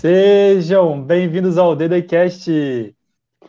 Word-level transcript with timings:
Sejam 0.00 1.02
bem-vindos 1.02 1.58
ao 1.58 1.76
DDCast. 1.76 2.50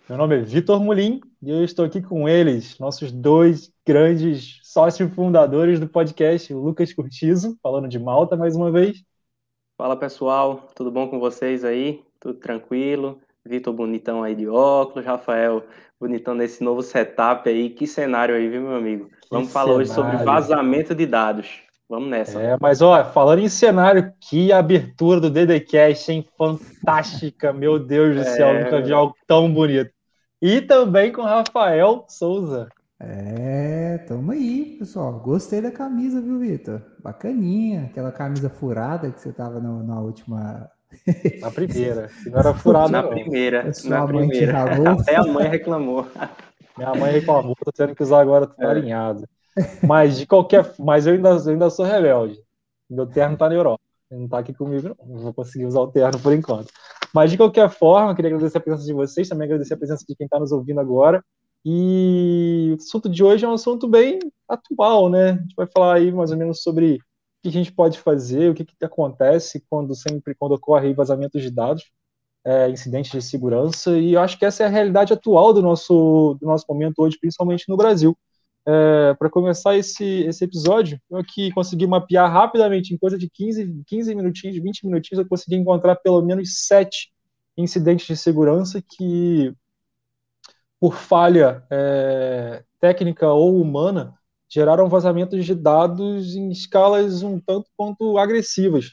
Meu 0.09 0.17
nome 0.17 0.35
é 0.35 0.41
Vitor 0.41 0.83
Mulim 0.83 1.21
e 1.41 1.49
eu 1.49 1.63
estou 1.63 1.85
aqui 1.85 2.01
com 2.01 2.27
eles, 2.27 2.77
nossos 2.77 3.09
dois 3.09 3.71
grandes 3.87 4.59
sócios 4.61 5.13
fundadores 5.13 5.79
do 5.79 5.87
podcast, 5.87 6.53
Lucas 6.53 6.91
Curtizo, 6.91 7.57
falando 7.63 7.87
de 7.87 7.97
Malta 7.97 8.35
mais 8.35 8.53
uma 8.53 8.69
vez. 8.69 9.01
Fala 9.77 9.95
pessoal, 9.95 10.67
tudo 10.75 10.91
bom 10.91 11.07
com 11.07 11.21
vocês 11.21 11.63
aí? 11.63 12.03
Tudo 12.19 12.33
tranquilo? 12.33 13.21
Vitor 13.45 13.73
bonitão 13.73 14.21
aí 14.21 14.35
de 14.35 14.49
óculos, 14.49 15.05
Rafael 15.05 15.63
bonitão 16.01 16.33
nesse 16.33 16.61
novo 16.61 16.81
setup 16.81 17.47
aí. 17.47 17.69
Que 17.69 17.87
cenário 17.87 18.35
aí, 18.35 18.49
viu, 18.49 18.61
meu 18.63 18.75
amigo? 18.75 19.05
Que 19.05 19.27
Vamos 19.29 19.51
cenário. 19.51 19.69
falar 19.69 19.77
hoje 19.77 19.93
sobre 19.93 20.17
vazamento 20.17 20.93
de 20.93 21.05
dados. 21.05 21.61
Vamos 21.91 22.09
nessa. 22.09 22.41
É, 22.41 22.55
mas 22.57 22.81
ó, 22.81 23.03
falando 23.03 23.39
em 23.39 23.49
cenário, 23.49 24.13
que 24.17 24.49
abertura 24.53 25.19
do 25.19 25.29
DDCast, 25.29 26.09
hein? 26.09 26.25
Fantástica, 26.37 27.51
meu 27.51 27.77
Deus 27.77 28.15
do 28.15 28.23
céu, 28.23 28.47
é... 28.47 28.63
nunca 28.63 28.81
vi 28.81 28.93
algo 28.93 29.13
tão 29.27 29.53
bonito. 29.53 29.91
E 30.41 30.61
também 30.61 31.11
com 31.11 31.21
Rafael 31.21 32.05
Souza. 32.07 32.69
É, 32.97 33.97
tamo 34.07 34.31
aí, 34.31 34.77
pessoal. 34.79 35.19
Gostei 35.19 35.59
da 35.59 35.69
camisa, 35.69 36.21
viu, 36.21 36.39
Vitor? 36.39 36.81
Bacaninha, 37.03 37.87
aquela 37.91 38.13
camisa 38.13 38.49
furada 38.49 39.11
que 39.11 39.19
você 39.19 39.33
tava 39.33 39.59
no, 39.59 39.83
na 39.83 39.99
última. 39.99 40.69
Na 41.41 41.51
primeira. 41.51 42.09
não 42.25 42.39
era 42.39 42.53
furada, 42.53 42.89
na 42.89 43.01
não. 43.01 43.09
primeira. 43.09 43.69
Na 43.83 44.07
primeira. 44.07 44.91
Até 44.93 45.17
a 45.17 45.23
mãe 45.23 45.49
reclamou. 45.49 46.07
Minha 46.77 46.95
mãe 46.95 47.11
reclamou, 47.11 47.53
tô 47.65 47.71
tendo 47.73 47.93
que 47.93 48.01
usar 48.01 48.21
agora 48.21 48.47
tudo 48.47 48.63
é. 48.63 48.71
alinhado. 48.71 49.27
Mas 49.85 50.17
de 50.17 50.25
qualquer, 50.25 50.73
mas 50.79 51.05
eu 51.05 51.13
ainda, 51.13 51.29
eu 51.29 51.49
ainda 51.49 51.69
sou 51.69 51.85
rebelde. 51.85 52.39
Meu 52.89 53.05
terno 53.05 53.37
tá 53.37 53.49
na 53.49 53.55
Europa. 53.55 53.81
Ele 54.09 54.21
não 54.21 54.27
tá 54.27 54.39
aqui 54.39 54.53
comigo, 54.53 54.89
não. 54.89 55.07
Não 55.07 55.19
vou 55.19 55.33
conseguir 55.33 55.65
usar 55.65 55.81
o 55.81 55.87
terno 55.87 56.19
por 56.19 56.33
enquanto. 56.33 56.71
Mas 57.13 57.31
de 57.31 57.37
qualquer 57.37 57.69
forma, 57.69 58.15
queria 58.15 58.29
agradecer 58.33 58.57
a 58.57 58.61
presença 58.61 58.85
de 58.85 58.93
vocês, 58.93 59.27
também 59.27 59.45
agradecer 59.45 59.73
a 59.73 59.77
presença 59.77 60.05
de 60.07 60.15
quem 60.15 60.25
está 60.25 60.39
nos 60.39 60.51
ouvindo 60.51 60.79
agora. 60.79 61.23
E 61.63 62.69
o 62.71 62.81
assunto 62.81 63.07
de 63.07 63.23
hoje 63.23 63.45
é 63.45 63.47
um 63.47 63.53
assunto 63.53 63.87
bem 63.87 64.19
atual, 64.47 65.09
né? 65.09 65.31
A 65.31 65.35
gente 65.35 65.55
vai 65.55 65.67
falar 65.67 65.95
aí 65.95 66.11
mais 66.11 66.31
ou 66.31 66.37
menos 66.37 66.61
sobre 66.61 66.95
o 66.95 66.99
que 67.43 67.49
a 67.49 67.51
gente 67.51 67.71
pode 67.71 67.99
fazer, 67.99 68.49
o 68.49 68.53
que, 68.53 68.65
que 68.65 68.85
acontece 68.85 69.63
quando 69.69 69.95
sempre 69.95 70.35
quando 70.35 70.53
ocorre 70.53 70.93
vazamentos 70.93 71.41
de 71.41 71.51
dados, 71.51 71.91
é, 72.43 72.69
incidentes 72.69 73.11
de 73.11 73.21
segurança. 73.21 73.97
E 73.97 74.13
eu 74.13 74.21
acho 74.21 74.37
que 74.37 74.45
essa 74.45 74.63
é 74.63 74.65
a 74.65 74.69
realidade 74.69 75.13
atual 75.13 75.53
do 75.53 75.61
nosso 75.61 76.37
do 76.39 76.47
nosso 76.47 76.65
momento 76.67 76.99
hoje, 76.99 77.17
principalmente 77.19 77.65
no 77.69 77.77
Brasil. 77.77 78.17
É, 78.67 79.13
para 79.15 79.29
começar 79.29 79.75
esse, 79.75 80.03
esse 80.03 80.43
episódio, 80.43 80.99
eu 81.09 81.17
aqui 81.17 81.51
consegui 81.51 81.87
mapear 81.87 82.31
rapidamente, 82.31 82.93
em 82.93 82.97
coisa 82.97 83.17
de 83.17 83.29
15, 83.29 83.83
15 83.87 84.13
minutinhos, 84.13 84.61
20 84.61 84.85
minutinhos, 84.85 85.23
eu 85.23 85.27
consegui 85.27 85.55
encontrar 85.55 85.95
pelo 85.95 86.21
menos 86.21 86.65
sete 86.67 87.11
incidentes 87.57 88.05
de 88.05 88.15
segurança 88.15 88.81
que, 88.81 89.53
por 90.79 90.95
falha 90.95 91.63
é, 91.71 92.63
técnica 92.79 93.27
ou 93.31 93.59
humana, 93.59 94.13
geraram 94.49 94.87
vazamentos 94.89 95.43
de 95.45 95.55
dados 95.55 96.35
em 96.35 96.51
escalas 96.51 97.23
um 97.23 97.39
tanto 97.39 97.69
quanto 97.75 98.17
agressivas. 98.17 98.91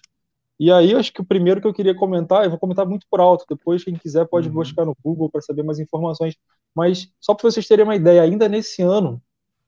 E 0.58 0.72
aí, 0.72 0.94
acho 0.94 1.12
que 1.12 1.20
o 1.20 1.25
primeiro 1.25 1.60
que 1.60 1.66
eu 1.69 1.75
queria 1.75 1.94
comentar, 1.94 2.44
eu 2.44 2.50
vou 2.50 2.58
comentar 2.58 2.86
muito 2.86 3.06
por 3.10 3.20
alto, 3.20 3.44
depois 3.48 3.84
quem 3.84 3.94
quiser 3.94 4.27
pode 4.27 4.48
uhum. 4.48 4.55
buscar 4.55 4.84
no 4.84 4.97
Google 5.05 5.30
para 5.30 5.41
saber 5.41 5.62
mais 5.62 5.78
informações, 5.78 6.36
mas 6.75 7.08
só 7.20 7.34
para 7.34 7.50
vocês 7.50 7.66
terem 7.66 7.84
uma 7.84 7.94
ideia, 7.94 8.22
ainda 8.22 8.48
nesse 8.48 8.82
ano, 8.82 9.22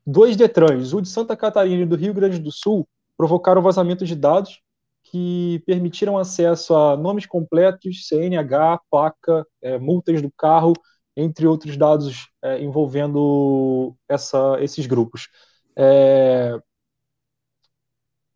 Dois 0.07 0.37
Detrans, 0.37 0.93
o 0.93 1.01
de 1.01 1.09
Santa 1.09 1.37
Catarina 1.37 1.83
e 1.83 1.87
do 1.87 1.97
Rio 1.97 2.15
Grande 2.15 2.39
do 2.39 2.51
Sul, 2.51 2.89
provocaram 3.17 3.63
vazamento 3.63 4.05
de 4.05 4.15
dados 4.15 4.61
que 5.03 5.63
permitiram 5.67 6.17
acesso 6.17 6.75
a 6.75 6.97
nomes 6.97 7.27
completos, 7.27 8.07
CNH, 8.07 8.81
placa, 8.91 9.47
é, 9.63 9.79
multas 9.79 10.23
do 10.23 10.31
carro, 10.31 10.73
entre 11.17 11.47
outros 11.47 11.77
dados 11.77 12.29
é, 12.43 12.63
envolvendo 12.63 13.95
essa, 14.09 14.57
esses 14.61 14.87
grupos. 14.87 15.29
É... 15.77 16.59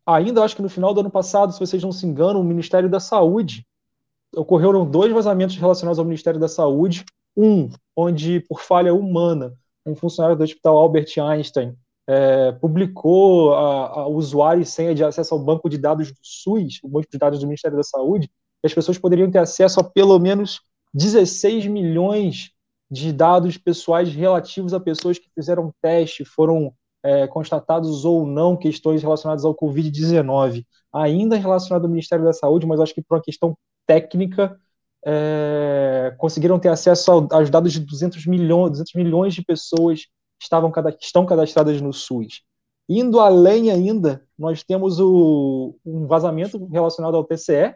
Ainda 0.05 0.43
acho 0.43 0.55
que 0.55 0.61
no 0.61 0.69
final 0.69 0.93
do 0.93 0.99
ano 0.99 1.09
passado, 1.09 1.51
se 1.51 1.59
vocês 1.59 1.81
não 1.81 1.91
se 1.91 2.05
enganam, 2.05 2.41
o 2.41 2.43
Ministério 2.43 2.89
da 2.89 2.99
Saúde 2.99 3.65
ocorreram 4.35 4.89
dois 4.89 5.11
vazamentos 5.11 5.55
relacionados 5.55 5.97
ao 5.97 6.05
Ministério 6.05 6.39
da 6.39 6.47
Saúde. 6.47 7.05
Um, 7.35 7.69
onde, 7.95 8.39
por 8.41 8.61
falha 8.61 8.93
humana, 8.93 9.53
um 9.85 9.95
funcionário 9.95 10.37
do 10.37 10.43
Hospital 10.43 10.77
Albert 10.77 11.07
Einstein 11.17 11.75
é, 12.07 12.51
publicou 12.53 13.53
a, 13.53 14.01
a 14.01 14.07
usuário 14.07 14.61
e 14.61 14.65
senha 14.65 14.93
de 14.93 15.03
acesso 15.03 15.33
ao 15.33 15.39
banco 15.39 15.69
de 15.69 15.77
dados 15.77 16.11
do 16.11 16.19
SUS, 16.21 16.79
o 16.83 16.87
banco 16.87 17.07
de 17.11 17.17
dados 17.17 17.39
do 17.39 17.47
Ministério 17.47 17.77
da 17.77 17.83
Saúde, 17.83 18.27
que 18.27 18.67
as 18.67 18.73
pessoas 18.73 18.97
poderiam 18.97 19.29
ter 19.29 19.39
acesso 19.39 19.79
a 19.79 19.83
pelo 19.83 20.17
menos 20.19 20.61
16 20.93 21.67
milhões 21.67 22.51
de 22.89 23.11
dados 23.11 23.57
pessoais 23.57 24.13
relativos 24.13 24.73
a 24.73 24.79
pessoas 24.79 25.17
que 25.17 25.29
fizeram 25.33 25.73
teste, 25.81 26.23
foram 26.23 26.73
é, 27.03 27.27
constatados 27.27 28.05
ou 28.05 28.25
não 28.25 28.55
questões 28.55 29.01
relacionadas 29.01 29.45
ao 29.45 29.55
Covid-19, 29.55 30.65
ainda 30.93 31.35
relacionado 31.35 31.83
ao 31.83 31.89
Ministério 31.89 32.23
da 32.25 32.33
Saúde, 32.33 32.65
mas 32.65 32.79
acho 32.79 32.93
que 32.93 33.01
por 33.01 33.15
uma 33.15 33.23
questão 33.23 33.57
técnica, 33.85 34.59
é, 35.05 36.15
conseguiram 36.17 36.57
ter 36.57 36.69
acesso 36.69 37.27
aos 37.31 37.49
dados 37.49 37.71
de 37.71 37.79
200 37.79 38.25
milhões, 38.25 38.71
200 38.71 38.93
milhões 38.95 39.33
de 39.35 39.43
pessoas 39.43 40.01
que 40.39 40.43
estavam, 40.43 40.71
estão 40.99 41.25
cadastradas 41.25 41.79
no 41.79 41.93
SUS. 41.93 42.41
Indo 42.89 43.19
além 43.19 43.71
ainda, 43.71 44.23
nós 44.37 44.63
temos 44.63 44.99
o, 44.99 45.75
um 45.85 46.07
vazamento 46.07 46.65
relacionado 46.65 47.15
ao 47.15 47.23
TCE, 47.23 47.75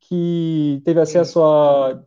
que 0.00 0.80
teve 0.84 1.00
acesso 1.00 1.42
a. 1.42 2.02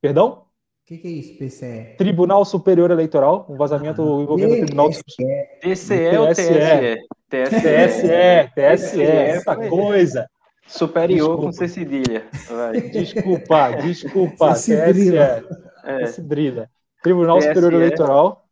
Perdão? 0.00 0.44
O 0.84 0.86
que, 0.86 0.98
que, 0.98 1.08
é 1.08 1.10
isso, 1.10 1.38
PCE? 1.38 1.96
Tribunal 1.96 2.44
Superior 2.44 2.90
Eleitoral, 2.90 3.46
um 3.48 3.56
vazamento 3.56 4.02
ah, 4.02 4.22
envolvendo 4.22 4.52
o 4.52 4.56
Tribunal 4.56 4.92
Superior. 4.92 5.46
TCE 5.60 6.16
ou 6.18 6.28
TSE? 6.28 7.06
TSE, 7.30 7.60
TSE, 7.60 8.52
TSE, 8.54 9.02
essa 9.02 9.56
coisa. 9.56 10.28
Superior 10.66 11.28
desculpa. 11.28 11.42
com 11.42 11.52
C 11.52 11.68
cedilha. 11.68 12.28
Vai. 12.48 12.80
Desculpa, 12.90 13.70
desculpa. 13.82 14.54
TSE. 14.54 14.72
É. 14.72 16.70
Tribunal 17.02 17.38
TSE. 17.38 17.48
Superior 17.48 17.72
Eleitoral. 17.74 18.48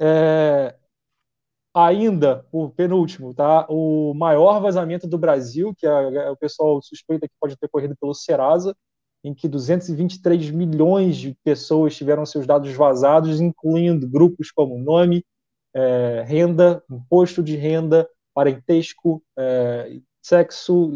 É, 0.00 0.74
ainda, 1.74 2.44
o 2.50 2.70
penúltimo, 2.70 3.34
tá? 3.34 3.66
O 3.68 4.14
maior 4.14 4.60
vazamento 4.60 5.06
do 5.06 5.18
Brasil, 5.18 5.74
que 5.76 5.86
é, 5.86 6.30
o 6.30 6.36
pessoal 6.36 6.80
suspeita 6.82 7.28
que 7.28 7.34
pode 7.38 7.56
ter 7.56 7.68
corrido 7.68 7.94
pelo 8.00 8.14
Serasa, 8.14 8.74
em 9.22 9.34
que 9.34 9.48
223 9.48 10.50
milhões 10.50 11.16
de 11.16 11.36
pessoas 11.44 11.96
tiveram 11.96 12.24
seus 12.24 12.46
dados 12.46 12.72
vazados, 12.72 13.40
incluindo 13.40 14.08
grupos 14.08 14.50
como 14.50 14.78
nome, 14.78 15.24
é, 15.74 16.24
renda, 16.26 16.82
imposto 16.90 17.42
de 17.42 17.56
renda, 17.56 18.08
parentesco, 18.32 19.22
é, 19.36 19.98
sexo, 20.26 20.90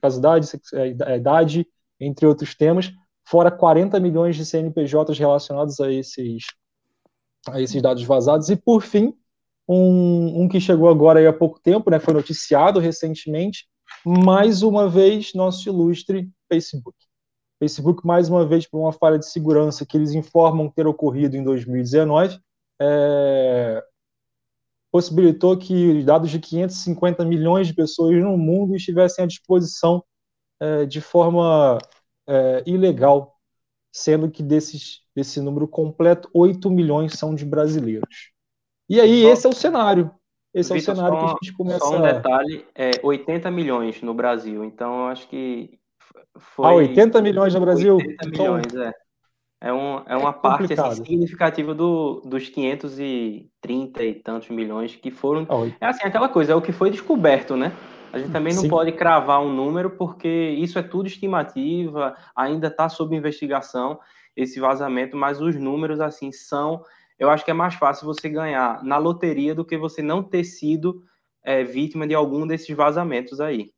casidade, 0.00 0.48
é, 0.74 1.16
idade, 1.16 1.66
entre 2.00 2.26
outros 2.26 2.54
temas, 2.54 2.92
fora 3.24 3.50
40 3.50 4.00
milhões 4.00 4.34
de 4.34 4.44
CNPJs 4.44 5.18
relacionados 5.18 5.78
a 5.80 5.92
esses, 5.92 6.44
a 7.48 7.60
esses 7.60 7.80
dados 7.80 8.02
vazados. 8.02 8.48
E, 8.48 8.56
por 8.56 8.82
fim, 8.82 9.14
um, 9.68 10.42
um 10.42 10.48
que 10.48 10.60
chegou 10.60 10.88
agora 10.88 11.28
há 11.28 11.32
pouco 11.32 11.60
tempo, 11.60 11.90
né, 11.90 12.00
foi 12.00 12.12
noticiado 12.12 12.80
recentemente, 12.80 13.66
mais 14.04 14.62
uma 14.62 14.88
vez, 14.88 15.32
nosso 15.32 15.68
ilustre 15.68 16.28
Facebook. 16.48 16.96
Facebook, 17.60 18.04
mais 18.04 18.28
uma 18.28 18.44
vez, 18.44 18.66
por 18.66 18.80
uma 18.80 18.92
falha 18.92 19.18
de 19.18 19.26
segurança 19.26 19.86
que 19.86 19.96
eles 19.96 20.12
informam 20.12 20.68
ter 20.68 20.88
ocorrido 20.88 21.36
em 21.36 21.44
2019, 21.44 22.40
é, 22.80 23.84
possibilitou 24.92 25.56
que 25.56 26.02
dados 26.04 26.30
de 26.30 26.38
550 26.38 27.24
milhões 27.24 27.66
de 27.66 27.74
pessoas 27.74 28.14
no 28.22 28.36
mundo 28.36 28.76
estivessem 28.76 29.24
à 29.24 29.26
disposição 29.26 30.04
é, 30.60 30.84
de 30.84 31.00
forma 31.00 31.78
é, 32.28 32.62
ilegal, 32.66 33.34
sendo 33.90 34.30
que 34.30 34.42
desses, 34.42 35.00
desse 35.16 35.40
número 35.40 35.66
completo, 35.66 36.28
8 36.34 36.70
milhões 36.70 37.14
são 37.14 37.34
de 37.34 37.46
brasileiros. 37.46 38.30
E 38.88 39.00
aí, 39.00 39.24
esse 39.24 39.46
é 39.46 39.50
o 39.50 39.54
cenário. 39.54 40.14
Esse 40.52 40.74
Victor, 40.74 40.90
é 40.90 40.92
o 40.92 40.96
cenário 40.96 41.18
só, 41.18 41.26
que 41.26 41.32
a 41.32 41.38
gente 41.42 41.56
começa. 41.56 41.78
Só 41.78 41.98
um 41.98 42.02
detalhe: 42.02 42.66
é 42.74 42.90
80 43.02 43.50
milhões 43.50 44.02
no 44.02 44.12
Brasil. 44.12 44.62
Então, 44.62 45.00
eu 45.00 45.06
acho 45.06 45.26
que 45.28 45.78
foi. 46.38 46.66
Ah, 46.66 46.74
80 46.74 47.22
milhões 47.22 47.54
no 47.54 47.60
Brasil? 47.60 47.96
80 47.96 48.28
milhões, 48.28 48.66
então, 48.66 48.82
é. 48.82 48.92
É, 49.64 49.72
um, 49.72 50.02
é 50.06 50.16
uma 50.16 50.30
é 50.30 50.32
parte 50.32 50.72
assim, 50.72 51.04
significativa 51.04 51.72
do, 51.72 52.20
dos 52.24 52.48
530 52.48 54.02
e 54.02 54.14
tantos 54.14 54.48
milhões 54.48 54.96
que 54.96 55.12
foram. 55.12 55.46
É 55.80 55.86
assim, 55.86 56.04
aquela 56.04 56.28
coisa, 56.28 56.52
é 56.52 56.56
o 56.56 56.60
que 56.60 56.72
foi 56.72 56.90
descoberto, 56.90 57.56
né? 57.56 57.72
A 58.12 58.18
gente 58.18 58.32
também 58.32 58.52
não 58.52 58.62
Sim. 58.62 58.68
pode 58.68 58.90
cravar 58.90 59.40
um 59.40 59.54
número, 59.54 59.90
porque 59.90 60.28
isso 60.28 60.80
é 60.80 60.82
tudo 60.82 61.06
estimativa, 61.06 62.16
ainda 62.34 62.66
está 62.66 62.88
sob 62.88 63.14
investigação 63.14 64.00
esse 64.36 64.58
vazamento, 64.58 65.16
mas 65.16 65.40
os 65.40 65.54
números, 65.54 66.00
assim, 66.00 66.32
são. 66.32 66.82
Eu 67.16 67.30
acho 67.30 67.44
que 67.44 67.50
é 67.52 67.54
mais 67.54 67.74
fácil 67.74 68.04
você 68.04 68.28
ganhar 68.28 68.82
na 68.82 68.98
loteria 68.98 69.54
do 69.54 69.64
que 69.64 69.78
você 69.78 70.02
não 70.02 70.24
ter 70.24 70.42
sido 70.42 71.04
é, 71.44 71.62
vítima 71.62 72.04
de 72.04 72.14
algum 72.16 72.44
desses 72.48 72.74
vazamentos 72.76 73.40
aí. 73.40 73.70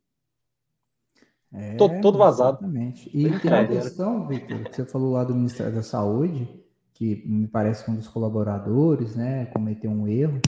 É, 1.55 1.77
todo, 1.77 2.01
todo 2.01 2.19
vazado. 2.19 2.59
Exatamente. 2.59 3.09
E 3.15 3.39
tem 3.39 3.53
uma 3.53 3.67
questão, 3.67 4.27
Victor, 4.27 4.65
que 4.65 4.75
você 4.75 4.85
falou 4.85 5.13
lá 5.13 5.23
do 5.23 5.35
Ministério 5.35 5.73
da 5.73 5.83
Saúde, 5.83 6.49
que 6.93 7.23
me 7.27 7.47
parece 7.47 7.85
que 7.85 7.91
um 7.91 7.95
dos 7.95 8.09
colaboradores, 8.09 9.15
né, 9.15 9.47
cometeu 9.47 9.91
um 9.91 10.09
erro. 10.09 10.41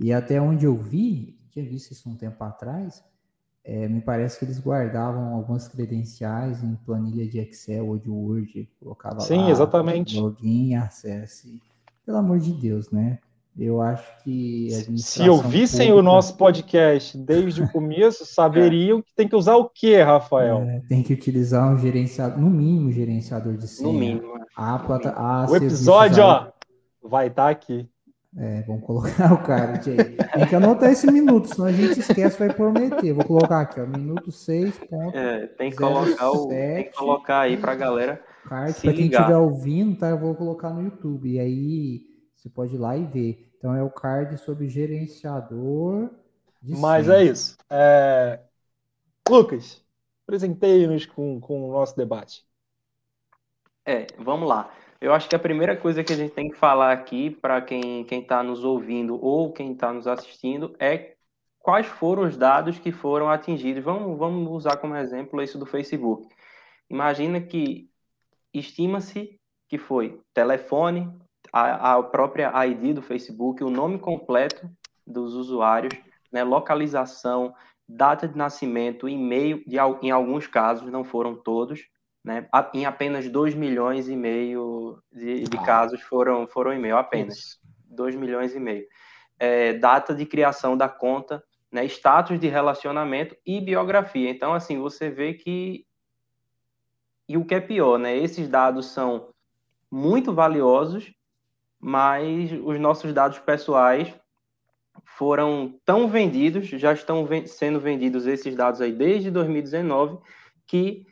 E 0.00 0.12
até 0.12 0.40
onde 0.40 0.64
eu 0.64 0.76
vi, 0.76 1.38
tinha 1.50 1.64
visto 1.64 1.92
isso 1.92 2.08
um 2.08 2.16
tempo 2.16 2.42
atrás, 2.42 3.04
é, 3.62 3.88
me 3.88 4.00
parece 4.00 4.38
que 4.38 4.44
eles 4.44 4.60
guardavam 4.60 5.34
algumas 5.34 5.68
credenciais 5.68 6.62
em 6.62 6.74
planilha 6.76 7.28
de 7.28 7.38
Excel 7.38 7.88
ou 7.88 7.98
de 7.98 8.08
Word, 8.08 8.68
colocava 8.78 9.20
Sim, 9.20 9.42
lá, 9.42 9.50
exatamente. 9.50 10.18
login, 10.18 10.74
acesse. 10.76 11.60
Pelo 12.04 12.18
amor 12.18 12.38
de 12.38 12.52
Deus, 12.52 12.90
né? 12.90 13.18
Eu 13.58 13.80
acho 13.80 14.06
que. 14.22 14.68
Se 14.96 15.26
ouvissem 15.28 15.88
pública... 15.88 16.00
o 16.00 16.02
nosso 16.02 16.36
podcast 16.36 17.16
desde 17.16 17.62
o 17.62 17.72
começo, 17.72 18.26
saberiam 18.26 19.00
que 19.00 19.14
tem 19.14 19.26
que 19.26 19.34
usar 19.34 19.56
o 19.56 19.68
quê, 19.68 20.02
Rafael? 20.02 20.60
É, 20.60 20.82
tem 20.86 21.02
que 21.02 21.14
utilizar 21.14 21.72
um 21.72 21.78
gerenciador, 21.78 22.38
no 22.38 22.50
mínimo, 22.50 22.92
gerenciador 22.92 23.56
de 23.56 23.66
senha. 23.66 23.90
No 23.90 23.98
mínimo. 23.98 24.36
É. 24.36 24.40
A 24.54 24.78
plata, 24.78 25.10
a 25.10 25.50
o 25.50 25.56
episódio, 25.56 26.22
ó, 26.22 26.48
vai 27.02 27.28
estar 27.28 27.44
tá 27.44 27.50
aqui. 27.50 27.88
É, 28.38 28.62
vamos 28.66 28.84
colocar 28.84 29.32
o 29.32 29.42
card 29.42 29.90
aí. 29.90 29.96
Tem 30.34 30.46
que 30.46 30.54
anotar 30.54 30.90
esse 30.90 31.10
minuto, 31.10 31.48
senão 31.48 31.68
a 31.68 31.72
gente 31.72 32.00
esquece, 32.00 32.38
vai 32.38 32.52
prometer. 32.52 33.14
Vou 33.14 33.24
colocar 33.24 33.62
aqui, 33.62 33.80
ó, 33.80 33.86
minuto 33.86 34.30
6. 34.30 34.80
É, 35.14 35.46
tem 35.46 35.70
que 35.70 35.76
colocar, 35.78 36.30
o, 36.30 36.48
tem 36.48 36.84
que 36.84 36.92
colocar 36.92 37.40
aí 37.40 37.56
pra 37.56 37.74
galera. 37.74 38.20
Card, 38.46 38.78
para 38.78 38.92
quem 38.92 39.06
estiver 39.06 39.36
ouvindo, 39.36 39.98
tá? 39.98 40.10
Eu 40.10 40.18
vou 40.18 40.34
colocar 40.34 40.68
no 40.68 40.82
YouTube. 40.82 41.30
E 41.30 41.40
aí 41.40 42.15
você 42.46 42.50
pode 42.50 42.74
ir 42.76 42.78
lá 42.78 42.96
e 42.96 43.04
ver. 43.04 43.52
Então 43.58 43.74
é 43.74 43.82
o 43.82 43.90
card 43.90 44.38
sobre 44.38 44.68
gerenciador. 44.68 46.10
Mas 46.62 47.08
é 47.08 47.24
isso. 47.24 47.56
É... 47.68 48.40
Lucas, 49.28 49.84
apresentei-nos 50.24 51.06
com, 51.06 51.40
com 51.40 51.68
o 51.68 51.72
nosso 51.72 51.96
debate. 51.96 52.44
É, 53.84 54.06
vamos 54.18 54.48
lá. 54.48 54.72
Eu 55.00 55.12
acho 55.12 55.28
que 55.28 55.36
a 55.36 55.40
primeira 55.40 55.76
coisa 55.76 56.02
que 56.02 56.12
a 56.12 56.16
gente 56.16 56.32
tem 56.32 56.48
que 56.48 56.56
falar 56.56 56.92
aqui 56.92 57.30
para 57.30 57.60
quem 57.60 58.06
está 58.10 58.42
nos 58.42 58.64
ouvindo 58.64 59.22
ou 59.22 59.52
quem 59.52 59.72
está 59.72 59.92
nos 59.92 60.06
assistindo 60.06 60.74
é 60.78 61.16
quais 61.58 61.86
foram 61.86 62.22
os 62.22 62.36
dados 62.36 62.78
que 62.78 62.90
foram 62.90 63.28
atingidos. 63.28 63.84
Vamos, 63.84 64.18
vamos 64.18 64.50
usar 64.50 64.76
como 64.76 64.96
exemplo 64.96 65.42
isso 65.42 65.58
do 65.58 65.66
Facebook. 65.66 66.28
Imagina 66.88 67.40
que 67.40 67.90
estima-se 68.54 69.38
que 69.68 69.78
foi 69.78 70.20
telefone, 70.32 71.12
a, 71.56 71.94
a, 71.94 72.02
própria 72.02 72.52
ID 72.66 72.94
do 72.94 73.00
Facebook, 73.00 73.64
o 73.64 73.70
nome 73.70 73.98
completo 73.98 74.70
dos 75.06 75.34
usuários, 75.34 75.94
né, 76.30 76.44
localização, 76.44 77.54
data 77.88 78.28
de 78.28 78.36
nascimento, 78.36 79.08
e-mail, 79.08 79.62
de, 79.66 79.76
em 80.02 80.10
alguns 80.10 80.46
casos, 80.46 80.90
não 80.90 81.02
foram 81.02 81.34
todos, 81.34 81.88
né? 82.22 82.46
Em 82.74 82.84
apenas 82.84 83.28
2 83.28 83.54
milhões 83.54 84.08
e 84.08 84.16
meio 84.16 85.00
de, 85.12 85.44
de 85.44 85.64
casos 85.64 86.02
foram, 86.02 86.46
foram 86.46 86.74
e-mail, 86.74 86.96
apenas. 86.96 87.58
2 87.88 88.16
milhões 88.16 88.54
e 88.54 88.60
meio. 88.60 88.84
É, 89.38 89.74
data 89.74 90.14
de 90.14 90.26
criação 90.26 90.76
da 90.76 90.88
conta, 90.88 91.42
né? 91.70 91.84
status 91.86 92.38
de 92.38 92.48
relacionamento 92.48 93.36
e 93.46 93.60
biografia. 93.60 94.28
Então, 94.28 94.52
assim, 94.52 94.78
você 94.78 95.08
vê 95.08 95.34
que. 95.34 95.86
E 97.28 97.36
o 97.36 97.44
que 97.44 97.54
é 97.54 97.60
pior, 97.60 97.96
né? 97.96 98.16
Esses 98.16 98.48
dados 98.48 98.86
são 98.86 99.32
muito 99.90 100.34
valiosos, 100.34 101.15
mas 101.80 102.52
os 102.52 102.78
nossos 102.80 103.12
dados 103.12 103.38
pessoais 103.38 104.14
foram 105.04 105.78
tão 105.84 106.08
vendidos, 106.08 106.66
já 106.68 106.92
estão 106.92 107.26
sendo 107.46 107.80
vendidos 107.80 108.26
esses 108.26 108.54
dados 108.54 108.80
aí 108.80 108.92
desde 108.92 109.30
2019, 109.30 110.18
que 110.66 111.06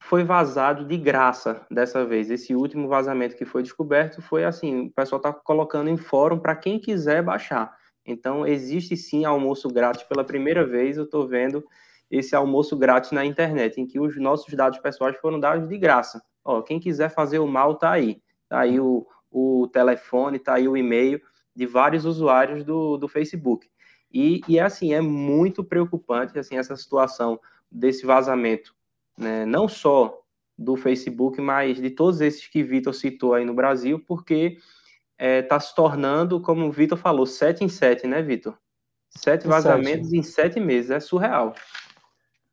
foi 0.00 0.24
vazado 0.24 0.84
de 0.84 0.96
graça 0.96 1.66
dessa 1.70 2.04
vez. 2.04 2.30
Esse 2.30 2.54
último 2.54 2.88
vazamento 2.88 3.36
que 3.36 3.44
foi 3.44 3.62
descoberto 3.62 4.22
foi 4.22 4.44
assim: 4.44 4.86
o 4.86 4.90
pessoal 4.90 5.18
está 5.18 5.32
colocando 5.32 5.90
em 5.90 5.96
fórum 5.96 6.38
para 6.38 6.56
quem 6.56 6.78
quiser 6.78 7.22
baixar. 7.22 7.76
Então, 8.06 8.46
existe 8.46 8.96
sim 8.96 9.24
almoço 9.24 9.68
grátis 9.68 10.02
pela 10.04 10.24
primeira 10.24 10.64
vez. 10.66 10.96
Eu 10.96 11.04
estou 11.04 11.26
vendo 11.28 11.62
esse 12.10 12.34
almoço 12.34 12.76
grátis 12.76 13.12
na 13.12 13.24
internet, 13.24 13.80
em 13.80 13.86
que 13.86 14.00
os 14.00 14.16
nossos 14.16 14.52
dados 14.54 14.78
pessoais 14.78 15.16
foram 15.18 15.38
dados 15.38 15.68
de 15.68 15.76
graça. 15.76 16.22
Ó, 16.42 16.62
quem 16.62 16.80
quiser 16.80 17.10
fazer 17.10 17.38
o 17.38 17.46
mal, 17.46 17.74
tá 17.74 17.90
aí. 17.90 18.22
Tá 18.48 18.60
aí 18.60 18.80
o, 18.80 19.06
o 19.30 19.68
telefone, 19.68 20.38
tá 20.38 20.54
aí 20.54 20.68
o 20.68 20.76
e-mail 20.76 21.20
de 21.54 21.66
vários 21.66 22.04
usuários 22.04 22.64
do, 22.64 22.96
do 22.96 23.08
Facebook. 23.08 23.68
E, 24.12 24.40
e 24.48 24.58
é 24.58 24.62
assim, 24.62 24.94
é 24.94 25.00
muito 25.00 25.62
preocupante 25.62 26.38
assim, 26.38 26.56
essa 26.56 26.76
situação 26.76 27.38
desse 27.70 28.06
vazamento 28.06 28.74
né, 29.18 29.44
não 29.44 29.68
só 29.68 30.22
do 30.56 30.76
Facebook, 30.76 31.40
mas 31.40 31.80
de 31.80 31.90
todos 31.90 32.20
esses 32.20 32.46
que 32.46 32.62
Vitor 32.62 32.94
citou 32.94 33.34
aí 33.34 33.44
no 33.44 33.54
Brasil, 33.54 34.02
porque 34.06 34.56
está 34.56 34.62
é, 35.18 35.42
tá 35.42 35.58
se 35.58 35.74
tornando, 35.74 36.40
como 36.40 36.66
o 36.66 36.72
Vitor 36.72 36.96
falou, 36.96 37.26
sete 37.26 37.64
em 37.64 37.68
sete, 37.68 38.06
né, 38.06 38.22
Vitor? 38.22 38.56
Sete 39.10 39.46
vazamentos 39.46 40.08
sete. 40.08 40.18
em 40.18 40.22
sete 40.22 40.60
meses, 40.60 40.90
é 40.90 41.00
surreal. 41.00 41.54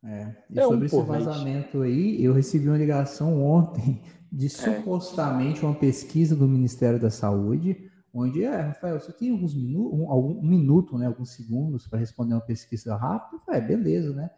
É. 0.04 0.36
E 0.50 0.60
é 0.60 0.64
sobre 0.64 0.84
um 0.84 0.86
esse 0.86 1.02
vazamento 1.02 1.82
aí, 1.82 2.24
eu 2.24 2.34
recebi 2.34 2.68
uma 2.68 2.78
ligação 2.78 3.42
ontem 3.44 4.02
de 4.36 4.48
é. 4.48 4.50
supostamente 4.50 5.64
uma 5.64 5.74
pesquisa 5.74 6.36
do 6.36 6.46
Ministério 6.46 7.00
da 7.00 7.10
Saúde, 7.10 7.90
onde, 8.14 8.44
é, 8.44 8.60
Rafael, 8.60 9.00
você 9.00 9.14
tem 9.14 9.32
alguns 9.32 9.56
minutos, 9.56 9.98
um, 9.98 10.12
algum, 10.12 10.40
um 10.40 10.46
minuto, 10.46 10.98
né, 10.98 11.08
alguns 11.08 11.30
segundos 11.32 11.88
para 11.88 12.00
responder 12.00 12.34
uma 12.34 12.42
pesquisa 12.42 12.98
rápida? 12.98 13.42
É, 13.48 13.62
beleza, 13.62 14.14
né? 14.14 14.30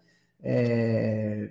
É, 0.41 1.49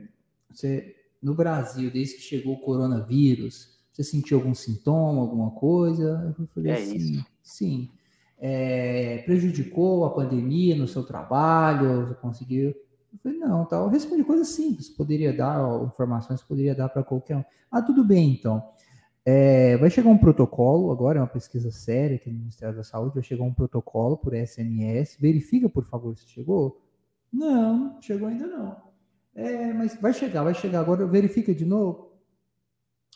você, 0.49 0.95
no 1.21 1.35
Brasil, 1.35 1.91
desde 1.91 2.17
que 2.17 2.23
chegou 2.23 2.55
o 2.55 2.61
coronavírus, 2.61 3.77
você 3.93 4.05
sentiu 4.05 4.39
algum 4.39 4.55
sintoma, 4.55 5.23
alguma 5.23 5.51
coisa? 5.51 6.35
Eu 6.39 6.47
falei 6.47 6.71
é 6.71 6.75
assim, 6.77 6.97
isso. 6.97 7.27
sim. 7.43 7.91
É, 8.39 9.23
prejudicou 9.25 10.05
a 10.05 10.11
pandemia 10.11 10.77
no 10.77 10.87
seu 10.87 11.03
trabalho? 11.03 12.07
Você 12.07 12.15
conseguiu? 12.15 12.75
Eu 13.17 13.21
falei, 13.21 13.39
não, 13.39 13.65
tal. 13.65 13.85
Eu 13.85 13.89
respondi 13.89 14.23
coisas 14.23 14.49
simples, 14.49 14.91
poderia 14.91 15.33
dar 15.33 15.67
ó, 15.67 15.85
informações, 15.85 16.43
poderia 16.43 16.75
dar 16.75 16.89
para 16.89 17.03
qualquer 17.03 17.37
um. 17.37 17.45
Ah, 17.71 17.81
tudo 17.81 18.05
bem, 18.05 18.33
então. 18.33 18.63
É, 19.25 19.77
vai 19.79 19.91
chegar 19.91 20.11
um 20.11 20.19
protocolo, 20.19 20.93
agora 20.93 21.19
é 21.19 21.23
uma 21.23 21.27
pesquisa 21.27 21.71
séria 21.71 22.17
aqui 22.17 22.31
no 22.31 22.39
Ministério 22.39 22.77
da 22.77 22.85
Saúde, 22.85 23.15
vai 23.15 23.23
chegar 23.23 23.43
um 23.43 23.55
protocolo 23.55 24.17
por 24.17 24.35
SMS. 24.35 25.17
Verifica, 25.19 25.69
por 25.69 25.85
favor, 25.85 26.17
se 26.17 26.29
chegou. 26.29 26.81
Não, 27.33 28.01
chegou 28.01 28.29
ainda 28.29 28.47
não. 28.47 28.77
É, 29.35 29.73
mas 29.73 29.99
vai 30.01 30.13
chegar, 30.13 30.45
vai 30.45 30.55
chegar. 30.55 30.81
Agora 30.81 31.07
verifica 31.07 31.55
de 31.55 31.65
novo. 31.65 32.13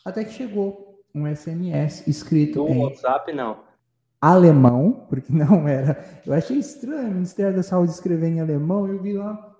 Até 0.03 0.25
que 0.25 0.33
chegou 0.33 0.99
um 1.13 1.33
SMS 1.33 2.07
escrito. 2.07 2.63
No 2.63 2.69
em 2.69 2.77
WhatsApp, 2.79 3.31
não. 3.33 3.59
Alemão, 4.19 5.05
porque 5.09 5.31
não 5.33 5.67
era. 5.67 6.03
Eu 6.25 6.33
achei 6.33 6.57
estranho 6.57 7.09
o 7.09 7.13
Ministério 7.13 7.55
da 7.55 7.63
Saúde 7.63 7.91
escrever 7.91 8.27
em 8.27 8.39
alemão. 8.39 8.87
Eu 8.87 9.01
vi 9.01 9.13
lá, 9.13 9.50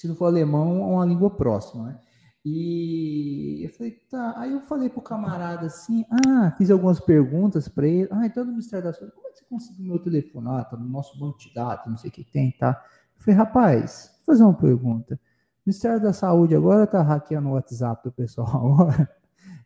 se 0.00 0.08
não 0.08 0.16
for 0.16 0.24
alemão, 0.24 0.92
uma 0.92 1.04
língua 1.04 1.28
próxima, 1.28 1.84
né? 1.84 2.00
E 2.42 3.62
eu 3.62 3.70
falei, 3.74 3.92
tá. 4.10 4.32
Aí 4.38 4.50
eu 4.50 4.62
falei 4.62 4.88
pro 4.88 5.02
camarada 5.02 5.66
assim: 5.66 6.06
ah, 6.26 6.54
fiz 6.56 6.70
algumas 6.70 6.98
perguntas 6.98 7.68
para 7.68 7.86
ele. 7.86 8.08
Ah, 8.10 8.24
então 8.24 8.42
no 8.42 8.52
Ministério 8.52 8.86
da 8.86 8.94
Saúde, 8.94 9.12
como 9.14 9.28
é 9.28 9.30
que 9.30 9.38
você 9.40 9.44
conseguiu 9.44 9.84
meu 9.84 9.98
telefone? 9.98 10.48
Ah, 10.48 10.64
tá 10.64 10.74
no 10.74 10.88
nosso 10.88 11.20
banco 11.20 11.38
de 11.38 11.52
dados, 11.52 11.86
não 11.86 11.98
sei 11.98 12.08
o 12.08 12.12
que 12.12 12.24
tem, 12.24 12.50
tá? 12.52 12.82
Eu 13.18 13.22
falei, 13.22 13.38
rapaz, 13.38 14.10
vou 14.16 14.34
fazer 14.34 14.42
uma 14.42 14.54
pergunta. 14.54 15.20
Ministério 15.66 16.00
da 16.00 16.14
Saúde 16.14 16.56
agora 16.56 16.86
tá 16.86 17.02
hackeando 17.02 17.50
o 17.50 17.52
WhatsApp 17.52 18.02
do 18.02 18.12
pessoal 18.12 18.88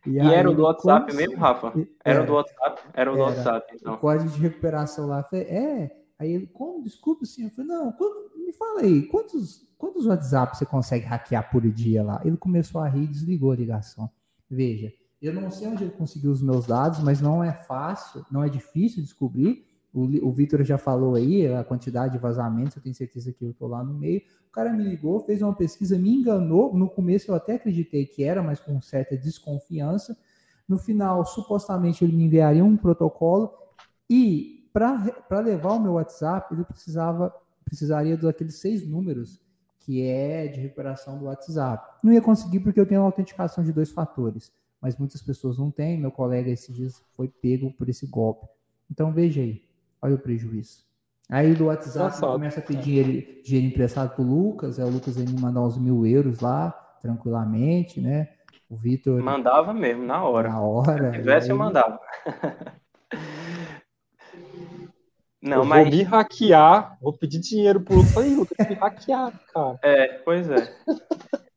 E, 0.05 0.11
e 0.11 0.19
aí, 0.19 0.33
era 0.35 0.51
o 0.51 0.53
do 0.53 0.63
WhatsApp 0.63 1.07
como... 1.07 1.17
mesmo, 1.17 1.37
Rafa? 1.37 1.73
Era, 2.03 2.21
o 2.21 2.25
do 2.27 2.33
WhatsApp? 2.33 2.81
Era 2.93 3.11
o 3.11 3.15
do 3.15 3.21
WhatsApp, 3.21 3.73
então. 3.73 3.93
O 3.95 3.97
código 3.97 4.29
de 4.29 4.39
recuperação 4.39 5.07
lá. 5.07 5.23
Falei, 5.23 5.45
é. 5.45 6.04
Aí 6.17 6.31
ele, 6.31 6.47
como? 6.47 6.83
Desculpa, 6.83 7.25
sim. 7.25 7.43
Eu 7.43 7.49
falei, 7.51 7.71
não, 7.71 7.93
me 8.37 8.51
fala 8.53 8.81
aí, 8.81 9.03
quantos, 9.03 9.67
quantos 9.77 10.05
WhatsApp 10.05 10.57
você 10.57 10.65
consegue 10.65 11.05
hackear 11.05 11.49
por 11.51 11.69
dia 11.69 12.03
lá? 12.03 12.21
Ele 12.23 12.37
começou 12.37 12.81
a 12.81 12.87
rir 12.87 13.03
e 13.03 13.07
desligou 13.07 13.51
a 13.51 13.55
ligação. 13.55 14.09
Veja, 14.49 14.93
eu 15.21 15.33
não 15.33 15.49
sei 15.49 15.67
onde 15.67 15.83
ele 15.83 15.91
conseguiu 15.91 16.31
os 16.31 16.41
meus 16.41 16.65
dados, 16.65 16.99
mas 16.99 17.19
não 17.19 17.43
é 17.43 17.51
fácil, 17.51 18.25
não 18.31 18.43
é 18.43 18.49
difícil 18.49 19.01
descobrir. 19.01 19.65
O, 19.93 20.27
o 20.27 20.31
Vitor 20.31 20.63
já 20.63 20.77
falou 20.77 21.15
aí 21.15 21.47
a 21.53 21.63
quantidade 21.63 22.13
de 22.13 22.19
vazamentos, 22.19 22.75
eu 22.75 22.83
tenho 22.83 22.93
certeza 22.93 23.31
que 23.31 23.43
eu 23.43 23.51
estou 23.51 23.67
lá 23.67 23.83
no 23.83 23.93
meio. 23.93 24.21
O 24.47 24.51
cara 24.51 24.71
me 24.71 24.83
ligou, 24.83 25.19
fez 25.21 25.41
uma 25.41 25.53
pesquisa, 25.53 25.97
me 25.97 26.13
enganou. 26.13 26.73
No 26.73 26.89
começo 26.89 27.31
eu 27.31 27.35
até 27.35 27.55
acreditei 27.55 28.05
que 28.05 28.23
era, 28.23 28.43
mas 28.43 28.59
com 28.59 28.79
certa 28.81 29.17
desconfiança. 29.17 30.17
No 30.67 30.77
final, 30.77 31.25
supostamente, 31.25 32.03
ele 32.03 32.15
me 32.15 32.25
enviaria 32.25 32.63
um 32.63 32.75
protocolo 32.75 33.51
e 34.09 34.54
para 34.75 35.39
levar 35.39 35.73
o 35.73 35.79
meu 35.79 35.93
WhatsApp, 35.93 36.53
ele 36.53 36.65
precisava 36.65 37.33
precisaria 37.63 38.15
daqueles 38.15 38.55
seis 38.55 38.87
números 38.87 39.41
que 39.79 40.03
é 40.03 40.47
de 40.47 40.59
recuperação 40.59 41.17
do 41.17 41.25
WhatsApp. 41.25 41.99
Não 42.03 42.11
ia 42.11 42.21
conseguir 42.21 42.59
porque 42.59 42.79
eu 42.79 42.85
tenho 42.85 43.01
uma 43.01 43.07
autenticação 43.07 43.63
de 43.63 43.71
dois 43.71 43.91
fatores, 43.91 44.51
mas 44.81 44.97
muitas 44.97 45.21
pessoas 45.21 45.57
não 45.57 45.71
têm. 45.71 45.99
Meu 45.99 46.11
colega 46.11 46.49
esses 46.49 46.75
dias 46.75 47.03
foi 47.13 47.27
pego 47.27 47.71
por 47.71 47.87
esse 47.87 48.05
golpe. 48.05 48.47
Então 48.89 49.13
veja 49.13 49.41
aí, 49.41 49.63
Olha 50.01 50.15
o 50.15 50.19
prejuízo. 50.19 50.83
Aí 51.29 51.55
do 51.55 51.65
WhatsApp 51.65 52.19
começa 52.19 52.59
a 52.59 52.63
pedir 52.63 53.03
dinheiro, 53.03 53.43
dinheiro 53.43 53.67
emprestado 53.73 54.13
pro 54.13 54.23
Lucas, 54.23 54.77
é 54.77 54.85
o 54.85 54.89
Lucas 54.89 55.17
ele 55.17 55.31
me 55.31 55.41
mandar 55.41 55.61
uns 55.61 55.77
mil 55.79 56.05
euros 56.05 56.41
lá, 56.41 56.69
tranquilamente, 57.01 57.99
né? 57.99 58.29
O 58.69 58.75
Vitor. 58.75 59.19
Mandava 59.23 59.73
mesmo, 59.73 60.05
na 60.05 60.23
hora. 60.23 60.49
Na 60.49 60.61
hora. 60.61 61.11
Se 61.11 61.17
tivesse, 61.17 61.45
aí... 61.47 61.51
eu 61.51 61.57
mandava. 61.57 61.99
Não, 65.45 65.57
eu 65.57 65.65
mas... 65.65 65.87
vou 65.87 65.95
me 65.95 66.01
hackear, 66.01 66.97
vou 66.99 67.13
pedir 67.13 67.39
dinheiro 67.39 67.79
pro 67.79 67.97
Lucas. 67.97 68.17
Aí, 68.17 68.35
Lucas, 68.35 68.67
me 68.67 68.73
hackear, 68.73 69.31
cara. 69.53 69.79
É, 69.83 70.07
pois 70.25 70.49
é. 70.49 70.73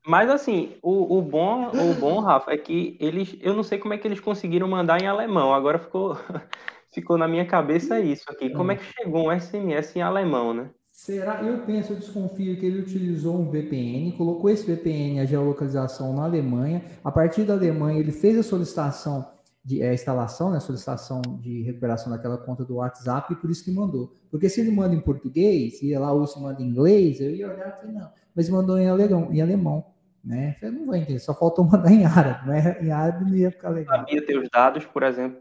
Mas 0.07 0.29
assim, 0.29 0.77
o, 0.83 1.19
o, 1.19 1.23
bom, 1.23 1.69
o 1.69 1.95
bom, 1.95 2.21
Rafa, 2.21 2.53
é 2.53 2.59
que 2.59 2.99
eles. 3.01 3.35
Eu 3.41 3.55
não 3.55 3.63
sei 3.63 3.79
como 3.79 3.95
é 3.95 3.99
que 3.99 4.07
eles 4.07 4.21
conseguiram 4.21 4.69
mandar 4.69 5.03
em 5.03 5.07
alemão. 5.07 5.55
Agora 5.55 5.79
ficou, 5.79 6.19
ficou 6.93 7.17
na 7.17 7.27
minha 7.27 7.47
cabeça 7.47 7.99
isso 7.99 8.25
aqui. 8.29 8.51
Como 8.51 8.73
é 8.73 8.77
que 8.77 8.85
chegou 8.85 9.29
um 9.29 9.41
SMS 9.41 9.97
em 9.97 10.03
alemão, 10.03 10.53
né? 10.53 10.69
Será? 10.93 11.43
Eu 11.43 11.59
penso, 11.59 11.93
eu 11.93 11.97
desconfio 11.97 12.59
que 12.59 12.67
ele 12.67 12.81
utilizou 12.81 13.37
um 13.37 13.51
VPN, 13.51 14.13
colocou 14.13 14.51
esse 14.51 14.67
VPN, 14.67 15.21
a 15.21 15.25
geolocalização 15.25 16.13
na 16.13 16.25
Alemanha. 16.25 16.83
A 17.03 17.11
partir 17.11 17.45
da 17.45 17.55
Alemanha, 17.55 18.01
ele 18.01 18.13
fez 18.13 18.37
a 18.37 18.43
solicitação 18.43 19.27
de 19.65 19.83
é, 19.83 19.93
instalação, 19.93 20.51
né, 20.51 20.61
solicitação 20.61 21.21
de 21.41 21.63
recuperação 21.63 22.11
daquela 22.11 22.39
conta 22.39 22.65
do 22.65 22.77
WhatsApp, 22.77 23.33
e 23.33 23.37
por 23.37 23.51
isso 23.51 23.65
que 23.65 23.71
mandou. 23.71 24.13
Porque 24.31 24.49
se 24.49 24.61
ele 24.61 24.71
manda 24.71 24.95
em 24.95 25.01
português, 25.01 25.83
e 25.83 25.97
lá 25.97 26.13
ou 26.13 26.27
se 26.27 26.41
manda 26.41 26.63
em 26.63 26.67
inglês, 26.67 27.21
eu 27.21 27.31
ia 27.31 27.53
olhar 27.53 27.69
e 27.69 27.81
falei, 27.81 27.95
não, 27.95 28.11
mas 28.35 28.49
mandou 28.49 28.79
em 28.79 28.89
alemão, 28.89 29.33
em 29.33 29.43
alemão 29.43 29.85
né? 30.29 30.57
Eu 30.61 30.73
não 30.73 30.85
vou 30.85 30.95
entender, 30.95 31.19
só 31.19 31.33
faltou 31.33 31.65
mandar 31.65 31.91
em 31.91 32.05
árabe, 32.05 32.47
né? 32.47 32.77
Em 32.83 32.91
árabe 32.91 33.25
não 33.25 33.37
ia 33.37 33.51
ficar 33.51 33.71
legal. 33.71 33.97
Sabia 33.97 34.25
ter 34.25 34.39
os 34.39 34.49
dados, 34.51 34.85
por 34.85 35.03
exemplo, 35.03 35.41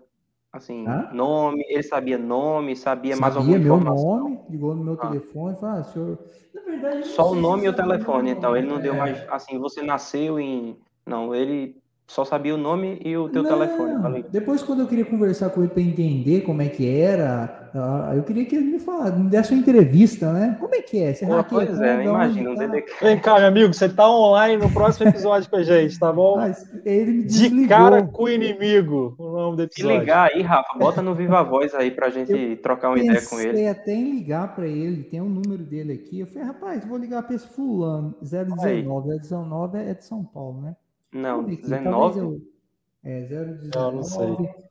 assim, 0.51 0.87
Hã? 0.87 1.09
nome, 1.11 1.63
ele 1.67 1.83
sabia 1.83 2.17
nome, 2.17 2.75
sabia, 2.75 3.15
sabia 3.15 3.21
mais 3.21 3.35
alguma 3.35 3.59
meu 3.59 3.79
nome, 3.79 4.39
ligou 4.49 4.73
no 4.73 4.83
meu 4.83 4.93
ah. 4.93 5.07
telefone, 5.07 5.55
falou, 5.55 5.75
ah, 5.75 5.83
senhor... 5.83 6.19
Na 6.53 6.61
verdade, 6.61 7.07
Só 7.07 7.31
o 7.31 7.35
nome 7.35 7.65
e 7.65 7.69
o 7.69 7.73
telefone, 7.73 8.31
então, 8.31 8.55
ele 8.55 8.67
não 8.67 8.77
é. 8.77 8.81
deu 8.81 8.95
mais, 8.95 9.25
assim, 9.29 9.59
você 9.59 9.81
nasceu 9.81 10.39
em... 10.39 10.77
Não, 11.05 11.33
ele 11.33 11.81
só 12.07 12.23
sabia 12.23 12.55
o 12.55 12.57
nome 12.57 13.01
e 13.03 13.17
o 13.17 13.27
teu 13.27 13.43
não, 13.43 13.49
telefone. 13.49 14.01
Falei. 14.01 14.25
Depois, 14.31 14.63
quando 14.63 14.79
eu 14.79 14.87
queria 14.87 15.03
conversar 15.03 15.49
com 15.49 15.61
ele 15.61 15.69
para 15.69 15.81
entender 15.81 16.41
como 16.41 16.61
é 16.61 16.69
que 16.69 16.89
era, 16.89 17.69
ah, 17.75 18.13
eu 18.15 18.23
queria 18.23 18.45
que 18.45 18.55
ele 18.55 18.65
me 18.65 18.79
falasse, 18.79 19.19
me 19.19 19.29
desse 19.29 19.53
uma 19.53 19.59
entrevista, 19.59 20.31
né? 20.31 20.55
Como 20.57 20.73
é 20.73 20.81
que 20.81 21.03
é? 21.03 21.13
Você 21.13 21.25
Pô, 21.25 21.43
pois 21.43 21.81
é, 21.81 22.05
imagina. 22.05 22.55
Tá? 22.55 22.83
Vem 23.01 23.19
cá, 23.19 23.37
meu 23.39 23.47
amigo, 23.49 23.73
você 23.73 23.89
tá 23.89 24.09
online 24.09 24.55
no 24.55 24.71
próximo 24.71 25.09
episódio 25.09 25.49
com 25.49 25.57
a 25.57 25.63
gente, 25.63 25.99
tá 25.99 26.13
bom? 26.13 26.37
Mas 26.37 26.65
ele 26.85 27.11
me 27.11 27.23
De 27.25 27.67
cara 27.67 28.01
com 28.01 28.23
o 28.23 28.29
inimigo, 28.29 29.13
o 29.19 29.29
nome 29.29 29.57
do 29.57 29.63
episódio. 29.63 29.95
Se 29.95 29.99
ligar 29.99 30.31
aí, 30.31 30.41
Rafa, 30.41 30.79
bota 30.79 31.01
no 31.01 31.13
Viva 31.13 31.43
Voz 31.43 31.75
aí 31.75 31.91
pra 31.91 32.09
gente 32.09 32.31
eu 32.31 32.57
trocar 32.61 32.87
uma 32.87 32.99
ideia 32.99 33.21
com 33.21 33.37
ele. 33.37 33.63
Eu 33.63 33.71
até 33.71 33.91
em 33.93 34.11
ligar 34.11 34.55
para 34.55 34.65
ele, 34.65 35.03
tem 35.03 35.19
um 35.19 35.29
número 35.29 35.63
dele 35.63 35.91
aqui. 35.91 36.21
Eu 36.21 36.27
falei, 36.27 36.47
rapaz, 36.47 36.85
vou 36.85 36.97
ligar 36.97 37.21
para 37.23 37.35
esse 37.35 37.47
fulano, 37.47 38.15
019, 38.21 39.19
019 39.19 39.77
é 39.77 39.93
de 39.93 40.05
São 40.05 40.23
Paulo, 40.23 40.61
né? 40.61 40.73
Não, 41.11 41.43
19? 41.43 42.19
Eu... 42.19 42.41
É, 43.03 43.21
019. 43.21 43.71
Não, 43.75 43.91
não 43.91 44.03
sei. 44.03 44.27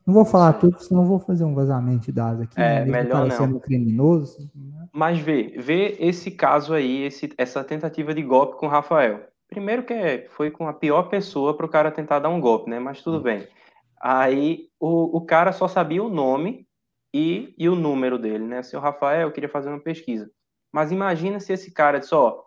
Não 0.07 0.15
vou 0.15 0.25
falar 0.25 0.53
tudo, 0.55 0.79
senão 0.79 1.07
vou 1.07 1.19
fazer 1.19 1.45
um 1.45 1.55
vazamento 1.55 2.07
de 2.07 2.13
dados 2.13 2.43
aqui. 2.43 2.61
É, 2.61 2.85
né? 2.85 2.85
melhor 2.85 3.27
não. 3.27 3.37
Sendo 3.37 3.61
criminoso. 3.61 4.51
Né? 4.55 4.89
Mas 4.93 5.19
vê, 5.19 5.55
vê 5.59 5.97
esse 5.99 6.31
caso 6.31 6.75
aí, 6.75 7.03
esse, 7.03 7.33
essa 7.37 7.65
tentativa 7.65 8.15
de 8.15 8.23
golpe 8.23 8.57
com 8.59 8.67
o 8.67 8.71
Rafael. 8.71 9.27
Primeiro 9.49 9.85
que 9.85 9.93
é, 9.93 10.29
foi 10.31 10.51
com 10.51 10.69
a 10.69 10.73
pior 10.73 11.05
pessoa 11.05 11.57
para 11.57 11.67
o 11.67 11.69
cara 11.69 11.91
tentar 11.91 12.19
dar 12.19 12.29
um 12.29 12.41
golpe, 12.41 12.69
né? 12.71 12.79
Mas 12.79 13.03
tudo 13.03 13.21
bem. 13.21 13.47
Aí 14.01 14.69
o, 14.79 15.17
o 15.17 15.21
cara 15.25 15.53
só 15.53 15.67
sabia 15.67 16.03
o 16.03 16.11
nome 16.11 16.67
e, 17.15 17.55
e 17.57 17.69
o 17.69 17.75
número 17.75 18.19
dele, 18.19 18.45
né? 18.45 18.63
Seu 18.63 18.81
Rafael, 18.81 19.29
eu 19.29 19.33
queria 19.33 19.49
fazer 19.49 19.71
uma 19.71 19.81
pesquisa. 19.81 20.31
Mas 20.73 20.93
imagina 20.93 21.41
se 21.41 21.53
esse 21.53 21.71
cara 21.71 21.99
disse, 21.99 22.15
ó, 22.15 22.43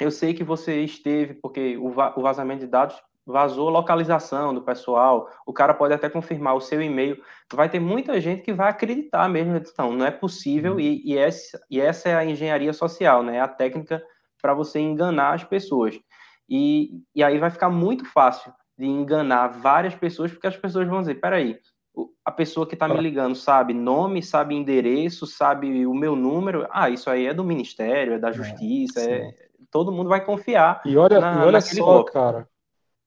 eu 0.00 0.10
sei 0.10 0.32
que 0.32 0.42
você 0.42 0.80
esteve, 0.80 1.34
porque 1.34 1.76
o, 1.76 1.90
va 1.90 2.14
o 2.16 2.22
vazamento 2.22 2.60
de 2.60 2.66
dados 2.66 3.00
vazou 3.30 3.68
localização 3.68 4.52
do 4.52 4.62
pessoal, 4.62 5.28
o 5.46 5.52
cara 5.52 5.74
pode 5.74 5.94
até 5.94 6.08
confirmar 6.08 6.54
o 6.54 6.60
seu 6.60 6.82
e-mail, 6.82 7.20
vai 7.52 7.68
ter 7.68 7.80
muita 7.80 8.20
gente 8.20 8.42
que 8.42 8.52
vai 8.52 8.68
acreditar 8.68 9.28
mesmo, 9.28 9.56
então, 9.56 9.92
não 9.92 10.06
é 10.06 10.10
possível, 10.10 10.74
uhum. 10.74 10.80
e, 10.80 11.02
e, 11.04 11.18
essa, 11.18 11.60
e 11.70 11.80
essa 11.80 12.08
é 12.08 12.14
a 12.14 12.24
engenharia 12.24 12.72
social, 12.72 13.22
né, 13.22 13.36
é 13.36 13.40
a 13.40 13.48
técnica 13.48 14.02
para 14.40 14.54
você 14.54 14.78
enganar 14.78 15.34
as 15.34 15.44
pessoas. 15.44 15.98
E, 16.48 17.02
e 17.14 17.22
aí 17.22 17.38
vai 17.38 17.50
ficar 17.50 17.70
muito 17.70 18.04
fácil 18.04 18.52
de 18.76 18.86
enganar 18.86 19.48
várias 19.48 19.94
pessoas, 19.94 20.32
porque 20.32 20.46
as 20.46 20.56
pessoas 20.56 20.88
vão 20.88 21.00
dizer, 21.00 21.20
peraí, 21.20 21.58
a 22.24 22.30
pessoa 22.30 22.66
que 22.66 22.74
está 22.74 22.88
me 22.88 23.00
ligando 23.00 23.34
sabe 23.34 23.74
nome, 23.74 24.22
sabe 24.22 24.54
endereço, 24.54 25.26
sabe 25.26 25.86
o 25.86 25.94
meu 25.94 26.16
número, 26.16 26.66
ah, 26.70 26.88
isso 26.88 27.10
aí 27.10 27.26
é 27.26 27.34
do 27.34 27.44
Ministério, 27.44 28.14
é 28.14 28.18
da 28.18 28.30
é, 28.30 28.32
Justiça, 28.32 29.00
é, 29.00 29.28
é 29.28 29.34
todo 29.70 29.92
mundo 29.92 30.08
vai 30.08 30.24
confiar. 30.24 30.80
E 30.84 30.96
olha, 30.96 31.20
na, 31.20 31.42
e 31.42 31.46
olha 31.46 31.60
só, 31.60 31.84
bloco. 31.84 32.12
cara, 32.12 32.48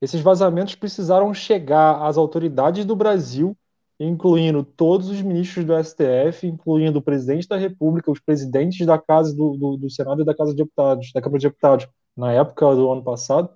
esses 0.04 0.20
vazamentos 0.20 0.76
precisaram 0.76 1.34
chegar 1.34 2.06
às 2.06 2.18
autoridades 2.18 2.84
do 2.84 2.94
Brasil, 2.94 3.56
incluindo 3.98 4.62
todos 4.62 5.08
os 5.08 5.22
ministros 5.22 5.64
do 5.64 5.82
STF, 5.82 6.46
incluindo 6.46 7.00
o 7.00 7.02
presidente 7.02 7.48
da 7.48 7.56
República, 7.56 8.12
os 8.12 8.20
presidentes 8.20 8.86
da 8.86 8.98
Casa 8.98 9.34
do, 9.34 9.56
do, 9.56 9.78
do 9.78 9.90
Senado 9.90 10.22
e 10.22 10.26
da 10.26 10.36
Casa 10.36 10.52
de 10.52 10.58
Deputados, 10.58 11.10
da 11.14 11.22
Câmara 11.22 11.40
de 11.40 11.48
Deputados, 11.48 11.88
na 12.18 12.34
época 12.34 12.76
do 12.76 12.92
ano 12.92 13.02
passado, 13.02 13.50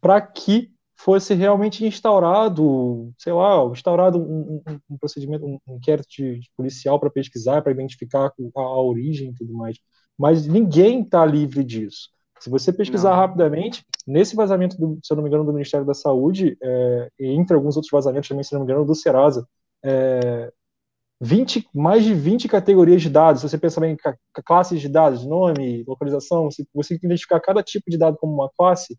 para 0.00 0.20
que 0.20 0.72
fosse 0.96 1.34
realmente 1.34 1.86
instaurado, 1.86 3.12
sei 3.16 3.32
lá, 3.32 3.64
instaurado 3.66 4.18
um, 4.18 4.60
um, 4.68 4.80
um 4.90 4.98
procedimento, 4.98 5.46
um, 5.46 5.58
inquérito 5.68 6.08
de, 6.08 6.40
policial 6.56 6.98
para 6.98 7.10
pesquisar, 7.10 7.62
para 7.62 7.70
identificar 7.70 8.26
a, 8.26 8.60
a, 8.60 8.82
origem 8.82 9.30
e 9.30 9.34
tudo 9.34 9.52
mais. 9.52 9.78
Mas 10.18 10.48
ninguém 10.48 11.02
está 11.02 11.24
livre 11.24 11.62
disso. 11.62 12.08
Se 12.42 12.50
você 12.50 12.72
pesquisar 12.72 13.10
não. 13.10 13.16
rapidamente, 13.18 13.86
nesse 14.04 14.34
vazamento, 14.34 14.76
do, 14.76 14.98
se 15.00 15.12
eu 15.12 15.16
não 15.16 15.22
me 15.22 15.28
engano, 15.28 15.44
do 15.44 15.52
Ministério 15.52 15.86
da 15.86 15.94
Saúde, 15.94 16.58
é, 16.60 17.08
e 17.20 17.26
entre 17.28 17.54
alguns 17.54 17.76
outros 17.76 17.92
vazamentos 17.92 18.28
também, 18.28 18.42
se 18.42 18.52
não 18.52 18.62
me 18.62 18.64
engano, 18.64 18.84
do 18.84 18.96
Serasa, 18.96 19.46
é, 19.84 20.52
20, 21.20 21.68
mais 21.72 22.02
de 22.02 22.12
20 22.12 22.48
categorias 22.48 23.00
de 23.00 23.08
dados, 23.08 23.42
se 23.42 23.48
você 23.48 23.56
pensar 23.56 23.86
em 23.86 23.96
classes 24.44 24.80
de 24.80 24.88
dados, 24.88 25.24
nome, 25.24 25.84
localização, 25.86 26.50
se 26.50 26.66
você 26.74 26.96
identificar 26.96 27.38
cada 27.38 27.62
tipo 27.62 27.88
de 27.88 27.96
dado 27.96 28.16
como 28.16 28.34
uma 28.34 28.50
classe, 28.58 28.98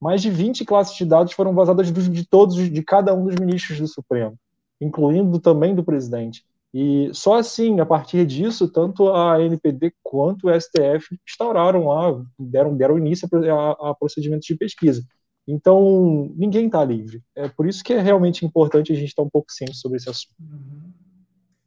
mais 0.00 0.22
de 0.22 0.30
20 0.30 0.64
classes 0.64 0.96
de 0.96 1.04
dados 1.04 1.34
foram 1.34 1.52
vazadas 1.52 1.92
de 1.92 2.26
todos, 2.26 2.56
de 2.56 2.82
cada 2.82 3.12
um 3.12 3.26
dos 3.26 3.34
ministros 3.34 3.78
do 3.78 3.86
Supremo, 3.86 4.34
incluindo 4.80 5.38
também 5.38 5.74
do 5.74 5.84
presidente. 5.84 6.42
E 6.72 7.10
só 7.14 7.38
assim, 7.38 7.80
a 7.80 7.86
partir 7.86 8.26
disso, 8.26 8.70
tanto 8.70 9.12
a 9.12 9.40
NPD 9.42 9.92
quanto 10.02 10.48
o 10.48 10.60
STF 10.60 11.18
instauraram 11.26 11.86
lá, 11.86 12.22
deram, 12.38 12.76
deram 12.76 12.98
início 12.98 13.28
a, 13.50 13.90
a 13.90 13.94
procedimentos 13.94 14.46
de 14.46 14.54
pesquisa. 14.54 15.02
Então, 15.46 16.30
ninguém 16.36 16.66
está 16.66 16.84
livre. 16.84 17.22
É 17.34 17.48
por 17.48 17.66
isso 17.66 17.82
que 17.82 17.94
é 17.94 18.00
realmente 18.00 18.44
importante 18.44 18.92
a 18.92 18.94
gente 18.94 19.08
estar 19.08 19.22
um 19.22 19.30
pouco 19.30 19.50
ciente 19.50 19.76
sobre 19.76 19.96
esse 19.96 20.10
assunto. 20.10 20.34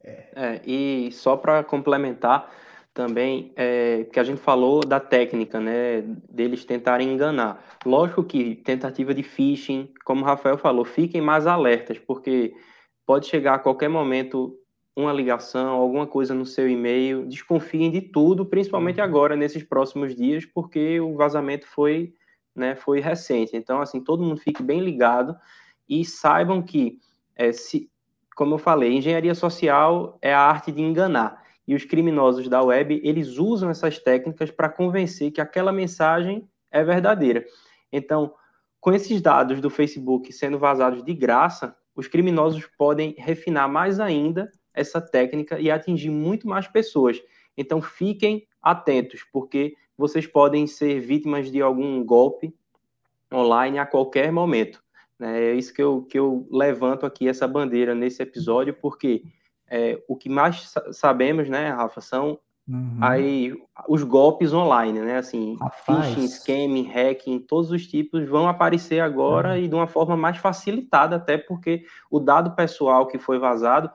É, 0.04 0.62
e 0.66 1.12
só 1.12 1.36
para 1.36 1.64
complementar 1.64 2.52
também, 2.94 3.52
é, 3.56 4.04
que 4.04 4.20
a 4.20 4.24
gente 4.24 4.40
falou 4.40 4.82
da 4.82 5.00
técnica, 5.00 5.60
né, 5.60 6.02
deles 6.30 6.64
tentarem 6.66 7.12
enganar. 7.12 7.64
Lógico 7.86 8.24
que 8.24 8.56
tentativa 8.56 9.14
de 9.14 9.24
phishing, 9.24 9.92
como 10.06 10.22
o 10.22 10.26
Rafael 10.26 10.58
falou, 10.58 10.86
fiquem 10.86 11.22
mais 11.22 11.48
alertas, 11.48 11.98
porque 11.98 12.54
pode 13.06 13.28
chegar 13.28 13.56
a 13.56 13.60
qualquer 13.60 13.90
momento 13.90 14.61
uma 14.96 15.14
ligação, 15.14 15.70
alguma 15.70 16.06
coisa 16.06 16.34
no 16.34 16.46
seu 16.46 16.70
e-mail, 16.70 17.26
desconfiem 17.26 17.90
de 17.90 18.02
tudo, 18.02 18.46
principalmente 18.46 19.00
uhum. 19.00 19.06
agora, 19.06 19.36
nesses 19.36 19.64
próximos 19.64 20.16
dias, 20.16 20.46
porque 20.46 21.00
o 21.00 21.16
vazamento 21.16 21.66
foi, 21.68 22.14
né, 22.56 22.76
foi 22.76 23.00
recente. 23.00 23.56
Então, 23.56 23.80
assim, 23.80 24.04
todo 24.04 24.24
mundo 24.24 24.42
fique 24.42 24.62
bem 24.62 24.82
ligado 24.82 25.36
e 25.88 26.04
saibam 26.04 26.62
que, 26.62 27.00
é, 27.36 27.52
se, 27.52 27.90
como 28.36 28.56
eu 28.56 28.60
falei, 28.60 28.94
engenharia 28.94 29.34
social 29.34 30.18
é 30.22 30.34
a 30.34 30.42
arte 30.42 30.72
de 30.72 30.82
enganar. 30.82 31.42
E 31.66 31.74
os 31.74 31.86
criminosos 31.86 32.50
da 32.50 32.62
web, 32.62 33.00
eles 33.04 33.38
usam 33.38 33.70
essas 33.70 33.98
técnicas 33.98 34.52
para 34.52 34.68
convencer 34.68 35.32
que 35.32 35.40
aquela 35.40 35.72
mensagem 35.72 36.48
é 36.70 36.84
verdadeira. 36.84 37.46
Então, 37.94 38.34
com 38.80 38.92
esses 38.92 39.22
dados 39.22 39.62
do 39.62 39.70
Facebook 39.70 40.34
sendo 40.34 40.60
vazados 40.60 41.04
de 41.04 41.14
graça, 41.14 41.76
os 41.96 42.08
criminosos 42.08 42.66
podem 42.78 43.14
refinar 43.18 43.70
mais 43.70 44.00
ainda 44.00 44.52
essa 44.74 45.02
técnica 45.02 45.60
e 45.60 45.70
atingir 45.70 46.10
muito 46.10 46.48
mais 46.48 46.68
pessoas. 46.68 47.22
Então 47.58 47.82
fiquem 47.82 48.48
atentos, 48.62 49.26
porque 49.32 49.76
vocês 49.98 50.26
podem 50.26 50.66
ser 50.68 51.00
vítimas 51.00 51.52
de 51.52 51.62
algum 51.62 52.04
golpe 52.04 52.56
online 53.34 53.80
a 53.80 53.86
qualquer 53.86 54.32
momento. 54.32 54.84
Né? 55.18 55.52
É 55.52 55.54
isso 55.54 55.74
que 55.74 55.82
eu, 55.82 56.02
que 56.04 56.18
eu 56.18 56.48
levanto 56.52 57.06
aqui, 57.06 57.28
essa 57.28 57.48
bandeira 57.48 57.94
nesse 57.94 58.22
episódio, 58.22 58.74
porque 58.74 59.24
é, 59.70 60.02
o 60.08 60.16
que 60.16 60.28
mais 60.28 60.74
sabemos, 60.92 61.48
né, 61.48 61.70
Rafa, 61.70 62.02
são 62.02 62.40
uhum. 62.68 62.98
aí 63.00 63.54
os 63.88 64.04
golpes 64.04 64.52
online, 64.52 65.00
né? 65.00 65.18
Assim, 65.18 65.56
Rapaz. 65.56 66.08
phishing, 66.08 66.28
scamming, 66.28 66.84
hacking, 66.84 67.40
todos 67.40 67.72
os 67.72 67.88
tipos 67.88 68.28
vão 68.28 68.48
aparecer 68.48 69.00
agora 69.00 69.52
uhum. 69.52 69.58
e 69.58 69.68
de 69.68 69.76
uma 69.76 69.88
forma 69.88 70.18
mais 70.18 70.38
facilitada, 70.38 71.16
até 71.16 71.38
porque 71.38 71.86
o 72.10 72.20
dado 72.20 72.56
pessoal 72.56 73.08
que 73.08 73.18
foi 73.18 73.40
vazado 73.40 73.90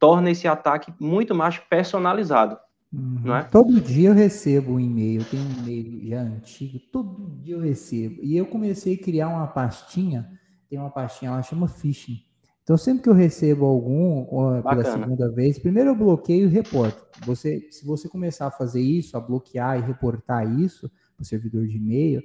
torna 0.00 0.30
esse 0.30 0.48
ataque 0.48 0.92
muito 0.98 1.34
mais 1.34 1.58
personalizado. 1.58 2.58
Uhum. 2.92 3.20
Não 3.22 3.36
é? 3.36 3.44
Todo 3.44 3.80
dia 3.80 4.08
eu 4.08 4.14
recebo 4.14 4.72
um 4.72 4.80
e-mail, 4.80 5.24
tem 5.24 5.38
um 5.38 5.62
e-mail 5.62 6.08
já 6.08 6.22
antigo, 6.22 6.80
todo 6.90 7.30
dia 7.40 7.54
eu 7.54 7.60
recebo. 7.60 8.16
E 8.22 8.36
eu 8.36 8.46
comecei 8.46 8.94
a 8.94 8.98
criar 8.98 9.28
uma 9.28 9.46
pastinha, 9.46 10.28
tem 10.68 10.78
uma 10.78 10.90
pastinha 10.90 11.30
lá, 11.30 11.42
chama 11.42 11.68
Phishing. 11.68 12.24
Então, 12.62 12.76
sempre 12.76 13.02
que 13.02 13.08
eu 13.08 13.14
recebo 13.14 13.64
algum 13.64 14.26
pela 14.62 14.84
segunda 14.84 15.30
vez, 15.32 15.58
primeiro 15.58 15.90
eu 15.90 15.94
bloqueio 15.94 16.46
e 16.46 16.50
reporto. 16.50 17.04
Você, 17.26 17.66
se 17.70 17.84
você 17.84 18.08
começar 18.08 18.46
a 18.46 18.50
fazer 18.50 18.80
isso, 18.80 19.16
a 19.16 19.20
bloquear 19.20 19.78
e 19.78 19.82
reportar 19.82 20.48
isso 20.60 20.88
para 21.16 21.22
o 21.22 21.26
servidor 21.26 21.66
de 21.66 21.76
e-mail, 21.76 22.22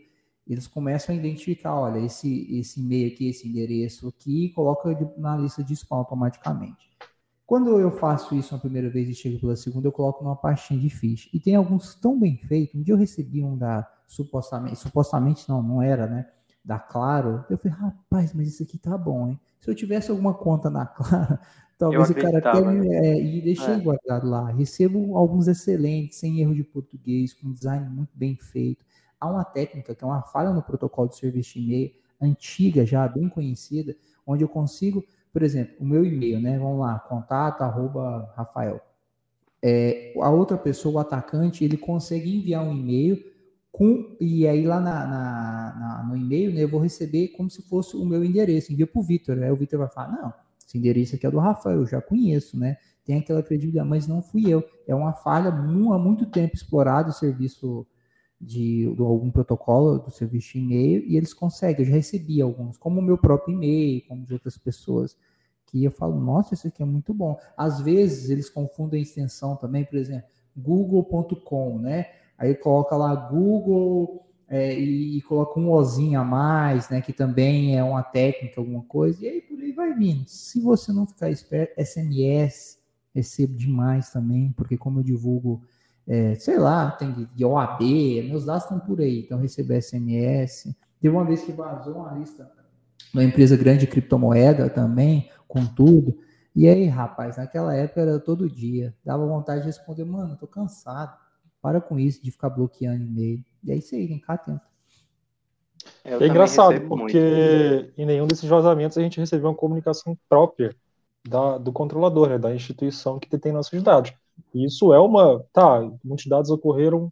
eles 0.47 0.67
começam 0.67 1.15
a 1.15 1.17
identificar, 1.17 1.73
olha, 1.73 1.99
esse, 1.99 2.59
esse 2.59 2.79
e-mail 2.79 3.11
aqui, 3.11 3.27
esse 3.27 3.47
endereço 3.47 4.07
aqui, 4.07 4.45
e 4.45 4.49
coloca 4.51 4.95
na 5.17 5.35
lista 5.35 5.63
de 5.63 5.73
spam 5.73 5.97
automaticamente. 5.97 6.94
Quando 7.45 7.79
eu 7.79 7.91
faço 7.91 8.33
isso 8.35 8.55
uma 8.55 8.59
primeira 8.59 8.89
vez 8.89 9.07
e 9.07 9.13
chego 9.13 9.39
pela 9.39 9.55
segunda, 9.55 9.87
eu 9.87 9.91
coloco 9.91 10.23
numa 10.23 10.35
pastinha 10.35 10.79
de 10.79 10.89
ficha. 10.89 11.29
E 11.31 11.39
tem 11.39 11.55
alguns 11.55 11.93
tão 11.93 12.19
bem 12.19 12.37
feitos. 12.37 12.75
Um 12.75 12.81
dia 12.81 12.93
eu 12.93 12.97
recebi 12.97 13.43
um 13.43 13.55
da 13.55 13.87
supostamente, 14.07 14.77
supostamente 14.77 15.47
não, 15.47 15.61
não 15.61 15.81
era, 15.81 16.07
né? 16.07 16.27
Da 16.63 16.79
Claro. 16.79 17.45
Eu 17.47 17.57
falei, 17.57 17.77
rapaz, 17.77 18.33
mas 18.33 18.47
isso 18.47 18.63
aqui 18.63 18.79
tá 18.79 18.97
bom, 18.97 19.27
hein? 19.29 19.39
Se 19.59 19.69
eu 19.69 19.75
tivesse 19.75 20.09
alguma 20.09 20.33
conta 20.33 20.71
na 20.71 20.87
Claro, 20.87 21.37
talvez 21.77 22.09
o 22.09 22.15
cara 22.15 22.39
até 22.39 22.61
me, 22.61 22.87
né? 22.87 22.95
é, 22.95 23.21
e 23.21 23.41
deixei 23.41 23.75
é. 23.75 23.79
guardado 23.79 24.27
lá. 24.27 24.49
Recebo 24.49 25.15
alguns 25.15 25.47
excelentes, 25.47 26.17
sem 26.17 26.39
erro 26.39 26.55
de 26.55 26.63
português, 26.63 27.33
com 27.33 27.51
design 27.51 27.87
muito 27.89 28.11
bem 28.15 28.35
feito. 28.35 28.83
Há 29.19 29.29
uma 29.29 29.43
técnica 29.43 29.93
que 29.93 30.03
é 30.03 30.07
uma 30.07 30.23
falha 30.23 30.49
no 30.49 30.63
protocolo 30.63 31.09
de 31.09 31.17
serviço 31.17 31.53
de 31.53 31.59
e-mail, 31.59 31.91
antiga 32.19 32.85
já, 32.85 33.07
bem 33.07 33.29
conhecida, 33.29 33.95
onde 34.25 34.43
eu 34.43 34.49
consigo 34.49 35.03
por 35.35 35.43
exemplo, 35.43 35.75
o 35.81 35.85
meu 35.85 36.05
e-mail, 36.05 36.39
né? 36.39 36.57
Vamos 36.57 36.79
lá, 36.79 36.97
contato, 36.97 37.61
arroba, 37.61 38.31
Rafael. 38.37 38.79
É, 39.61 40.13
a 40.21 40.29
outra 40.29 40.57
pessoa, 40.57 40.95
o 40.95 40.99
atacante, 40.99 41.61
ele 41.61 41.75
consegue 41.75 42.37
enviar 42.37 42.63
um 42.63 42.71
e-mail 42.71 43.21
com, 43.69 44.15
e 44.17 44.47
aí 44.47 44.65
lá 44.65 44.79
na, 44.79 45.05
na, 45.05 45.75
na, 45.77 46.03
no 46.07 46.15
e-mail, 46.15 46.53
né, 46.53 46.63
eu 46.63 46.69
vou 46.69 46.79
receber 46.79 47.33
como 47.35 47.49
se 47.49 47.61
fosse 47.63 47.97
o 47.97 48.05
meu 48.05 48.23
endereço, 48.23 48.71
envia 48.71 48.87
para 48.87 48.97
o 48.97 49.03
Vitor, 49.03 49.37
aí 49.37 49.51
o 49.51 49.57
Vitor 49.57 49.79
vai 49.79 49.89
falar, 49.89 50.13
não, 50.13 50.33
esse 50.65 50.77
endereço 50.77 51.15
aqui 51.17 51.27
é 51.27 51.31
do 51.31 51.39
Rafael, 51.39 51.79
eu 51.79 51.85
já 51.85 51.99
conheço, 51.99 52.57
né, 52.57 52.77
tem 53.03 53.17
aquela 53.17 53.43
credibilidade, 53.43 53.89
mas 53.89 54.07
não 54.07 54.21
fui 54.21 54.49
eu, 54.49 54.63
é 54.87 54.95
uma 54.95 55.11
falha 55.11 55.49
há 55.49 55.99
muito 55.99 56.25
tempo 56.27 56.55
explorado 56.55 57.09
o 57.09 57.13
serviço 57.13 57.85
de, 58.39 58.93
de, 58.93 59.01
algum 59.01 59.31
protocolo 59.31 59.99
do 59.99 60.11
serviço 60.11 60.53
de 60.53 60.59
e-mail 60.59 61.03
e 61.05 61.17
eles 61.17 61.33
conseguem. 61.33 61.85
Eu 61.85 61.91
já 61.91 61.95
recebi 61.95 62.41
alguns, 62.41 62.77
como 62.77 62.99
o 62.99 63.03
meu 63.03 63.17
próprio 63.17 63.55
e-mail, 63.55 64.03
como 64.07 64.25
de 64.25 64.33
outras 64.33 64.57
pessoas, 64.57 65.17
que 65.65 65.83
eu 65.83 65.91
falo, 65.91 66.19
nossa, 66.19 66.53
isso 66.53 66.67
aqui 66.67 66.83
é 66.83 66.85
muito 66.85 67.13
bom. 67.13 67.37
Às 67.57 67.81
vezes 67.81 68.29
eles 68.29 68.49
confundem 68.49 68.99
a 68.99 69.03
extensão 69.03 69.55
também, 69.55 69.83
por 69.83 69.97
exemplo, 69.97 70.27
google.com, 70.55 71.79
né? 71.79 72.07
Aí 72.37 72.53
coloca 72.55 72.95
lá 72.95 73.15
Google 73.15 74.25
é, 74.47 74.77
e, 74.77 75.17
e, 75.17 75.21
coloca 75.21 75.59
um 75.59 75.71
ozinho 75.71 76.19
a 76.19 76.23
mais, 76.23 76.89
né? 76.89 77.01
Que 77.01 77.13
também 77.13 77.77
é 77.77 77.83
uma 77.83 78.03
técnica, 78.03 78.59
alguma 78.59 78.83
coisa, 78.83 79.25
e 79.25 79.27
aí 79.27 79.41
por 79.41 79.59
aí 79.59 79.71
vai 79.71 79.93
vindo. 79.93 80.27
Se 80.27 80.59
você 80.59 80.91
não 80.93 81.07
ficar 81.07 81.29
esperto, 81.29 81.81
SMS, 81.83 82.77
recebo 83.13 83.55
demais 83.55 84.11
também, 84.11 84.51
porque 84.55 84.77
como 84.77 84.99
eu 84.99 85.03
divulgo 85.03 85.61
é, 86.07 86.35
sei 86.35 86.57
lá, 86.57 86.91
tem 86.91 87.27
de 87.33 87.45
OAB, 87.45 87.81
meus 88.29 88.45
dados 88.45 88.63
estão 88.63 88.79
por 88.79 88.99
aí, 89.01 89.21
então 89.21 89.39
receber 89.39 89.81
SMS. 89.81 90.75
Teve 91.01 91.15
uma 91.15 91.25
vez 91.25 91.43
que 91.43 91.51
vazou 91.51 91.95
uma 91.95 92.11
lista 92.13 92.49
uma 93.15 93.23
empresa 93.23 93.55
grande 93.55 93.79
de 93.79 93.87
criptomoeda 93.87 94.69
também, 94.69 95.29
com 95.47 95.65
tudo. 95.65 96.19
E 96.53 96.67
aí, 96.67 96.85
rapaz, 96.85 97.37
naquela 97.37 97.73
época 97.73 98.01
era 98.01 98.19
todo 98.19 98.49
dia. 98.49 98.93
Dava 99.03 99.25
vontade 99.25 99.61
de 99.61 99.67
responder, 99.67 100.03
mano, 100.03 100.35
tô 100.35 100.45
cansado. 100.45 101.17
Para 101.61 101.81
com 101.81 101.97
isso 101.97 102.21
de 102.21 102.29
ficar 102.29 102.49
bloqueando 102.49 103.03
e-mail. 103.03 103.43
E 103.63 103.71
aí 103.71 103.81
você 103.81 104.05
vem 104.05 104.19
cá 104.19 104.33
atento. 104.33 104.61
É, 106.03 106.13
é 106.13 106.27
engraçado, 106.27 106.79
porque 106.87 107.19
muito. 107.19 107.93
em 107.97 108.05
nenhum 108.05 108.27
desses 108.27 108.49
vazamentos 108.49 108.97
a 108.97 109.01
gente 109.01 109.19
recebeu 109.19 109.49
uma 109.49 109.55
comunicação 109.55 110.17
própria 110.27 110.75
da, 111.27 111.57
do 111.57 111.71
controlador, 111.71 112.29
né, 112.29 112.37
da 112.37 112.53
instituição 112.53 113.19
que 113.19 113.29
detém 113.29 113.51
nossos 113.51 113.81
dados. 113.81 114.13
Isso 114.53 114.93
é 114.93 114.99
uma. 114.99 115.43
Tá, 115.51 115.81
muitos 116.03 116.25
dados 116.27 116.49
ocorreram. 116.49 117.11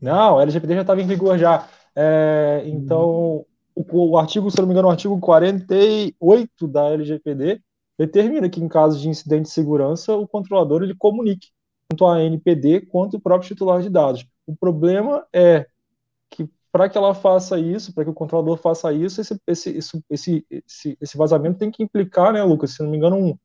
Não, 0.00 0.38
a 0.38 0.42
LGPD 0.42 0.74
já 0.74 0.80
estava 0.80 1.00
em 1.00 1.06
vigor 1.06 1.38
já. 1.38 1.68
É, 1.94 2.62
então, 2.66 3.44
o, 3.74 4.10
o, 4.10 4.18
artigo, 4.18 4.50
se 4.50 4.58
não 4.58 4.66
me 4.66 4.72
engano, 4.72 4.88
o 4.88 4.90
artigo 4.90 5.18
48 5.20 6.66
da 6.66 6.90
LGPD 6.90 7.60
determina 7.98 8.48
que, 8.48 8.60
em 8.60 8.68
caso 8.68 8.98
de 8.98 9.08
incidente 9.08 9.44
de 9.44 9.50
segurança, 9.50 10.16
o 10.16 10.26
controlador 10.26 10.82
ele 10.82 10.94
comunique 10.94 11.48
tanto 11.88 12.06
a 12.06 12.22
NPD 12.22 12.86
quanto 12.86 13.16
o 13.16 13.20
próprio 13.20 13.48
titular 13.48 13.82
de 13.82 13.90
dados. 13.90 14.26
O 14.46 14.56
problema 14.56 15.26
é 15.32 15.66
que, 16.30 16.48
para 16.72 16.88
que 16.88 16.96
ela 16.96 17.14
faça 17.14 17.58
isso, 17.58 17.94
para 17.94 18.04
que 18.04 18.10
o 18.10 18.14
controlador 18.14 18.56
faça 18.56 18.92
isso, 18.92 19.20
esse, 19.20 19.40
esse, 19.46 20.04
esse, 20.10 20.46
esse, 20.50 20.98
esse 21.00 21.16
vazamento 21.16 21.58
tem 21.58 21.70
que 21.70 21.82
implicar, 21.82 22.32
né, 22.32 22.42
Lucas, 22.42 22.72
se 22.72 22.82
não 22.82 22.90
me 22.90 22.96
engano, 22.96 23.16
um, 23.16 23.38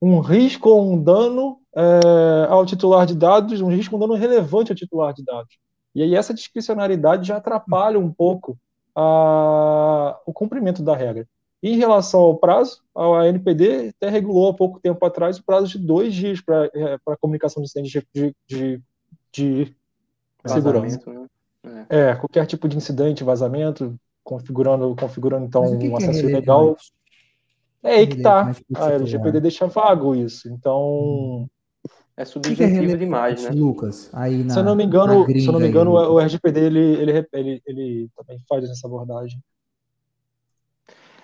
um 0.00 0.20
risco 0.20 0.68
ou 0.68 0.92
um 0.92 1.02
dano 1.02 1.58
é, 1.78 2.46
ao 2.48 2.66
titular 2.66 3.06
de 3.06 3.14
dados, 3.14 3.60
um 3.60 3.68
risco, 3.68 3.94
um 3.94 4.00
dano 4.00 4.14
relevante 4.14 4.72
ao 4.72 4.76
titular 4.76 5.14
de 5.14 5.24
dados. 5.24 5.56
E 5.94 6.02
aí 6.02 6.16
essa 6.16 6.34
discricionariedade 6.34 7.28
já 7.28 7.36
atrapalha 7.36 8.00
um 8.00 8.12
pouco 8.12 8.58
a, 8.96 10.18
o 10.26 10.32
cumprimento 10.32 10.82
da 10.82 10.96
regra. 10.96 11.24
em 11.62 11.76
relação 11.76 12.20
ao 12.20 12.36
prazo, 12.36 12.82
a 12.96 13.28
NPD 13.28 13.90
até 13.90 14.08
regulou 14.08 14.50
há 14.50 14.54
pouco 14.54 14.80
tempo 14.80 15.04
atrás 15.06 15.38
o 15.38 15.44
prazo 15.44 15.68
de 15.68 15.78
dois 15.78 16.12
dias 16.12 16.40
para 16.40 16.68
é, 16.74 16.98
a 17.06 17.16
comunicação 17.16 17.62
de 17.62 17.68
incidente 17.68 18.06
de, 18.12 18.34
de, 18.48 18.82
de 19.32 19.76
segurança. 20.44 21.00
Né? 21.06 21.86
É. 21.88 22.10
é. 22.10 22.14
qualquer 22.16 22.44
tipo 22.46 22.68
de 22.68 22.76
incidente, 22.76 23.22
vazamento, 23.22 23.94
configurando, 24.24 24.96
configurando 24.96 25.46
então 25.46 25.62
um 25.62 25.96
acesso 25.96 26.26
é 26.26 26.30
ilegal. 26.30 26.76
É 27.84 27.94
aí 27.94 28.06
que 28.08 28.20
tá. 28.20 28.52
A 28.74 28.90
LGPD 28.90 29.40
deixa 29.40 29.66
vago 29.68 30.14
isso. 30.16 30.48
Então. 30.48 31.48
É 32.18 32.24
subjetivo 32.24 32.68
que 32.68 32.86
que 32.86 32.92
é 32.92 32.96
demais, 32.96 33.44
né? 33.44 33.50
Lucas, 33.50 34.10
aí 34.12 34.42
na, 34.42 34.52
se 34.52 34.58
eu 34.58 34.64
não 34.64 34.74
me 34.74 34.84
engano, 34.84 35.24
se 35.24 35.46
eu 35.46 35.52
não 35.52 35.60
me 35.60 35.68
engano, 35.68 35.96
aí, 35.96 36.06
o 36.08 36.18
RGPD 36.18 36.60
ele, 36.60 36.80
ele, 36.80 37.28
ele, 37.32 37.62
ele 37.64 38.10
também 38.16 38.40
faz 38.48 38.64
essa 38.64 38.88
abordagem. 38.88 39.40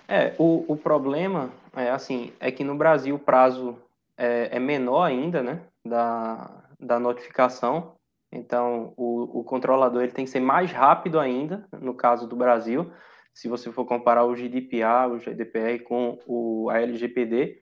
É, 0.07 0.33
o, 0.37 0.63
o 0.67 0.77
problema 0.77 1.49
é 1.75 1.89
assim, 1.89 2.31
é 2.39 2.49
que 2.49 2.63
no 2.63 2.75
Brasil 2.75 3.15
o 3.15 3.19
prazo 3.19 3.75
é, 4.17 4.55
é 4.55 4.59
menor 4.59 5.03
ainda, 5.03 5.43
né, 5.43 5.59
da, 5.85 6.63
da 6.79 6.97
notificação. 6.97 7.95
Então, 8.31 8.93
o, 8.95 9.41
o 9.41 9.43
controlador 9.43 10.01
ele 10.01 10.13
tem 10.13 10.23
que 10.23 10.31
ser 10.31 10.39
mais 10.39 10.71
rápido 10.71 11.19
ainda, 11.19 11.67
no 11.81 11.93
caso 11.93 12.25
do 12.25 12.37
Brasil 12.37 12.89
se 13.35 13.49
você 13.49 13.69
for 13.69 13.85
comparar 13.85 14.23
o 14.23 14.33
GDPR, 14.33 15.11
o 15.11 15.19
GDPR 15.19 15.83
com 15.83 16.17
o, 16.25 16.69
a 16.69 16.79
LGPD. 16.79 17.61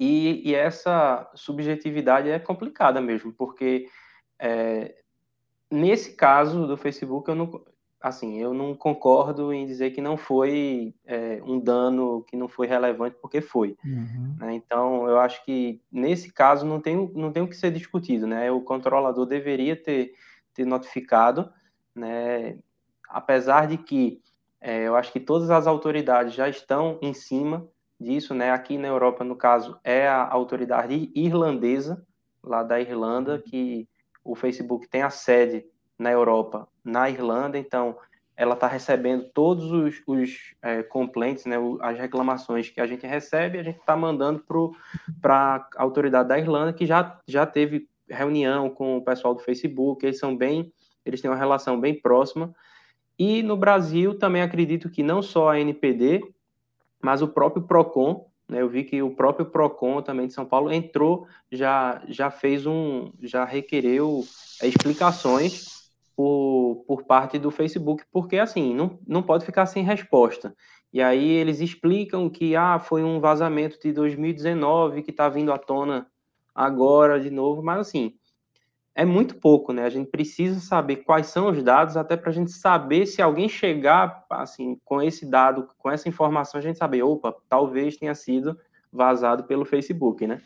E, 0.00 0.48
e 0.48 0.54
essa 0.54 1.30
subjetividade 1.34 2.30
é 2.30 2.38
complicada 2.38 3.02
mesmo, 3.02 3.34
porque 3.34 3.86
é, 4.38 4.94
nesse 5.70 6.16
caso 6.16 6.66
do 6.66 6.74
Facebook, 6.74 7.28
eu 7.28 7.34
não, 7.34 7.62
assim, 8.00 8.40
eu 8.40 8.54
não 8.54 8.74
concordo 8.74 9.52
em 9.52 9.66
dizer 9.66 9.90
que 9.90 10.00
não 10.00 10.16
foi 10.16 10.94
é, 11.04 11.42
um 11.44 11.60
dano 11.60 12.24
que 12.26 12.34
não 12.34 12.48
foi 12.48 12.66
relevante, 12.66 13.14
porque 13.20 13.42
foi. 13.42 13.76
Uhum. 13.84 14.36
Né? 14.38 14.54
Então, 14.54 15.06
eu 15.06 15.20
acho 15.20 15.44
que 15.44 15.82
nesse 15.92 16.32
caso 16.32 16.64
não 16.64 16.80
tem, 16.80 17.12
não 17.14 17.30
tem 17.30 17.42
o 17.42 17.48
que 17.48 17.54
ser 17.54 17.70
discutido, 17.70 18.26
né? 18.26 18.50
O 18.50 18.62
controlador 18.62 19.26
deveria 19.26 19.76
ter, 19.76 20.14
ter 20.54 20.64
notificado, 20.64 21.52
né? 21.94 22.58
Apesar 23.06 23.66
de 23.66 23.76
que 23.76 24.22
é, 24.62 24.88
eu 24.88 24.96
acho 24.96 25.12
que 25.12 25.20
todas 25.20 25.50
as 25.50 25.66
autoridades 25.66 26.32
já 26.32 26.48
estão 26.48 26.98
em 27.02 27.12
cima 27.12 27.68
disso, 28.00 28.34
né? 28.34 28.50
Aqui 28.50 28.78
na 28.78 28.88
Europa, 28.88 29.22
no 29.22 29.36
caso, 29.36 29.78
é 29.84 30.08
a 30.08 30.26
autoridade 30.26 31.10
irlandesa, 31.14 32.04
lá 32.42 32.62
da 32.62 32.80
Irlanda, 32.80 33.34
uhum. 33.34 33.42
que 33.42 33.88
o 34.24 34.34
Facebook 34.34 34.88
tem 34.88 35.02
a 35.02 35.10
sede 35.10 35.64
na 35.98 36.10
Europa, 36.10 36.66
na 36.82 37.10
Irlanda, 37.10 37.58
então 37.58 37.96
ela 38.36 38.54
está 38.54 38.66
recebendo 38.66 39.28
todos 39.34 39.70
os, 39.70 40.02
os 40.06 40.54
é, 40.62 40.82
complaints, 40.82 41.44
né, 41.44 41.56
as 41.82 41.98
reclamações 41.98 42.70
que 42.70 42.80
a 42.80 42.86
gente 42.86 43.06
recebe, 43.06 43.58
a 43.58 43.62
gente 43.62 43.78
está 43.78 43.94
mandando 43.94 44.42
para 45.20 45.68
a 45.76 45.82
autoridade 45.82 46.30
da 46.30 46.38
Irlanda, 46.38 46.72
que 46.72 46.86
já, 46.86 47.20
já 47.28 47.44
teve 47.44 47.86
reunião 48.08 48.70
com 48.70 48.96
o 48.96 49.04
pessoal 49.04 49.34
do 49.34 49.42
Facebook, 49.42 50.04
eles 50.06 50.18
são 50.18 50.34
bem, 50.34 50.72
eles 51.04 51.20
têm 51.20 51.30
uma 51.30 51.36
relação 51.36 51.78
bem 51.78 52.00
próxima, 52.00 52.54
e 53.18 53.42
no 53.42 53.58
Brasil 53.58 54.18
também 54.18 54.40
acredito 54.40 54.88
que 54.88 55.02
não 55.02 55.20
só 55.20 55.50
a 55.50 55.60
NPD, 55.60 56.22
mas 57.02 57.22
o 57.22 57.28
próprio 57.28 57.62
Procon, 57.62 58.26
né, 58.48 58.60
eu 58.60 58.68
vi 58.68 58.84
que 58.84 59.02
o 59.02 59.14
próprio 59.14 59.46
Procon 59.46 60.02
também 60.02 60.26
de 60.26 60.32
São 60.32 60.44
Paulo 60.44 60.72
entrou, 60.72 61.26
já 61.50 62.02
já 62.08 62.30
fez 62.30 62.66
um, 62.66 63.12
já 63.20 63.44
requereu 63.44 64.24
é, 64.62 64.66
explicações 64.66 65.90
por, 66.16 66.84
por 66.86 67.04
parte 67.04 67.38
do 67.38 67.50
Facebook, 67.50 68.04
porque 68.12 68.36
assim 68.36 68.74
não, 68.74 68.98
não 69.06 69.22
pode 69.22 69.44
ficar 69.44 69.66
sem 69.66 69.82
resposta. 69.82 70.54
E 70.92 71.00
aí 71.00 71.28
eles 71.30 71.60
explicam 71.60 72.28
que 72.28 72.56
ah, 72.56 72.78
foi 72.78 73.04
um 73.04 73.20
vazamento 73.20 73.78
de 73.80 73.92
2019 73.92 75.02
que 75.02 75.10
está 75.10 75.28
vindo 75.28 75.52
à 75.52 75.58
tona 75.58 76.06
agora 76.54 77.20
de 77.20 77.30
novo, 77.30 77.62
mas 77.62 77.78
assim 77.78 78.14
é 78.94 79.04
muito 79.04 79.36
pouco, 79.36 79.72
né? 79.72 79.84
A 79.84 79.90
gente 79.90 80.10
precisa 80.10 80.60
saber 80.60 80.96
quais 80.96 81.28
são 81.28 81.48
os 81.50 81.62
dados, 81.62 81.96
até 81.96 82.16
para 82.16 82.30
a 82.30 82.32
gente 82.32 82.50
saber 82.50 83.06
se 83.06 83.22
alguém 83.22 83.48
chegar 83.48 84.24
assim 84.30 84.78
com 84.84 85.00
esse 85.00 85.24
dado, 85.24 85.68
com 85.78 85.90
essa 85.90 86.08
informação, 86.08 86.58
a 86.58 86.62
gente 86.62 86.78
saber, 86.78 87.02
opa, 87.02 87.34
talvez 87.48 87.96
tenha 87.96 88.14
sido 88.14 88.58
vazado 88.92 89.44
pelo 89.44 89.64
Facebook, 89.64 90.26
né? 90.26 90.42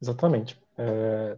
Exatamente. 0.00 0.60
É, 0.78 1.36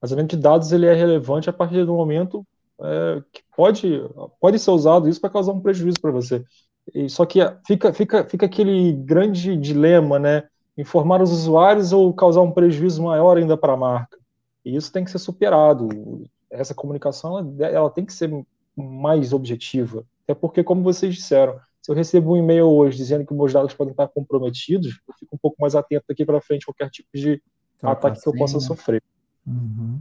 vazamento 0.00 0.36
de 0.36 0.42
dados 0.42 0.72
ele 0.72 0.86
é 0.86 0.94
relevante 0.94 1.50
a 1.50 1.52
partir 1.52 1.84
do 1.84 1.94
momento 1.94 2.46
é, 2.80 3.22
que 3.32 3.42
pode, 3.56 4.00
pode 4.40 4.58
ser 4.58 4.70
usado 4.70 5.08
isso 5.08 5.20
para 5.20 5.30
causar 5.30 5.52
um 5.52 5.60
prejuízo 5.60 6.00
para 6.00 6.10
você. 6.10 6.44
E, 6.92 7.08
só 7.08 7.24
que 7.24 7.38
fica, 7.66 7.92
fica, 7.92 8.24
fica 8.24 8.46
aquele 8.46 8.92
grande 8.92 9.56
dilema, 9.56 10.18
né? 10.18 10.48
Informar 10.76 11.20
os 11.20 11.30
usuários 11.30 11.92
ou 11.92 12.12
causar 12.14 12.40
um 12.40 12.50
prejuízo 12.50 13.02
maior 13.02 13.36
ainda 13.36 13.56
para 13.56 13.74
a 13.74 13.76
marca. 13.76 14.18
E 14.64 14.74
isso 14.74 14.92
tem 14.92 15.04
que 15.04 15.10
ser 15.10 15.18
superado. 15.18 16.24
Essa 16.50 16.74
comunicação 16.74 17.54
ela, 17.60 17.90
tem 17.90 18.04
que 18.04 18.12
ser 18.12 18.30
mais 18.76 19.32
objetiva. 19.32 20.04
Até 20.24 20.34
porque, 20.34 20.62
como 20.62 20.82
vocês 20.82 21.14
disseram, 21.14 21.58
se 21.80 21.90
eu 21.90 21.94
recebo 21.94 22.32
um 22.32 22.36
e-mail 22.36 22.68
hoje 22.68 22.96
dizendo 22.96 23.26
que 23.26 23.34
meus 23.34 23.52
dados 23.52 23.74
podem 23.74 23.90
estar 23.90 24.08
comprometidos, 24.08 25.00
eu 25.08 25.14
fico 25.18 25.34
um 25.34 25.38
pouco 25.38 25.56
mais 25.60 25.74
atento 25.74 26.04
daqui 26.08 26.24
para 26.24 26.40
frente 26.40 26.62
a 26.62 26.66
qualquer 26.66 26.90
tipo 26.90 27.08
de 27.12 27.42
então, 27.76 27.90
ataque 27.90 28.20
que 28.20 28.28
eu 28.28 28.34
possa 28.34 28.54
né? 28.54 28.60
sofrer. 28.60 29.02
Uhum. 29.46 30.00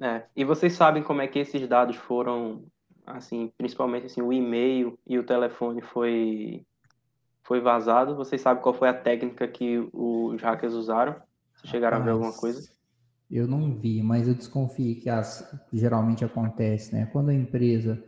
É, 0.00 0.24
e 0.34 0.44
vocês 0.44 0.72
sabem 0.72 1.02
como 1.02 1.22
é 1.22 1.28
que 1.28 1.38
esses 1.38 1.68
dados 1.68 1.94
foram, 1.94 2.64
assim, 3.06 3.52
principalmente 3.56 4.06
assim, 4.06 4.20
o 4.20 4.32
e-mail 4.32 4.98
e 5.06 5.18
o 5.18 5.22
telefone 5.24 5.80
foi 5.82 6.64
foi 7.50 7.60
vazado. 7.60 8.14
Vocês 8.14 8.40
sabem 8.40 8.62
qual 8.62 8.72
foi 8.72 8.88
a 8.88 8.94
técnica 8.94 9.48
que 9.48 9.76
os 9.92 10.40
hackers 10.40 10.72
usaram? 10.72 11.16
Vocês 11.52 11.68
chegaram 11.68 11.96
a 11.96 12.00
ver 12.00 12.10
alguma 12.10 12.32
coisa? 12.32 12.70
Eu 13.28 13.48
não 13.48 13.76
vi, 13.76 14.00
mas 14.04 14.28
eu 14.28 14.34
desconfio 14.36 15.00
que 15.00 15.10
as, 15.10 15.52
geralmente 15.72 16.24
acontece, 16.24 16.94
né? 16.94 17.06
Quando 17.06 17.30
a 17.30 17.34
empresa 17.34 18.00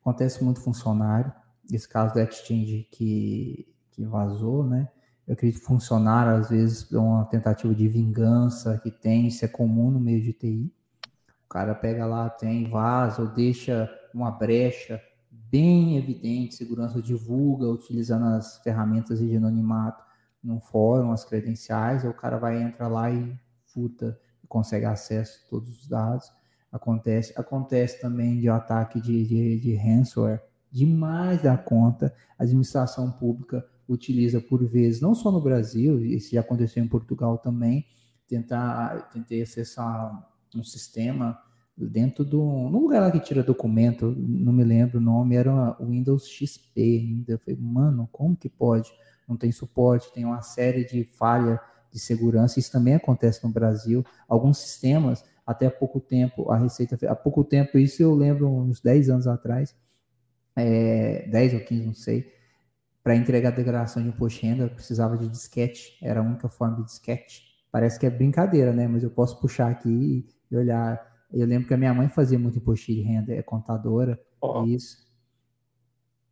acontece 0.00 0.42
muito 0.42 0.60
funcionário, 0.60 1.32
esse 1.72 1.88
caso 1.88 2.12
do 2.12 2.18
Exchange 2.18 2.88
que, 2.90 3.72
que 3.92 4.04
vazou, 4.04 4.64
né? 4.64 4.88
Eu 5.28 5.34
acredito 5.34 5.60
que 5.60 5.66
funcionário, 5.66 6.32
às 6.32 6.50
vezes, 6.50 6.92
é 6.92 6.98
uma 6.98 7.24
tentativa 7.26 7.72
de 7.72 7.86
vingança 7.86 8.80
que 8.82 8.90
tem, 8.90 9.28
isso 9.28 9.44
é 9.44 9.48
comum 9.48 9.92
no 9.92 10.00
meio 10.00 10.20
de 10.20 10.32
TI. 10.32 10.72
O 11.46 11.48
cara 11.48 11.72
pega 11.72 12.04
lá, 12.04 12.28
tem, 12.28 12.68
vaza 12.68 13.22
ou 13.22 13.28
deixa 13.28 13.88
uma 14.12 14.32
brecha 14.32 15.00
bem 15.50 15.96
evidente, 15.96 16.54
segurança 16.54 17.00
divulga, 17.00 17.66
utilizando 17.66 18.24
as 18.26 18.58
ferramentas 18.58 19.18
de 19.18 19.36
anonimato 19.36 20.02
no 20.42 20.60
fórum, 20.60 21.12
as 21.12 21.24
credenciais, 21.24 22.04
o 22.04 22.12
cara 22.12 22.38
vai, 22.38 22.62
entra 22.62 22.86
lá 22.86 23.10
e 23.10 23.36
furta, 23.66 24.18
consegue 24.48 24.84
acesso 24.84 25.42
a 25.44 25.50
todos 25.50 25.80
os 25.80 25.88
dados. 25.88 26.30
Acontece, 26.70 27.32
acontece 27.36 28.00
também 28.00 28.38
de 28.40 28.48
ataque 28.48 29.00
de, 29.00 29.26
de, 29.26 29.60
de 29.60 29.74
ransomware, 29.74 30.42
demais 30.70 31.42
da 31.42 31.56
conta. 31.56 32.14
A 32.38 32.42
administração 32.44 33.10
pública 33.10 33.66
utiliza 33.88 34.40
por 34.40 34.64
vezes, 34.66 35.00
não 35.00 35.14
só 35.14 35.32
no 35.32 35.40
Brasil, 35.40 36.04
isso 36.04 36.32
já 36.32 36.40
aconteceu 36.40 36.84
em 36.84 36.88
Portugal 36.88 37.38
também, 37.38 37.86
tentar, 38.26 39.08
tentei 39.08 39.40
acessar 39.42 40.28
um 40.54 40.62
sistema 40.62 41.38
dentro 41.86 42.24
do 42.24 42.40
no 42.40 42.80
lugar 42.80 43.00
lá 43.00 43.10
que 43.10 43.20
tira 43.20 43.42
documento, 43.42 44.14
não 44.16 44.52
me 44.52 44.64
lembro 44.64 44.98
o 44.98 45.00
nome, 45.00 45.36
era 45.36 45.76
o 45.80 45.86
Windows 45.86 46.28
XP 46.28 46.80
ainda. 46.80 47.32
Eu 47.32 47.38
falei, 47.38 47.58
mano, 47.60 48.08
como 48.10 48.36
que 48.36 48.48
pode? 48.48 48.90
Não 49.28 49.36
tem 49.36 49.52
suporte, 49.52 50.12
tem 50.12 50.24
uma 50.24 50.42
série 50.42 50.84
de 50.84 51.04
falha 51.04 51.60
de 51.92 51.98
segurança. 51.98 52.58
Isso 52.58 52.72
também 52.72 52.94
acontece 52.94 53.44
no 53.44 53.50
Brasil. 53.50 54.04
Alguns 54.28 54.58
sistemas, 54.58 55.24
até 55.46 55.66
há 55.66 55.70
pouco 55.70 56.00
tempo, 56.00 56.50
a 56.50 56.56
Receita, 56.56 56.98
há 57.08 57.14
pouco 57.14 57.44
tempo, 57.44 57.78
isso 57.78 58.02
eu 58.02 58.14
lembro 58.14 58.48
uns 58.48 58.80
10 58.80 59.08
anos 59.10 59.26
atrás, 59.26 59.74
é, 60.56 61.28
10 61.30 61.54
ou 61.54 61.60
15, 61.60 61.86
não 61.86 61.94
sei, 61.94 62.32
para 63.02 63.16
entregar 63.16 63.50
a 63.50 63.56
declaração 63.56 64.02
de 64.02 64.08
imposto 64.08 64.40
de 64.40 64.46
renda, 64.46 64.68
precisava 64.68 65.16
de 65.16 65.28
disquete, 65.28 65.96
era 66.02 66.20
a 66.20 66.22
única 66.22 66.48
forma 66.48 66.76
de 66.76 66.84
disquete. 66.84 67.42
Parece 67.70 67.98
que 67.98 68.06
é 68.06 68.10
brincadeira, 68.10 68.72
né? 68.72 68.88
Mas 68.88 69.02
eu 69.02 69.10
posso 69.10 69.40
puxar 69.40 69.70
aqui 69.70 70.26
e 70.50 70.56
olhar 70.56 71.00
eu 71.32 71.46
lembro 71.46 71.68
que 71.68 71.74
a 71.74 71.76
minha 71.76 71.92
mãe 71.92 72.08
fazia 72.08 72.38
muito 72.38 72.58
imposto 72.58 72.86
de 72.86 73.00
renda, 73.02 73.32
é 73.34 73.42
contadora, 73.42 74.18
oh. 74.40 74.64
isso. 74.64 75.08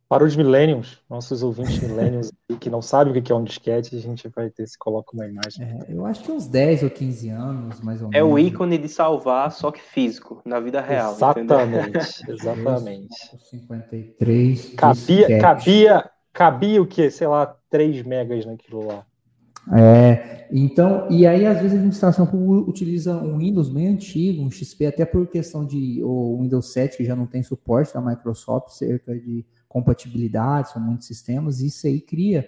Para 0.09 0.23
os 0.23 0.37
millennials, 0.37 1.03
nossos 1.09 1.43
ouvintes 1.43 1.79
millennials 1.79 2.31
que 2.61 2.69
não 2.69 2.81
sabem 2.81 3.11
o 3.11 3.21
que 3.21 3.29
é 3.29 3.35
um 3.35 3.43
disquete, 3.43 3.93
a 3.93 3.99
gente 3.99 4.29
vai 4.29 4.49
ter, 4.49 4.65
se 4.65 4.77
coloca 4.77 5.13
uma 5.13 5.27
imagem. 5.27 5.65
É, 5.65 5.85
eu 5.89 6.05
acho 6.05 6.23
que 6.23 6.31
uns 6.31 6.47
10 6.47 6.83
ou 6.83 6.89
15 6.89 7.29
anos, 7.29 7.81
mais 7.81 8.01
ou 8.01 8.07
menos. 8.07 8.17
É 8.17 8.23
o 8.23 8.39
ícone 8.39 8.77
de 8.77 8.87
salvar, 8.87 9.51
só 9.51 9.69
que 9.69 9.81
físico, 9.81 10.41
na 10.45 10.61
vida 10.61 10.79
real. 10.79 11.11
Exatamente, 11.11 12.31
exatamente. 12.31 13.37
53. 13.49 14.75
Cabia, 14.75 15.39
cabia, 15.39 16.09
cabia 16.31 16.81
o 16.81 16.87
quê? 16.87 17.11
Sei 17.11 17.27
lá, 17.27 17.53
3 17.69 18.03
megas 18.03 18.45
naquilo 18.45 18.87
lá. 18.87 19.05
É, 19.73 20.47
então, 20.51 21.07
e 21.09 21.27
aí 21.27 21.45
às 21.45 21.57
vezes 21.57 21.73
a 21.73 21.75
administração 21.75 22.25
pública 22.25 22.69
utiliza 22.69 23.17
um 23.17 23.37
Windows 23.37 23.69
bem 23.69 23.87
antigo, 23.87 24.41
um 24.41 24.49
XP, 24.49 24.85
até 24.85 25.05
por 25.05 25.27
questão 25.27 25.65
de 25.65 26.01
o 26.03 26.39
Windows 26.41 26.71
7 26.71 26.97
que 26.97 27.05
já 27.05 27.15
não 27.15 27.25
tem 27.25 27.43
suporte 27.43 27.93
da 27.93 28.01
Microsoft, 28.01 28.69
cerca 28.69 29.13
de 29.13 29.45
compatibilidade, 29.67 30.71
são 30.71 30.81
muitos 30.81 31.07
sistemas, 31.07 31.59
e 31.59 31.67
isso 31.67 31.85
aí 31.85 31.99
cria, 31.99 32.47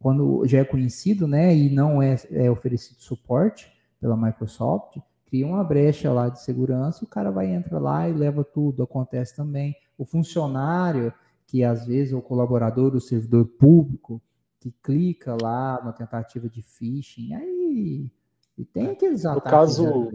quando 0.00 0.44
já 0.46 0.58
é 0.58 0.64
conhecido, 0.64 1.28
né, 1.28 1.56
e 1.56 1.70
não 1.70 2.02
é, 2.02 2.16
é 2.32 2.50
oferecido 2.50 3.00
suporte 3.00 3.70
pela 4.00 4.16
Microsoft, 4.16 4.98
cria 5.26 5.46
uma 5.46 5.62
brecha 5.62 6.12
lá 6.12 6.28
de 6.28 6.42
segurança, 6.42 7.04
o 7.04 7.08
cara 7.08 7.30
vai 7.30 7.52
entrar 7.52 7.78
lá 7.78 8.08
e 8.08 8.12
leva 8.12 8.44
tudo, 8.44 8.82
acontece 8.82 9.34
também. 9.34 9.74
O 9.96 10.04
funcionário, 10.04 11.12
que 11.46 11.64
às 11.64 11.86
vezes 11.86 12.12
o 12.12 12.20
colaborador, 12.20 12.94
o 12.94 13.00
servidor 13.00 13.46
público, 13.46 14.20
que 14.60 14.70
clica 14.82 15.36
lá 15.40 15.82
na 15.84 15.92
tentativa 15.92 16.48
de 16.48 16.62
phishing, 16.62 17.34
aí 17.34 18.10
e 18.58 18.64
tem 18.64 18.88
aqueles 18.88 19.24
no 19.24 19.40
caso 19.40 20.10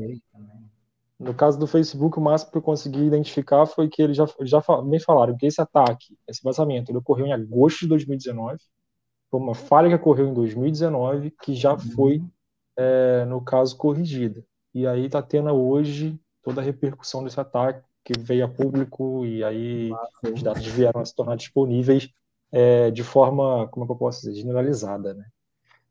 No 1.19 1.33
caso 1.33 1.59
do 1.59 1.67
Facebook, 1.67 2.17
o 2.17 2.21
máximo 2.21 2.51
que 2.51 2.57
eu 2.57 2.61
consegui 2.61 3.03
identificar 3.03 3.65
foi 3.67 3.87
que 3.87 4.01
eles 4.01 4.17
já, 4.17 4.25
já 4.41 4.61
me 4.83 4.99
falaram 4.99 5.37
que 5.37 5.45
esse 5.45 5.61
ataque, 5.61 6.17
esse 6.27 6.41
vazamento, 6.43 6.89
ele 6.89 6.97
ocorreu 6.97 7.27
em 7.27 7.33
agosto 7.33 7.81
de 7.81 7.87
2019. 7.87 8.57
Foi 9.29 9.39
uma 9.39 9.53
falha 9.53 9.87
que 9.87 9.95
ocorreu 9.95 10.27
em 10.27 10.33
2019, 10.33 11.31
que 11.41 11.53
já 11.53 11.73
uhum. 11.73 11.79
foi, 11.79 12.23
é, 12.75 13.23
no 13.25 13.39
caso, 13.39 13.77
corrigida. 13.77 14.43
E 14.73 14.87
aí 14.87 15.05
está 15.05 15.21
tendo 15.21 15.51
hoje 15.51 16.19
toda 16.41 16.59
a 16.59 16.63
repercussão 16.63 17.23
desse 17.23 17.39
ataque 17.39 17.85
que 18.03 18.19
veio 18.19 18.45
a 18.45 18.47
público 18.47 19.23
e 19.23 19.43
aí 19.43 19.91
os 20.33 20.41
dados 20.41 20.65
vieram 20.65 21.01
a 21.01 21.05
se 21.05 21.15
tornar 21.15 21.35
disponíveis 21.35 22.09
é, 22.51 22.91
de 22.91 23.03
forma, 23.03 23.67
como 23.69 23.85
é 23.85 23.87
que 23.87 23.91
eu 23.93 23.97
posso 23.97 24.21
dizer, 24.21 24.41
generalizada, 24.41 25.13
né? 25.13 25.25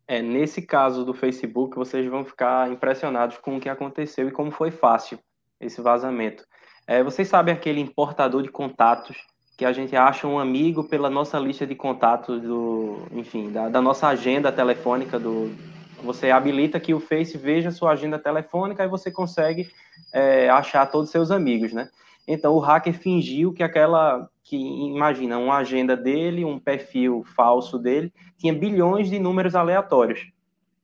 É, 0.07 0.21
nesse 0.21 0.63
caso 0.63 1.05
do 1.05 1.15
Facebook, 1.15 1.77
vocês 1.77 2.05
vão 2.11 2.25
ficar 2.25 2.71
impressionados 2.71 3.39
com 3.39 3.57
o 3.57 3.61
que 3.61 3.69
aconteceu 3.69 4.29
e 4.29 4.33
como 4.33 4.51
foi 4.51 4.71
fácil 4.71 5.19
esse 5.61 5.81
vazamento. 5.81 6.45
É, 6.87 7.03
vocês 7.03 7.29
sabem 7.29 7.55
aquele 7.55 7.81
importador 7.81 8.43
de 8.43 8.51
contatos 8.51 9.17
que 9.57 9.65
a 9.65 9.73
gente 9.73 9.95
acha 9.95 10.27
um 10.27 10.39
amigo 10.39 10.85
pela 10.85 11.09
nossa 11.09 11.39
lista 11.39 11.67
de 11.67 11.77
contatos 11.77 12.41
do, 12.43 13.03
enfim, 13.13 13.53
da, 13.53 13.69
da 13.69 13.81
nossa 13.81 14.09
agenda 14.09 14.51
telefônica 14.51 15.19
do, 15.19 15.55
você 16.03 16.31
habilita 16.31 16.81
que 16.81 16.95
o 16.95 17.01
Face 17.01 17.37
veja 17.37 17.71
sua 17.71 17.93
agenda 17.93 18.19
telefônica 18.19 18.85
e 18.85 18.89
você 18.89 19.11
consegue 19.11 19.71
é, 20.13 20.49
achar 20.49 20.87
todos 20.87 21.09
os 21.09 21.13
seus 21.13 21.31
amigos, 21.31 21.73
né? 21.73 21.89
Então 22.27 22.55
o 22.55 22.59
hacker 22.59 22.95
fingiu 22.95 23.53
que 23.53 23.63
aquela 23.63 24.29
que 24.43 24.57
imagina 24.57 25.39
uma 25.39 25.59
agenda 25.59 25.97
dele, 25.97 26.45
um 26.45 26.59
perfil 26.59 27.23
falso 27.25 27.79
dele, 27.79 28.13
tinha 28.37 28.53
bilhões 28.53 29.09
de 29.09 29.19
números 29.19 29.55
aleatórios. 29.55 30.31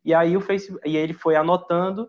E 0.04 0.14
aí 0.14 0.36
o 0.36 0.40
Facebook, 0.40 0.88
e 0.88 0.96
ele 0.96 1.12
foi 1.12 1.34
anotando, 1.34 2.08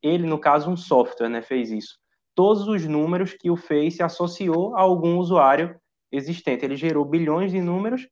ele 0.00 0.26
no 0.26 0.38
caso 0.38 0.70
um 0.70 0.76
software, 0.76 1.28
né, 1.28 1.42
fez 1.42 1.70
isso. 1.72 1.98
Todos 2.34 2.68
os 2.68 2.86
números 2.86 3.34
que 3.34 3.50
o 3.50 3.56
Face 3.56 4.02
associou 4.02 4.76
a 4.76 4.80
algum 4.80 5.18
usuário 5.18 5.76
existente. 6.10 6.64
Ele 6.64 6.76
gerou 6.76 7.04
bilhões 7.04 7.50
de 7.50 7.60
números 7.60 8.08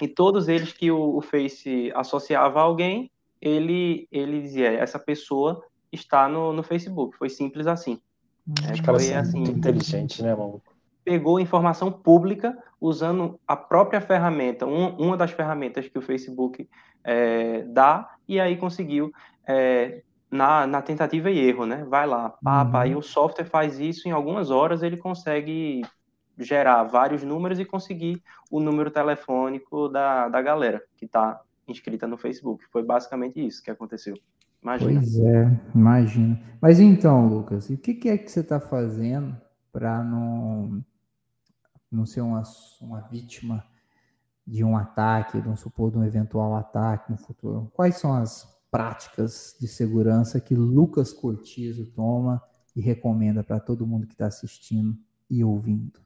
e 0.00 0.06
todos 0.06 0.48
eles 0.48 0.72
que 0.72 0.90
o, 0.90 1.16
o 1.16 1.20
Face 1.20 1.90
associava 1.94 2.60
a 2.60 2.62
alguém, 2.62 3.10
ele 3.40 4.08
ele 4.10 4.40
dizia 4.40 4.72
essa 4.72 4.98
pessoa 4.98 5.62
está 5.92 6.28
no, 6.28 6.52
no 6.52 6.62
Facebook. 6.62 7.16
Foi 7.16 7.28
simples 7.28 7.66
assim. 7.66 8.00
É, 8.62 8.82
foi 8.82 9.14
assim, 9.14 9.42
inteligente, 9.42 10.22
né, 10.22 10.34
maluco? 10.34 10.74
pegou 11.04 11.38
informação 11.38 11.92
pública 11.92 12.56
usando 12.80 13.38
a 13.46 13.54
própria 13.54 14.00
ferramenta, 14.00 14.66
um, 14.66 14.96
uma 14.96 15.16
das 15.16 15.30
ferramentas 15.30 15.86
que 15.86 15.98
o 15.98 16.02
Facebook 16.02 16.68
é, 17.04 17.62
dá, 17.64 18.16
e 18.26 18.40
aí 18.40 18.56
conseguiu, 18.56 19.12
é, 19.46 20.02
na, 20.30 20.66
na, 20.66 20.80
tentativa 20.80 21.30
e 21.30 21.38
erro, 21.38 21.66
né? 21.66 21.84
Vai 21.84 22.06
lá, 22.06 22.30
papa, 22.42 22.78
uhum. 22.78 22.82
aí 22.82 22.96
o 22.96 23.02
software 23.02 23.44
faz 23.44 23.78
isso, 23.78 24.08
em 24.08 24.12
algumas 24.12 24.50
horas 24.50 24.82
ele 24.82 24.96
consegue 24.96 25.82
gerar 26.36 26.82
vários 26.84 27.22
números 27.22 27.60
e 27.60 27.64
conseguir 27.64 28.20
o 28.50 28.58
número 28.58 28.90
telefônico 28.90 29.88
da, 29.88 30.28
da 30.28 30.42
galera 30.42 30.82
que 30.96 31.04
está 31.04 31.40
inscrita 31.68 32.06
no 32.08 32.16
Facebook. 32.16 32.64
Foi 32.72 32.82
basicamente 32.82 33.44
isso 33.44 33.62
que 33.62 33.70
aconteceu. 33.70 34.14
Imagina. 34.64 35.00
Pois 35.00 35.18
é, 35.18 35.60
imagina. 35.74 36.40
Mas 36.60 36.80
então, 36.80 37.28
Lucas, 37.28 37.68
o 37.68 37.76
que, 37.76 37.92
que 37.92 38.08
é 38.08 38.16
que 38.16 38.30
você 38.30 38.40
está 38.40 38.58
fazendo 38.58 39.36
para 39.70 40.02
não, 40.02 40.82
não 41.92 42.06
ser 42.06 42.22
uma, 42.22 42.42
uma 42.80 43.02
vítima 43.02 43.62
de 44.46 44.64
um 44.64 44.74
ataque, 44.74 45.38
vamos 45.38 45.60
supor, 45.60 45.90
de 45.90 45.98
um 45.98 46.04
eventual 46.04 46.56
ataque 46.56 47.12
no 47.12 47.18
futuro? 47.18 47.70
Quais 47.74 47.96
são 47.96 48.14
as 48.14 48.50
práticas 48.70 49.54
de 49.60 49.68
segurança 49.68 50.40
que 50.40 50.54
Lucas 50.54 51.12
Cortizo 51.12 51.84
toma 51.86 52.42
e 52.74 52.80
recomenda 52.80 53.44
para 53.44 53.60
todo 53.60 53.86
mundo 53.86 54.06
que 54.06 54.14
está 54.14 54.26
assistindo 54.26 54.96
e 55.28 55.44
ouvindo? 55.44 56.00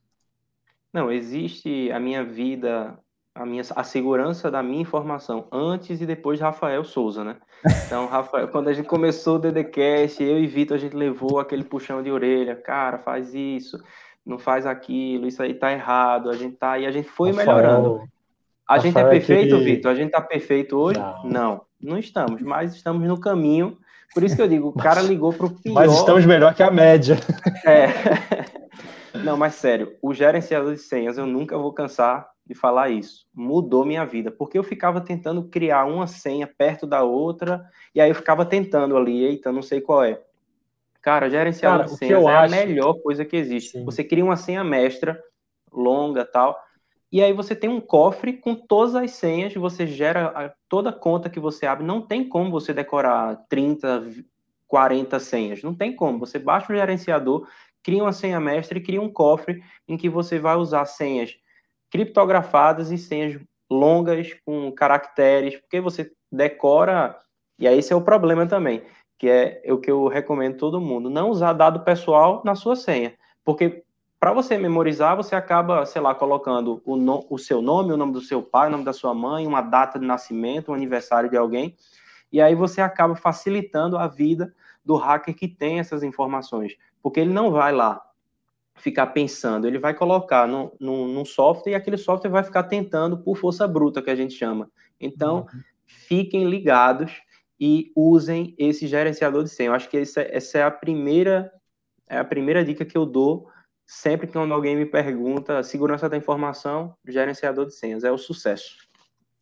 Não, 0.93 1.13
existe 1.13 1.93
a 1.93 2.01
minha 2.01 2.25
vida 2.25 2.99
a, 3.39 3.47
minha, 3.47 3.63
a 3.77 3.85
segurança 3.85 4.51
da 4.51 4.63
minha 4.63 4.83
informação 4.83 5.47
antes 5.53 6.01
e 6.01 6.07
depois 6.07 6.39
de 6.39 6.45
Rafael 6.45 6.83
Souza, 6.85 7.23
né? 7.23 7.37
Então, 7.87 8.07
Rafael, 8.11 8.49
quando 8.49 8.69
a 8.69 8.73
gente 8.73 8.89
começou 8.89 9.37
o 9.37 9.39
DDCast, 9.39 10.23
eu 10.23 10.39
e 10.39 10.47
Vitor, 10.47 10.77
a 10.77 10.81
gente 10.81 10.97
levou 10.97 11.39
aquele 11.39 11.63
puxão 11.63 12.03
de 12.03 12.11
orelha, 12.11 12.57
cara, 12.57 12.99
faz 12.99 13.33
isso, 13.35 13.83
não 14.27 14.39
faz 14.39 14.67
aquilo, 14.67 15.29
isso 15.29 15.43
aí 15.43 15.55
tá 15.55 15.73
errado, 15.73 16.31
a 16.31 16.37
gente 16.37 16.57
tá, 16.57 16.79
e 16.79 16.87
a 16.87 16.91
gente 16.91 17.09
foi 17.09 17.31
Rafael, 17.31 17.47
melhorando. 17.47 18.03
A 18.67 18.75
Rafael 18.75 18.81
gente 18.81 18.99
é 18.99 19.09
perfeito, 19.09 19.55
é 19.55 19.59
que... 19.59 19.65
Vitor? 19.65 19.91
A 19.93 19.95
gente 19.95 20.11
tá 20.11 20.21
perfeito 20.21 20.77
hoje? 20.77 20.99
Não. 20.99 21.25
não, 21.25 21.63
não 21.81 21.99
estamos, 21.99 22.43
mas 22.43 22.75
estamos 22.75 23.07
no 23.07 23.21
caminho. 23.21 23.79
Por 24.13 24.25
isso 24.25 24.35
que 24.35 24.43
eu 24.43 24.49
digo, 24.49 24.69
o 24.69 24.73
cara 24.73 25.01
ligou 25.01 25.33
pro 25.33 25.51
pior. 25.51 25.75
Mas 25.75 25.93
estamos 25.93 26.27
melhor 26.27 26.55
que 26.55 26.63
a 26.63 26.71
média. 26.71 27.19
É. 27.65 27.87
Não, 29.25 29.37
mas 29.37 29.55
sério, 29.55 29.97
o 30.01 30.15
gerenciador 30.15 30.75
de 30.75 30.81
senhas, 30.81 31.19
eu 31.19 31.27
nunca 31.27 31.59
vou 31.59 31.73
cansar 31.73 32.29
de 32.49 32.55
falar 32.55 32.89
isso. 32.89 33.27
Mudou 33.35 33.85
minha 33.85 34.07
vida, 34.07 34.31
porque 34.31 34.57
eu 34.59 34.65
ficava 34.65 35.03
tentando 35.03 35.45
criar 35.45 35.85
uma 35.85 36.07
senha 36.07 36.47
perto 36.47 36.87
da 36.87 37.03
outra, 37.03 37.69
e 37.95 38.01
aí 38.01 38.11
eu 38.11 38.15
ficava 38.15 38.47
tentando 38.47 38.97
ali, 38.97 39.23
eita, 39.23 39.53
não 39.53 39.61
sei 39.61 39.83
qual 39.83 40.03
é. 40.03 40.19
Cara, 41.03 41.29
gerenciador 41.29 41.85
Cara, 41.85 41.89
senhas 41.97 42.25
é 42.25 42.27
acho... 42.27 42.55
a 42.55 42.57
melhor 42.57 42.95
coisa 43.03 43.25
que 43.25 43.37
existe. 43.37 43.73
Sim. 43.73 43.85
Você 43.85 44.03
cria 44.03 44.25
uma 44.25 44.37
senha 44.37 44.65
mestra, 44.65 45.23
longa 45.71 46.25
tal, 46.25 46.59
e 47.13 47.23
aí 47.23 47.35
você 47.35 47.55
tem 47.55 47.69
um 47.69 47.81
cofre 47.81 48.33
com 48.33 48.55
todas 48.55 48.95
as 48.95 49.11
senhas, 49.13 49.53
você 49.55 49.87
gera 49.87 50.55
toda 50.69 50.91
conta 50.91 51.29
que 51.29 51.39
você 51.39 51.67
abre, 51.67 51.85
não 51.85 52.01
tem 52.01 52.27
como 52.27 52.51
você 52.51 52.73
decorar 52.73 53.45
30, 53.49 54.09
40 54.67 55.21
senhas, 55.21 55.63
não 55.63 55.75
tem 55.75 55.95
como. 55.95 56.19
Você 56.19 56.39
baixa 56.39 56.73
o 56.73 56.77
gerenciador, 56.77 57.47
cria 57.83 58.03
uma 58.03 58.13
senha 58.13 58.41
mestra 58.41 58.79
e 58.79 58.83
cria 58.83 59.01
um 59.01 59.13
cofre 59.13 59.63
em 59.87 59.99
que 59.99 60.09
você 60.09 60.39
vai 60.39 60.57
usar 60.57 60.87
senhas 60.87 61.39
criptografadas 61.91 62.91
e 62.91 62.99
senhas 62.99 63.41
longas 63.71 64.35
com 64.45 64.71
caracteres, 64.73 65.57
porque 65.57 65.81
você 65.81 66.11
decora, 66.31 67.19
e 67.59 67.67
aí 67.67 67.79
esse 67.79 67.93
é 67.93 67.97
o 67.97 68.03
problema 68.03 68.47
também, 68.47 68.83
que 69.19 69.29
é 69.29 69.63
o 69.69 69.79
que 69.79 69.91
eu 69.91 70.07
recomendo 70.07 70.57
todo 70.57 70.81
mundo, 70.81 71.11
não 71.11 71.31
usar 71.31 71.53
dado 71.53 71.81
pessoal 71.81 72.43
na 72.45 72.55
sua 72.55 72.77
senha, 72.77 73.15
porque 73.45 73.85
para 74.21 74.33
você 74.33 74.59
memorizar, 74.59 75.17
você 75.17 75.37
acaba, 75.37 75.87
sei 75.87 76.03
lá, 76.03 76.13
colocando 76.13 76.83
o, 76.85 76.97
no, 76.97 77.25
o 77.31 77.39
seu 77.39 77.63
nome, 77.63 77.93
o 77.93 77.97
nome 77.97 78.13
do 78.13 78.21
seu 78.21 78.43
pai, 78.43 78.67
o 78.67 78.71
nome 78.71 78.85
da 78.85 78.93
sua 78.93 79.15
mãe, 79.15 79.47
uma 79.47 79.61
data 79.61 79.99
de 79.99 80.05
nascimento, 80.05 80.73
um 80.73 80.75
aniversário 80.75 81.31
de 81.31 81.37
alguém, 81.37 81.77
e 82.33 82.41
aí 82.41 82.55
você 82.55 82.81
acaba 82.81 83.15
facilitando 83.15 83.97
a 83.97 84.09
vida 84.09 84.53
do 84.85 84.97
hacker 84.97 85.35
que 85.35 85.47
tem 85.47 85.79
essas 85.79 86.03
informações, 86.03 86.77
porque 87.03 87.21
ele 87.21 87.33
não 87.33 87.51
vai 87.51 87.73
lá 87.73 88.03
ficar 88.79 89.09
pensando, 89.09 89.67
ele 89.67 89.79
vai 89.79 89.95
colocar 89.95 90.47
no, 90.47 90.75
no, 90.79 91.09
num 91.09 91.25
software 91.25 91.73
e 91.73 91.75
aquele 91.75 91.97
software 91.97 92.31
vai 92.31 92.43
ficar 92.43 92.65
tentando 92.65 93.19
por 93.19 93.37
força 93.37 93.67
bruta, 93.67 94.03
que 94.03 94.11
a 94.11 94.17
gente 94.17 94.35
chama. 94.35 94.71
Então, 95.01 95.47
uhum. 95.53 95.61
fiquem 95.87 96.49
ligados 96.49 97.13
e 97.61 97.93
usem 97.95 98.55
esse 98.57 98.87
gerenciador 98.87 99.43
de 99.43 99.51
senha. 99.51 99.71
Eu 99.71 99.75
acho 99.75 99.89
que 99.89 99.99
essa, 99.99 100.23
essa 100.23 100.59
é 100.59 100.63
a 100.63 100.71
primeira 100.71 101.53
é 102.11 102.19
a 102.19 102.25
primeira 102.25 102.65
dica 102.65 102.87
que 102.87 102.97
eu 102.97 103.05
dou 103.05 103.51
sempre 103.87 104.27
que 104.27 104.37
alguém 104.37 104.77
me 104.77 104.87
pergunta 104.87 105.63
segurança 105.63 106.09
da 106.09 106.17
informação, 106.17 106.97
gerenciador 107.07 107.67
de 107.67 107.75
senhas 107.75 108.05
é 108.05 108.11
o 108.11 108.19
sucesso. 108.19 108.88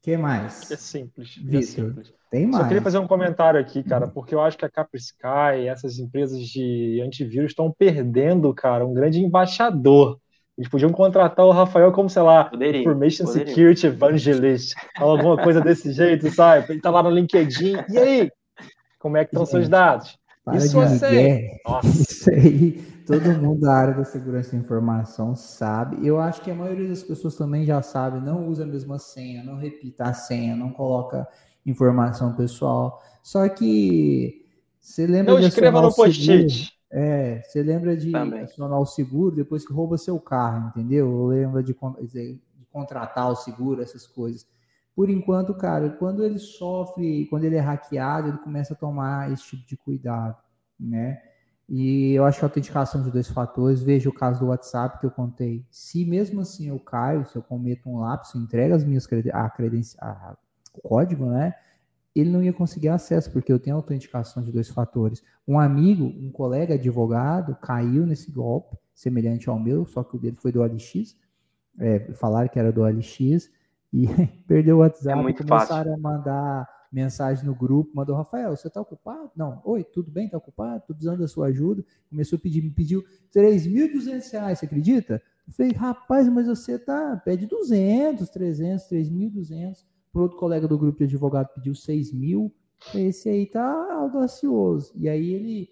Que 0.06 0.16
mais? 0.16 0.70
É 0.70 0.76
simples. 0.76 1.36
É 1.52 1.62
simples. 1.62 2.14
Tem 2.30 2.46
mais. 2.46 2.58
Só 2.58 2.68
queria 2.68 2.80
fazer 2.80 2.98
um 2.98 3.08
comentário 3.08 3.58
aqui, 3.58 3.82
cara, 3.82 4.06
porque 4.06 4.36
eu 4.36 4.40
acho 4.40 4.56
que 4.56 4.64
a 4.64 4.70
Caprisky, 4.70 5.18
essas 5.68 5.98
empresas 5.98 6.46
de 6.46 7.02
antivírus 7.04 7.50
estão 7.50 7.74
perdendo, 7.76 8.54
cara, 8.54 8.86
um 8.86 8.94
grande 8.94 9.18
embaixador. 9.18 10.20
Eles 10.56 10.70
podiam 10.70 10.92
contratar 10.92 11.44
o 11.44 11.50
Rafael 11.50 11.90
como, 11.90 12.08
sei 12.08 12.22
lá, 12.22 12.44
poderia, 12.44 12.82
Information 12.82 13.24
poderia. 13.24 13.48
Security 13.48 13.86
Evangelist, 13.88 14.74
alguma 14.96 15.36
coisa 15.42 15.60
desse 15.60 15.92
jeito, 15.92 16.30
sabe? 16.30 16.66
Ele 16.68 16.80
tá 16.80 16.90
lá 16.90 17.02
no 17.02 17.10
LinkedIn. 17.10 17.74
E 17.90 17.98
aí? 17.98 18.30
Como 19.00 19.16
é 19.16 19.24
que 19.24 19.34
estão 19.34 19.44
seus 19.44 19.68
dados? 19.68 20.16
Para 20.44 20.56
Isso 20.58 20.72
você. 20.72 21.50
Isso 21.84 22.30
aí, 22.30 22.80
todo 23.06 23.32
mundo 23.40 23.60
da 23.60 23.72
área 23.74 23.94
da 23.94 24.04
segurança 24.04 24.52
da 24.52 24.58
informação 24.58 25.34
sabe. 25.36 26.04
Eu 26.06 26.20
acho 26.20 26.42
que 26.42 26.50
a 26.50 26.54
maioria 26.54 26.88
das 26.88 27.02
pessoas 27.02 27.36
também 27.36 27.64
já 27.64 27.80
sabe, 27.80 28.20
não 28.20 28.48
usa 28.48 28.64
a 28.64 28.66
mesma 28.66 28.98
senha, 28.98 29.44
não 29.44 29.56
repita 29.56 30.04
a 30.04 30.12
senha, 30.12 30.56
não 30.56 30.70
coloca 30.72 31.26
informação 31.64 32.34
pessoal. 32.34 33.00
Só 33.22 33.48
que 33.48 34.44
você 34.80 35.06
lembra 35.06 35.34
Não 35.34 35.40
de 35.40 35.46
escreva 35.46 35.80
no 35.80 35.94
post-it. 35.94 36.72
É, 36.90 37.42
você 37.42 37.62
lembra 37.62 37.96
de 37.96 38.12
Também. 38.12 38.42
acionar 38.42 38.80
o 38.80 38.86
seguro 38.86 39.34
depois 39.34 39.66
que 39.66 39.72
rouba 39.72 39.98
seu 39.98 40.18
carro, 40.20 40.68
entendeu? 40.68 41.10
Ou 41.10 41.26
lembra 41.26 41.62
de, 41.62 41.76
de 42.02 42.40
contratar 42.72 43.30
o 43.30 43.36
seguro, 43.36 43.82
essas 43.82 44.06
coisas. 44.06 44.46
Por 44.94 45.10
enquanto, 45.10 45.52
cara, 45.54 45.90
quando 45.90 46.24
ele 46.24 46.38
sofre, 46.38 47.26
quando 47.26 47.44
ele 47.44 47.56
é 47.56 47.60
hackeado, 47.60 48.28
ele 48.28 48.38
começa 48.38 48.72
a 48.72 48.76
tomar 48.76 49.30
esse 49.32 49.44
tipo 49.44 49.66
de 49.66 49.76
cuidado, 49.76 50.36
né? 50.78 51.20
E 51.68 52.12
eu 52.12 52.24
acho 52.24 52.38
que 52.38 52.44
a 52.44 52.48
autenticação 52.48 53.02
de 53.02 53.10
dois 53.10 53.28
fatores, 53.28 53.82
veja 53.82 54.08
o 54.08 54.12
caso 54.12 54.40
do 54.40 54.46
WhatsApp 54.46 55.00
que 55.00 55.06
eu 55.06 55.10
contei. 55.10 55.64
Se 55.68 56.04
mesmo 56.04 56.40
assim 56.40 56.68
eu 56.68 56.78
caio, 56.78 57.26
se 57.26 57.36
eu 57.36 57.42
cometo 57.42 57.88
um 57.88 57.98
lapso, 57.98 58.38
entrega 58.38 58.74
as 58.74 58.84
minhas 58.84 59.06
creden 59.06 59.32
a 59.34 59.50
credenciais, 59.50 60.36
código, 60.82 61.26
né? 61.26 61.54
Ele 62.14 62.30
não 62.30 62.42
ia 62.42 62.52
conseguir 62.52 62.88
acesso, 62.88 63.30
porque 63.32 63.52
eu 63.52 63.58
tenho 63.58 63.76
autenticação 63.76 64.42
de 64.42 64.52
dois 64.52 64.68
fatores. 64.68 65.22
Um 65.46 65.58
amigo, 65.58 66.04
um 66.04 66.30
colega 66.30 66.74
advogado, 66.74 67.56
caiu 67.56 68.06
nesse 68.06 68.30
golpe, 68.30 68.76
semelhante 68.94 69.48
ao 69.50 69.58
meu, 69.58 69.86
só 69.86 70.04
que 70.04 70.16
o 70.16 70.18
dele 70.18 70.36
foi 70.36 70.52
do 70.52 70.62
OLX. 70.62 71.16
É, 71.78 72.14
falaram 72.14 72.48
que 72.48 72.58
era 72.58 72.72
do 72.72 72.82
OLX 72.82 73.50
e 73.92 74.06
perdeu 74.46 74.76
o 74.76 74.80
WhatsApp. 74.80 75.18
É 75.18 75.22
muito 75.22 75.44
começaram 75.44 75.90
fácil. 75.90 75.94
a 75.94 75.98
mandar 75.98 76.75
mensagem 76.92 77.44
no 77.44 77.54
grupo, 77.54 77.90
mandou, 77.94 78.16
Rafael, 78.16 78.56
você 78.56 78.68
está 78.68 78.80
ocupado? 78.80 79.30
Não. 79.36 79.60
Oi, 79.64 79.84
tudo 79.84 80.10
bem? 80.10 80.26
Está 80.26 80.38
ocupado? 80.38 80.78
Estou 80.78 80.94
precisando 80.94 81.20
da 81.20 81.28
sua 81.28 81.46
ajuda. 81.48 81.84
Começou 82.08 82.36
a 82.36 82.40
pedir, 82.40 82.62
me 82.62 82.70
pediu 82.70 83.04
3.200 83.34 84.32
reais, 84.32 84.58
você 84.58 84.66
acredita? 84.66 85.22
Eu 85.46 85.52
falei, 85.52 85.72
rapaz, 85.72 86.28
mas 86.28 86.46
você 86.46 86.78
tá, 86.78 87.20
pede 87.24 87.46
200, 87.46 88.28
300, 88.28 88.88
3.200. 88.88 89.84
Por 90.12 90.22
outro 90.22 90.38
colega 90.38 90.66
do 90.66 90.78
grupo 90.78 90.98
de 90.98 91.04
advogado 91.04 91.48
pediu 91.54 91.74
6 91.74 92.12
mil. 92.12 92.52
Esse 92.94 93.28
aí 93.28 93.46
tá 93.46 93.92
audacioso. 93.92 94.92
E 94.96 95.08
aí 95.08 95.32
ele 95.32 95.70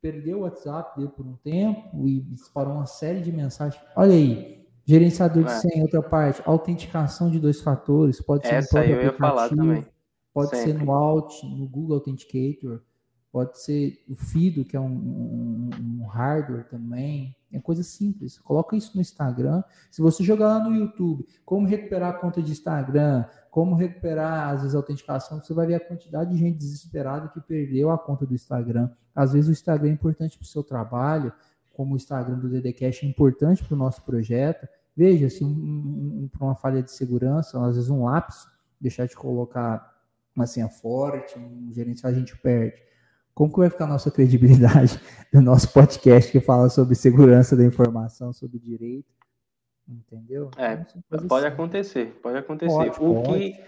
perdeu 0.00 0.38
o 0.38 0.40
WhatsApp 0.42 0.96
dele 0.96 1.10
por 1.14 1.26
um 1.26 1.36
tempo 1.36 2.06
e 2.06 2.20
disparou 2.20 2.74
uma 2.74 2.86
série 2.86 3.20
de 3.20 3.32
mensagens. 3.32 3.82
Olha 3.96 4.14
aí, 4.14 4.64
gerenciador 4.84 5.44
de 5.44 5.50
é. 5.50 5.54
senha, 5.54 5.82
outra 5.82 6.02
parte, 6.02 6.40
autenticação 6.44 7.30
de 7.30 7.38
dois 7.38 7.60
fatores, 7.60 8.20
pode 8.20 8.46
ser 8.46 8.54
Essa 8.54 8.78
no 8.78 8.84
próprio 8.84 8.96
eu 8.96 9.04
ia 9.04 9.12
falar 9.12 9.48
também. 9.48 9.84
Pode 10.38 10.50
Sempre. 10.50 10.72
ser 10.72 10.84
no 10.84 10.92
Alt, 10.92 11.42
no 11.42 11.66
Google 11.66 11.96
Authenticator, 11.96 12.80
pode 13.32 13.60
ser 13.60 14.04
o 14.08 14.14
Fido, 14.14 14.64
que 14.64 14.76
é 14.76 14.80
um, 14.80 14.86
um, 14.86 15.70
um 16.00 16.06
hardware 16.06 16.68
também. 16.68 17.34
É 17.52 17.58
coisa 17.58 17.82
simples. 17.82 18.38
Coloca 18.38 18.76
isso 18.76 18.92
no 18.94 19.00
Instagram. 19.00 19.64
Se 19.90 20.00
você 20.00 20.22
jogar 20.22 20.46
lá 20.46 20.62
no 20.62 20.76
YouTube, 20.76 21.26
como 21.44 21.66
recuperar 21.66 22.10
a 22.10 22.18
conta 22.18 22.40
de 22.40 22.52
Instagram, 22.52 23.24
como 23.50 23.74
recuperar, 23.74 24.50
às 24.50 24.60
vezes, 24.60 24.76
a 24.76 24.78
autenticação, 24.78 25.40
você 25.40 25.52
vai 25.52 25.66
ver 25.66 25.74
a 25.74 25.80
quantidade 25.80 26.30
de 26.30 26.36
gente 26.36 26.56
desesperada 26.56 27.26
que 27.26 27.40
perdeu 27.40 27.90
a 27.90 27.98
conta 27.98 28.24
do 28.24 28.34
Instagram. 28.34 28.88
Às 29.12 29.32
vezes 29.32 29.48
o 29.48 29.52
Instagram 29.52 29.88
é 29.88 29.92
importante 29.92 30.38
para 30.38 30.44
o 30.44 30.48
seu 30.48 30.62
trabalho, 30.62 31.32
como 31.72 31.94
o 31.94 31.96
Instagram 31.96 32.38
do 32.38 32.48
DDCast 32.48 33.04
é 33.04 33.08
importante 33.08 33.64
para 33.64 33.74
o 33.74 33.78
nosso 33.78 34.04
projeto. 34.04 34.68
Veja, 34.96 35.28
se 35.28 35.42
um, 35.42 35.48
um, 35.48 36.22
um, 36.22 36.28
para 36.28 36.44
uma 36.44 36.54
falha 36.54 36.80
de 36.80 36.92
segurança, 36.92 37.60
às 37.66 37.74
vezes 37.74 37.90
um 37.90 38.04
lápis, 38.04 38.46
deixar 38.80 39.06
de 39.06 39.16
colocar 39.16 39.97
uma 40.38 40.46
senha 40.46 40.68
forte, 40.68 41.38
um 41.38 41.72
gerencial, 41.72 42.12
a 42.12 42.14
gente 42.14 42.36
perde. 42.38 42.80
Como 43.34 43.52
que 43.52 43.58
vai 43.58 43.70
ficar 43.70 43.84
a 43.84 43.88
nossa 43.88 44.10
credibilidade 44.10 45.00
do 45.32 45.40
nosso 45.40 45.72
podcast 45.72 46.30
que 46.30 46.40
fala 46.40 46.68
sobre 46.68 46.94
segurança 46.94 47.56
da 47.56 47.64
informação, 47.64 48.32
sobre 48.32 48.58
direito? 48.58 49.08
Entendeu? 49.88 50.50
É, 50.56 50.74
então, 50.74 51.28
pode 51.28 51.46
assim. 51.46 51.54
acontecer, 51.54 52.20
pode 52.22 52.38
acontecer. 52.38 52.74
Pode, 52.74 52.90
o, 53.00 53.22
pode. 53.22 53.52
Que, 53.52 53.64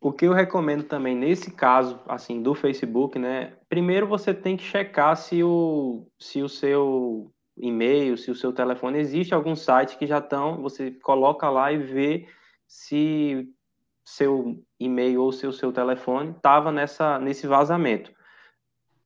o 0.00 0.12
que 0.12 0.24
eu 0.26 0.32
recomendo 0.32 0.84
também 0.84 1.14
nesse 1.14 1.50
caso, 1.50 2.00
assim, 2.06 2.42
do 2.42 2.54
Facebook, 2.54 3.18
né? 3.18 3.52
Primeiro 3.68 4.06
você 4.06 4.32
tem 4.32 4.56
que 4.56 4.64
checar 4.64 5.16
se 5.16 5.42
o, 5.42 6.06
se 6.18 6.40
o 6.42 6.48
seu 6.48 7.30
e-mail, 7.56 8.16
se 8.16 8.30
o 8.30 8.34
seu 8.34 8.52
telefone, 8.52 8.98
existe 8.98 9.34
algum 9.34 9.54
site 9.54 9.98
que 9.98 10.06
já 10.06 10.18
estão, 10.18 10.62
você 10.62 10.90
coloca 10.90 11.50
lá 11.50 11.72
e 11.72 11.78
vê 11.78 12.26
se 12.66 13.52
seu 14.04 14.64
e-mail 14.78 15.22
ou 15.22 15.32
se 15.32 15.46
o 15.46 15.52
seu 15.52 15.72
telefone 15.72 16.30
estava 16.30 16.70
nessa 16.70 17.18
nesse 17.18 17.46
vazamento. 17.46 18.12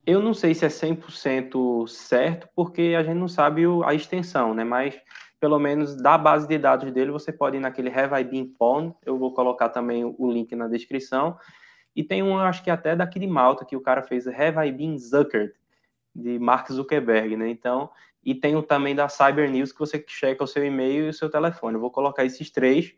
Eu 0.05 0.21
não 0.21 0.35
sei 0.35 0.55
se 0.55 0.65
é 0.65 0.69
100% 0.69 1.87
certo, 1.87 2.49
porque 2.57 2.95
a 2.99 3.03
gente 3.05 3.19
não 3.19 3.29
sabe 3.29 3.63
a 3.85 3.95
extensão, 3.95 4.53
né? 4.53 4.65
Mas 4.65 5.01
pelo 5.43 5.59
menos 5.59 5.97
da 5.97 6.17
base 6.17 6.47
de 6.47 6.57
dados 6.57 6.93
dele, 6.93 7.11
você 7.11 7.33
pode 7.33 7.57
ir 7.57 7.61
naquele 7.61 7.89
Have 7.89 8.15
I 8.21 8.23
Been 8.23 8.47
Pwn, 8.47 8.95
eu 9.05 9.19
vou 9.19 9.35
colocar 9.35 9.69
também 9.69 10.05
o 10.05 10.31
link 10.31 10.55
na 10.55 10.69
descrição. 10.69 11.37
E 11.97 12.05
tem 12.05 12.23
um, 12.23 12.39
acho 12.39 12.63
que 12.63 12.71
até 12.71 12.95
daqui 12.95 13.19
de 13.19 13.27
Malta, 13.27 13.65
que 13.65 13.75
o 13.75 13.81
cara 13.81 14.05
fez 14.05 14.27
Have 14.29 14.65
I 14.65 14.71
Been 14.71 14.97
Zuckered, 14.97 15.53
de 16.15 16.39
Mark 16.39 16.71
Zuckerberg, 16.71 17.37
né? 17.37 17.49
Então, 17.49 17.91
e 18.25 18.37
tem 18.37 18.55
o 18.55 18.63
também 18.63 18.95
da 18.95 19.09
Cyber 19.09 19.51
News, 19.51 19.73
que 19.73 19.81
você 19.81 20.03
checa 20.07 20.45
o 20.45 20.47
seu 20.47 20.65
e-mail 20.65 21.07
e 21.07 21.09
o 21.09 21.15
seu 21.15 21.29
telefone. 21.29 21.75
Eu 21.75 21.81
vou 21.81 21.91
colocar 21.91 22.25
esses 22.25 22.49
três, 22.49 22.95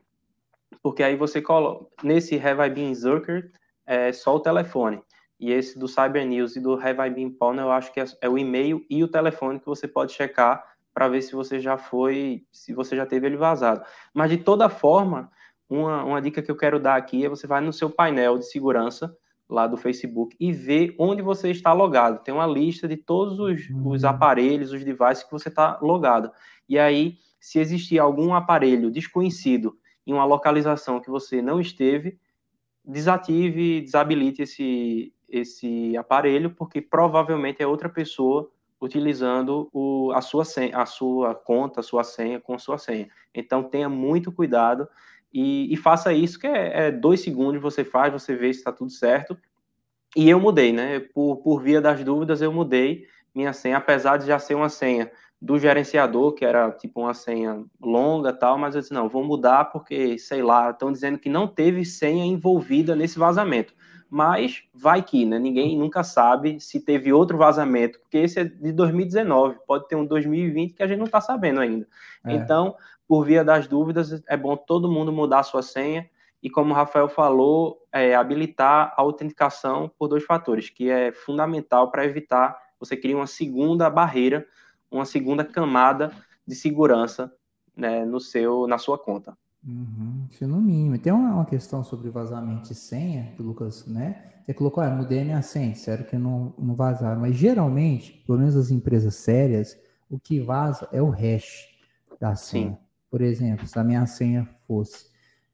porque 0.82 1.02
aí 1.02 1.16
você 1.16 1.40
coloca, 1.40 1.86
nesse 2.02 2.36
Have 2.38 2.62
I 2.62 2.70
Been 2.70 2.94
Zuckered, 2.94 3.50
é 3.86 4.12
só 4.12 4.36
o 4.36 4.40
telefone. 4.40 5.02
E 5.38 5.52
esse 5.52 5.78
do 5.78 5.88
Cyber 5.88 6.26
News 6.26 6.56
e 6.56 6.60
do 6.60 6.74
Have 6.74 7.00
I 7.00 7.10
Been 7.10 7.30
Pwn, 7.30 7.58
eu 7.58 7.70
acho 7.70 7.92
que 7.92 8.00
é, 8.00 8.04
é 8.20 8.28
o 8.28 8.38
e-mail 8.38 8.84
e 8.88 9.02
o 9.02 9.08
telefone 9.08 9.58
que 9.58 9.66
você 9.66 9.86
pode 9.86 10.12
checar 10.12 10.64
para 10.92 11.08
ver 11.08 11.22
se 11.22 11.32
você 11.32 11.58
já 11.58 11.76
foi, 11.76 12.44
se 12.52 12.72
você 12.72 12.96
já 12.96 13.04
teve 13.04 13.26
ele 13.26 13.36
vazado. 13.36 13.84
Mas 14.14 14.30
de 14.30 14.38
toda 14.38 14.68
forma, 14.68 15.30
uma, 15.68 16.04
uma 16.04 16.22
dica 16.22 16.40
que 16.40 16.50
eu 16.50 16.56
quero 16.56 16.78
dar 16.78 16.94
aqui 16.94 17.24
é 17.24 17.28
você 17.28 17.46
vai 17.46 17.60
no 17.60 17.72
seu 17.72 17.90
painel 17.90 18.38
de 18.38 18.48
segurança 18.48 19.14
lá 19.48 19.66
do 19.66 19.76
Facebook 19.76 20.36
e 20.38 20.52
ver 20.52 20.94
onde 20.98 21.20
você 21.20 21.50
está 21.50 21.72
logado. 21.72 22.22
Tem 22.22 22.32
uma 22.32 22.46
lista 22.46 22.86
de 22.86 22.96
todos 22.96 23.38
os, 23.38 23.60
os 23.84 24.02
uhum. 24.02 24.08
aparelhos, 24.08 24.72
os 24.72 24.84
devices 24.84 25.24
que 25.24 25.32
você 25.32 25.48
está 25.48 25.78
logado. 25.82 26.30
E 26.68 26.78
aí, 26.78 27.18
se 27.40 27.58
existir 27.58 27.98
algum 27.98 28.32
aparelho 28.32 28.90
desconhecido 28.90 29.76
em 30.06 30.12
uma 30.12 30.24
localização 30.24 31.00
que 31.00 31.10
você 31.10 31.40
não 31.40 31.60
esteve, 31.60 32.18
desative, 32.84 33.80
desabilite 33.80 34.42
esse, 34.42 35.12
esse 35.28 35.96
aparelho, 35.96 36.50
porque 36.50 36.80
provavelmente 36.80 37.62
é 37.62 37.66
outra 37.66 37.88
pessoa 37.88 38.50
utilizando 38.80 39.70
o, 39.72 40.12
a, 40.12 40.20
sua 40.20 40.44
senha, 40.44 40.76
a 40.76 40.84
sua 40.84 41.34
conta, 41.34 41.80
a 41.80 41.82
sua 41.82 42.04
senha 42.04 42.40
com 42.40 42.58
sua 42.58 42.76
senha. 42.76 43.08
Então 43.34 43.62
tenha 43.62 43.88
muito 43.88 44.30
cuidado 44.30 44.86
e, 45.32 45.72
e 45.72 45.76
faça 45.76 46.12
isso, 46.12 46.38
que 46.38 46.46
é, 46.46 46.86
é, 46.86 46.90
dois 46.92 47.20
segundos 47.20 47.60
você 47.60 47.82
faz, 47.82 48.12
você 48.12 48.36
vê 48.36 48.52
se 48.52 48.60
está 48.60 48.70
tudo 48.70 48.90
certo. 48.90 49.36
E 50.14 50.28
eu 50.28 50.38
mudei, 50.38 50.72
né? 50.72 51.00
Por, 51.00 51.38
por 51.38 51.62
via 51.62 51.80
das 51.80 52.04
dúvidas, 52.04 52.40
eu 52.40 52.52
mudei 52.52 53.06
minha 53.34 53.52
senha, 53.52 53.78
apesar 53.78 54.16
de 54.16 54.26
já 54.26 54.38
ser 54.38 54.54
uma 54.54 54.68
senha 54.68 55.10
do 55.44 55.58
gerenciador, 55.58 56.32
que 56.32 56.44
era 56.44 56.70
tipo 56.70 57.02
uma 57.02 57.12
senha 57.12 57.62
longa 57.78 58.32
tal, 58.32 58.56
mas 58.56 58.74
eu 58.74 58.80
disse, 58.80 58.94
não, 58.94 59.10
vou 59.10 59.22
mudar 59.22 59.66
porque, 59.66 60.18
sei 60.18 60.42
lá, 60.42 60.70
estão 60.70 60.90
dizendo 60.90 61.18
que 61.18 61.28
não 61.28 61.46
teve 61.46 61.84
senha 61.84 62.24
envolvida 62.24 62.96
nesse 62.96 63.18
vazamento 63.18 63.74
mas 64.10 64.62
vai 64.72 65.02
que, 65.02 65.26
né? 65.26 65.40
Ninguém 65.40 65.76
nunca 65.76 66.04
sabe 66.04 66.60
se 66.60 66.78
teve 66.78 67.12
outro 67.12 67.36
vazamento, 67.36 67.98
porque 67.98 68.18
esse 68.18 68.38
é 68.38 68.44
de 68.44 68.70
2019, 68.70 69.56
pode 69.66 69.88
ter 69.88 69.96
um 69.96 70.06
2020 70.06 70.72
que 70.72 70.84
a 70.84 70.86
gente 70.86 70.98
não 70.98 71.06
está 71.06 71.20
sabendo 71.20 71.58
ainda. 71.58 71.84
É. 72.24 72.32
Então, 72.32 72.76
por 73.08 73.24
via 73.24 73.42
das 73.42 73.66
dúvidas, 73.66 74.22
é 74.28 74.36
bom 74.36 74.56
todo 74.56 74.88
mundo 74.88 75.12
mudar 75.12 75.40
a 75.40 75.42
sua 75.42 75.62
senha 75.62 76.08
e, 76.40 76.48
como 76.48 76.70
o 76.70 76.76
Rafael 76.76 77.08
falou, 77.08 77.84
é, 77.90 78.14
habilitar 78.14 78.94
a 78.96 79.02
autenticação 79.02 79.90
por 79.98 80.06
dois 80.06 80.22
fatores, 80.22 80.70
que 80.70 80.88
é 80.88 81.10
fundamental 81.10 81.90
para 81.90 82.04
evitar 82.04 82.56
você 82.78 82.96
criar 82.96 83.16
uma 83.16 83.26
segunda 83.26 83.90
barreira, 83.90 84.46
uma 84.90 85.04
segunda 85.04 85.44
camada 85.44 86.12
de 86.46 86.54
segurança 86.54 87.32
né, 87.76 88.04
no 88.04 88.20
seu, 88.20 88.66
na 88.66 88.78
sua 88.78 88.98
conta. 88.98 89.36
Uhum, 89.66 90.26
isso 90.30 90.46
no 90.46 90.60
mínimo. 90.60 90.98
Tem 90.98 91.12
uma, 91.12 91.34
uma, 91.34 91.44
questão 91.44 91.82
sobre 91.82 92.10
vazamento 92.10 92.68
de 92.68 92.74
senha, 92.74 93.32
que 93.34 93.42
o 93.42 93.44
Lucas, 93.44 93.86
né? 93.86 94.32
Você 94.44 94.52
colocou, 94.52 94.84
ah, 94.84 94.90
mudei 94.90 95.22
a 95.22 95.24
minha 95.24 95.42
senha, 95.42 95.74
sério 95.74 96.04
que 96.04 96.18
não, 96.18 96.52
não 96.58 96.74
vazaram. 96.74 97.22
Mas 97.22 97.34
geralmente, 97.34 98.22
pelo 98.26 98.38
menos 98.38 98.54
as 98.56 98.70
empresas 98.70 99.14
sérias, 99.14 99.78
o 100.10 100.18
que 100.18 100.38
vaza 100.38 100.86
é 100.92 101.00
o 101.00 101.08
hash 101.08 101.66
da 102.20 102.36
senha. 102.36 102.72
Sim. 102.72 102.78
Por 103.10 103.22
exemplo, 103.22 103.66
se 103.66 103.78
a 103.78 103.84
minha 103.84 104.06
senha 104.06 104.46
fosse 104.66 105.06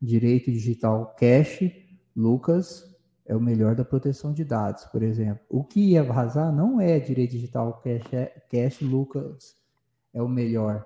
direito 0.02 0.50
digital 0.50 1.14
cache, 1.16 1.86
Lucas 2.16 2.89
é 3.26 3.36
o 3.36 3.40
melhor 3.40 3.74
da 3.74 3.84
proteção 3.84 4.32
de 4.32 4.44
dados, 4.44 4.84
por 4.86 5.02
exemplo. 5.02 5.40
O 5.48 5.62
que 5.62 5.92
ia 5.92 6.02
vazar 6.02 6.52
não 6.52 6.80
é 6.80 6.98
direito 6.98 7.32
digital 7.32 7.80
cache, 7.82 8.16
é 8.16 8.26
cache 8.50 8.84
Lucas 8.84 9.54
é 10.12 10.20
o 10.20 10.28
melhor 10.28 10.84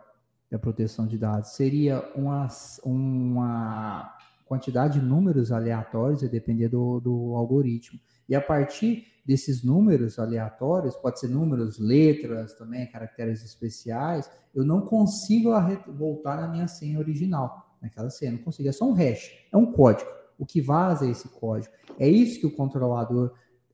da 0.51 0.59
proteção 0.59 1.07
de 1.07 1.19
dados 1.19 1.55
seria 1.57 2.01
uma, 2.15 2.47
uma 2.85 4.15
quantidade 4.47 5.01
de 5.01 5.05
números 5.05 5.51
aleatórios, 5.51 6.23
a 6.23 6.29
depender 6.29 6.69
do, 6.69 7.01
do 7.01 7.35
algoritmo. 7.35 7.99
E 8.29 8.35
a 8.35 8.41
partir 8.41 9.05
desses 9.25 9.65
números 9.65 10.19
aleatórios, 10.19 10.97
pode 10.97 11.19
ser 11.19 11.29
números, 11.29 11.79
letras 11.79 12.55
também, 12.55 12.87
caracteres 12.87 13.43
especiais, 13.43 14.31
eu 14.55 14.65
não 14.65 14.83
consigo 14.83 15.51
voltar 15.97 16.41
na 16.41 16.49
minha 16.49 16.69
senha 16.69 16.99
original, 16.99 17.77
naquela 17.81 18.11
senha, 18.11 18.33
não 18.33 18.39
consigo, 18.39 18.69
é 18.69 18.73
só 18.73 18.89
um 18.89 18.93
hash, 18.93 19.31
é 19.51 19.57
um 19.57 19.73
código. 19.73 20.11
O 20.39 20.47
que 20.47 20.61
vaza 20.61 21.07
esse 21.07 21.29
código. 21.29 21.73
É 21.99 22.09
isso 22.09 22.41
que 22.41 22.47
o 22.47 22.55
controlador 22.55 23.33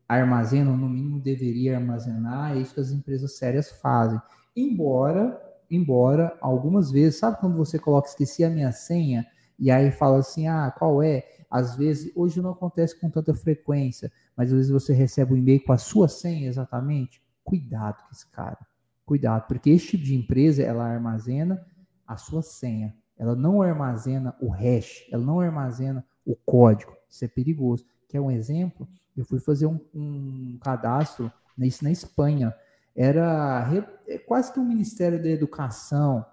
armazena, 0.08 0.70
ou 0.70 0.76
no 0.76 0.88
mínimo 0.88 1.20
deveria 1.20 1.76
armazenar, 1.76 2.56
é 2.56 2.60
isso 2.60 2.74
que 2.74 2.80
as 2.80 2.90
empresas 2.90 3.36
sérias 3.36 3.70
fazem. 3.70 4.20
Embora 4.56 5.40
embora 5.70 6.36
algumas 6.40 6.90
vezes, 6.90 7.20
sabe 7.20 7.38
quando 7.38 7.56
você 7.56 7.78
coloca 7.78 8.08
esqueci 8.08 8.42
a 8.42 8.50
minha 8.50 8.72
senha 8.72 9.24
e 9.58 9.70
aí 9.70 9.92
fala 9.92 10.18
assim, 10.18 10.48
ah, 10.48 10.74
qual 10.76 11.02
é? 11.02 11.24
Às 11.50 11.76
vezes, 11.76 12.10
hoje 12.16 12.40
não 12.40 12.50
acontece 12.50 12.98
com 12.98 13.10
tanta 13.10 13.34
frequência, 13.34 14.10
mas 14.36 14.48
às 14.48 14.56
vezes 14.56 14.70
você 14.70 14.92
recebe 14.92 15.34
um 15.34 15.36
e-mail 15.36 15.62
com 15.62 15.72
a 15.72 15.78
sua 15.78 16.08
senha 16.08 16.48
exatamente. 16.48 17.22
Cuidado 17.44 18.02
com 18.02 18.10
esse 18.10 18.28
cara. 18.30 18.58
Cuidado, 19.04 19.46
porque 19.46 19.70
esse 19.70 19.88
tipo 19.88 20.04
de 20.04 20.14
empresa, 20.14 20.62
ela 20.62 20.84
armazena 20.84 21.64
a 22.06 22.16
sua 22.16 22.42
senha. 22.42 22.94
Ela 23.18 23.34
não 23.34 23.60
armazena 23.60 24.34
o 24.40 24.48
hash, 24.48 25.06
ela 25.12 25.22
não 25.22 25.40
armazena 25.40 26.04
o 26.32 26.36
código. 26.44 26.92
Isso 27.08 27.24
é 27.24 27.28
perigoso. 27.28 27.84
Quer 28.08 28.20
um 28.20 28.30
exemplo? 28.30 28.86
Eu 29.16 29.24
fui 29.24 29.38
fazer 29.38 29.66
um, 29.66 29.80
um 29.94 30.58
cadastro 30.62 31.30
nisso 31.56 31.84
na 31.84 31.90
Espanha 31.90 32.54
era 32.94 33.66
é 34.06 34.18
quase 34.18 34.52
que 34.52 34.58
um 34.58 34.64
Ministério 34.64 35.22
da 35.22 35.28
Educação 35.28 36.24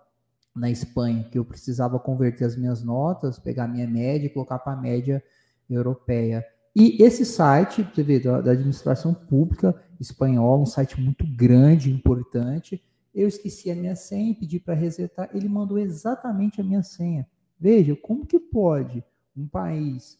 na 0.56 0.70
Espanha, 0.70 1.24
que 1.32 1.38
eu 1.38 1.46
precisava 1.46 2.00
converter 2.00 2.46
as 2.46 2.58
minhas 2.58 2.84
notas, 2.84 3.38
pegar 3.38 3.68
minha 3.68 3.88
média 3.88 4.26
e 4.26 4.30
colocar 4.30 4.58
para 4.60 4.74
a 4.74 4.82
média 4.82 5.24
europeia. 5.70 6.44
E 6.76 7.02
esse 7.02 7.26
site, 7.26 7.84
você 7.84 8.04
vê, 8.04 8.20
da, 8.20 8.42
da 8.42 8.52
administração 8.52 9.14
pública 9.14 9.76
espanhola, 10.00 10.62
um 10.62 10.66
site 10.66 11.00
muito 11.00 11.26
grande, 11.26 11.92
importante, 11.92 12.84
eu 13.14 13.28
esqueci 13.28 13.72
a 13.72 13.76
minha 13.76 13.96
senha, 13.96 14.36
pedi 14.36 14.60
para 14.60 14.74
resetar, 14.74 15.30
ele 15.34 15.48
mandou 15.48 15.78
exatamente 15.78 16.60
a 16.60 16.64
minha 16.64 16.84
senha. 16.84 17.28
Veja, 17.60 17.96
como 17.96 18.26
que 18.26 18.40
pode 18.40 19.04
um 19.38 19.48
país 19.48 20.18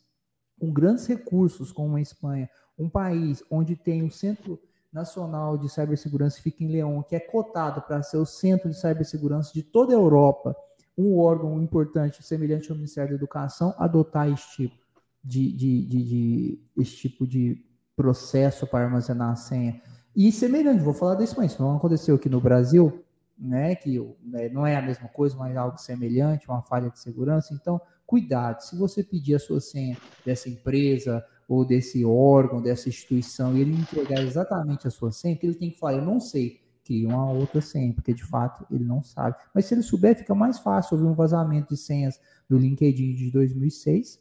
com 0.60 0.72
grandes 0.72 1.06
recursos 1.06 1.72
como 1.72 1.96
a 1.96 2.02
Espanha, 2.02 2.50
um 2.78 2.90
país 2.90 3.44
onde 3.50 3.76
tem 3.76 4.04
o 4.04 4.12
centro 4.12 4.60
Nacional 4.92 5.58
de 5.58 5.70
Cibersegurança 5.70 6.42
fica 6.42 6.64
em 6.64 6.72
Leão, 6.72 7.04
que 7.04 7.16
é 7.16 7.20
cotado 7.20 7.82
para 7.82 8.02
ser 8.02 8.18
o 8.18 8.26
centro 8.26 8.70
de 8.70 8.80
cibersegurança 8.80 9.54
de 9.54 9.62
toda 9.62 9.94
a 9.94 9.98
Europa, 9.98 10.56
um 10.98 11.20
órgão 11.20 11.62
importante 11.62 12.24
semelhante 12.24 12.72
ao 12.72 12.78
Ministério 12.78 13.12
da 13.12 13.16
Educação, 13.16 13.76
adotar 13.78 14.32
esse 14.32 14.50
tipo 14.56 14.76
de, 15.24 15.52
de, 15.52 15.86
de, 15.86 16.60
de 16.76 16.86
tipo 16.86 17.28
de 17.28 17.64
processo 17.96 18.66
para 18.66 18.86
armazenar 18.86 19.32
a 19.32 19.36
senha. 19.36 19.82
E 20.16 20.32
semelhante, 20.32 20.84
vou 20.84 20.94
falar 20.94 21.16
disso, 21.16 21.36
mas 21.38 21.52
isso 21.52 21.62
não 21.62 21.76
aconteceu 21.76 22.16
aqui 22.16 22.30
no 22.30 22.42
Brasil, 22.42 23.04
né, 23.38 23.76
que 23.76 24.00
né, 24.24 24.50
não 24.50 24.66
é 24.66 24.76
a 24.76 24.82
mesma 24.82 25.08
coisa, 25.08 25.36
mas 25.38 25.56
algo 25.56 25.78
semelhante, 25.78 26.48
uma 26.50 26.62
falha 26.62 26.90
de 26.90 27.00
segurança. 27.00 27.54
Então, 27.54 27.80
cuidado, 28.06 28.62
se 28.62 28.78
você 28.78 29.04
pedir 29.04 29.36
a 29.36 29.40
sua 29.40 29.62
senha 29.62 29.98
dessa 30.26 30.50
empresa 30.50 31.24
ou 31.48 31.64
desse 31.64 32.04
órgão, 32.04 32.62
dessa 32.62 32.90
instituição, 32.90 33.56
e 33.56 33.62
ele 33.62 33.74
entregar 33.74 34.22
exatamente 34.22 34.88
a 34.88 34.92
sua 34.92 35.12
senha, 35.12 35.36
que 35.36 35.46
ele 35.46 35.56
tem 35.56 35.70
que 35.70 35.80
falar, 35.80 35.94
eu 35.94 36.06
não 36.06 36.20
sei, 36.20 36.60
cria 36.84 37.08
uma 37.08 37.30
outra 37.32 37.62
senha, 37.62 37.94
porque 37.94 38.14
de 38.14 38.24
fato 38.24 38.66
ele 38.72 38.84
não 38.84 39.04
sabe. 39.04 39.36
Mas 39.54 39.66
se 39.66 39.74
ele 39.74 39.84
souber, 39.84 40.18
fica 40.18 40.34
mais 40.34 40.58
fácil. 40.60 40.96
Houve 40.98 41.10
um 41.10 41.14
vazamento 41.14 41.74
de 41.74 41.80
senhas 41.80 42.20
do 42.50 42.58
LinkedIn 42.58 43.14
de 43.14 43.30
2006, 43.32 44.20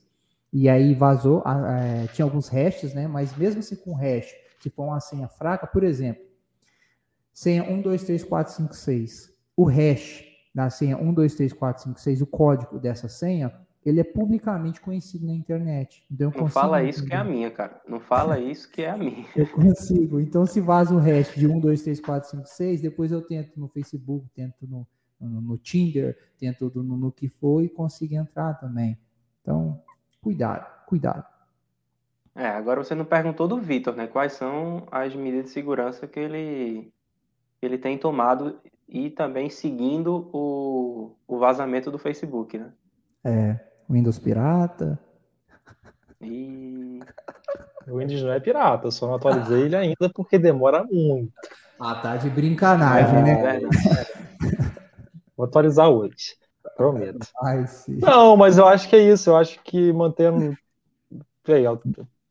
e 0.52 0.68
aí 0.68 0.94
vazou, 0.94 1.42
é, 1.46 2.06
tinha 2.08 2.24
alguns 2.24 2.48
hashes, 2.48 2.92
né? 2.92 3.06
Mas 3.06 3.36
mesmo 3.36 3.60
assim 3.60 3.76
com 3.76 3.94
hash, 3.94 4.34
se 4.60 4.70
for 4.70 4.84
uma 4.84 5.00
senha 5.00 5.28
fraca, 5.28 5.66
por 5.66 5.84
exemplo, 5.84 6.25
senha 7.36 7.62
123456, 7.64 9.30
o 9.54 9.64
hash 9.64 10.24
da 10.54 10.70
senha 10.70 10.96
123456, 10.96 12.22
o 12.22 12.26
código 12.26 12.78
dessa 12.78 13.10
senha, 13.10 13.52
ele 13.84 14.00
é 14.00 14.04
publicamente 14.04 14.80
conhecido 14.80 15.26
na 15.26 15.34
internet. 15.34 16.02
Então 16.10 16.32
não 16.34 16.48
fala 16.48 16.82
isso 16.82 17.00
entender. 17.00 17.10
que 17.10 17.14
é 17.14 17.18
a 17.18 17.24
minha, 17.24 17.50
cara. 17.50 17.82
Não 17.86 18.00
fala 18.00 18.38
isso 18.40 18.72
que 18.72 18.80
é 18.80 18.90
a 18.90 18.96
minha. 18.96 19.26
Eu 19.36 19.46
consigo. 19.48 20.18
Então, 20.18 20.46
se 20.46 20.62
vaza 20.62 20.94
o 20.94 20.98
hash 20.98 21.34
de 21.34 21.46
1, 21.46 21.60
2, 21.60 21.82
3, 21.82 22.00
4, 22.00 22.30
5, 22.30 22.46
6, 22.46 22.80
depois 22.80 23.12
eu 23.12 23.20
tento 23.20 23.60
no 23.60 23.68
Facebook, 23.68 24.26
tento 24.34 24.66
no, 24.66 24.86
no, 25.20 25.40
no 25.42 25.58
Tinder, 25.58 26.16
tento 26.38 26.72
no, 26.74 26.96
no 26.96 27.12
que 27.12 27.28
for 27.28 27.62
e 27.62 27.68
consigo 27.68 28.14
entrar 28.14 28.54
também. 28.54 28.98
Então, 29.42 29.82
cuidado, 30.22 30.66
cuidado. 30.86 31.26
É, 32.34 32.48
agora 32.48 32.82
você 32.82 32.94
não 32.94 33.04
perguntou 33.04 33.46
do 33.46 33.58
Vitor, 33.58 33.94
né? 33.94 34.06
Quais 34.06 34.32
são 34.32 34.86
as 34.90 35.14
medidas 35.14 35.46
de 35.46 35.50
segurança 35.50 36.06
que 36.06 36.18
ele, 36.18 36.92
ele 37.60 37.78
tem 37.78 37.98
tomado 37.98 38.58
e 38.88 39.10
também 39.10 39.50
seguindo 39.50 40.28
o, 40.32 41.16
o 41.26 41.38
vazamento 41.38 41.90
do 41.90 41.98
Facebook, 41.98 42.56
né? 42.58 42.72
É, 43.24 43.58
Windows 43.88 44.18
pirata. 44.18 44.98
E... 46.20 47.00
O 47.88 47.98
Windows 47.98 48.22
não 48.22 48.32
é 48.32 48.40
pirata, 48.40 48.86
eu 48.86 48.92
só 48.92 49.06
não 49.06 49.14
atualizei 49.14 49.62
ele 49.62 49.76
ainda 49.76 50.10
porque 50.14 50.38
demora 50.38 50.84
muito. 50.84 51.32
Ah, 51.78 51.94
tá 51.94 52.16
de 52.16 52.30
brincanagem, 52.30 53.18
é, 53.18 53.22
né? 53.22 53.56
É 53.58 54.66
Vou 55.36 55.46
atualizar 55.46 55.88
hoje, 55.88 56.34
prometo. 56.76 57.28
Ai, 57.42 57.66
não, 57.88 58.36
mas 58.36 58.56
eu 58.56 58.66
acho 58.66 58.88
que 58.88 58.96
é 58.96 59.12
isso, 59.12 59.30
eu 59.30 59.36
acho 59.36 59.60
que 59.62 59.92
mantendo. 59.92 60.56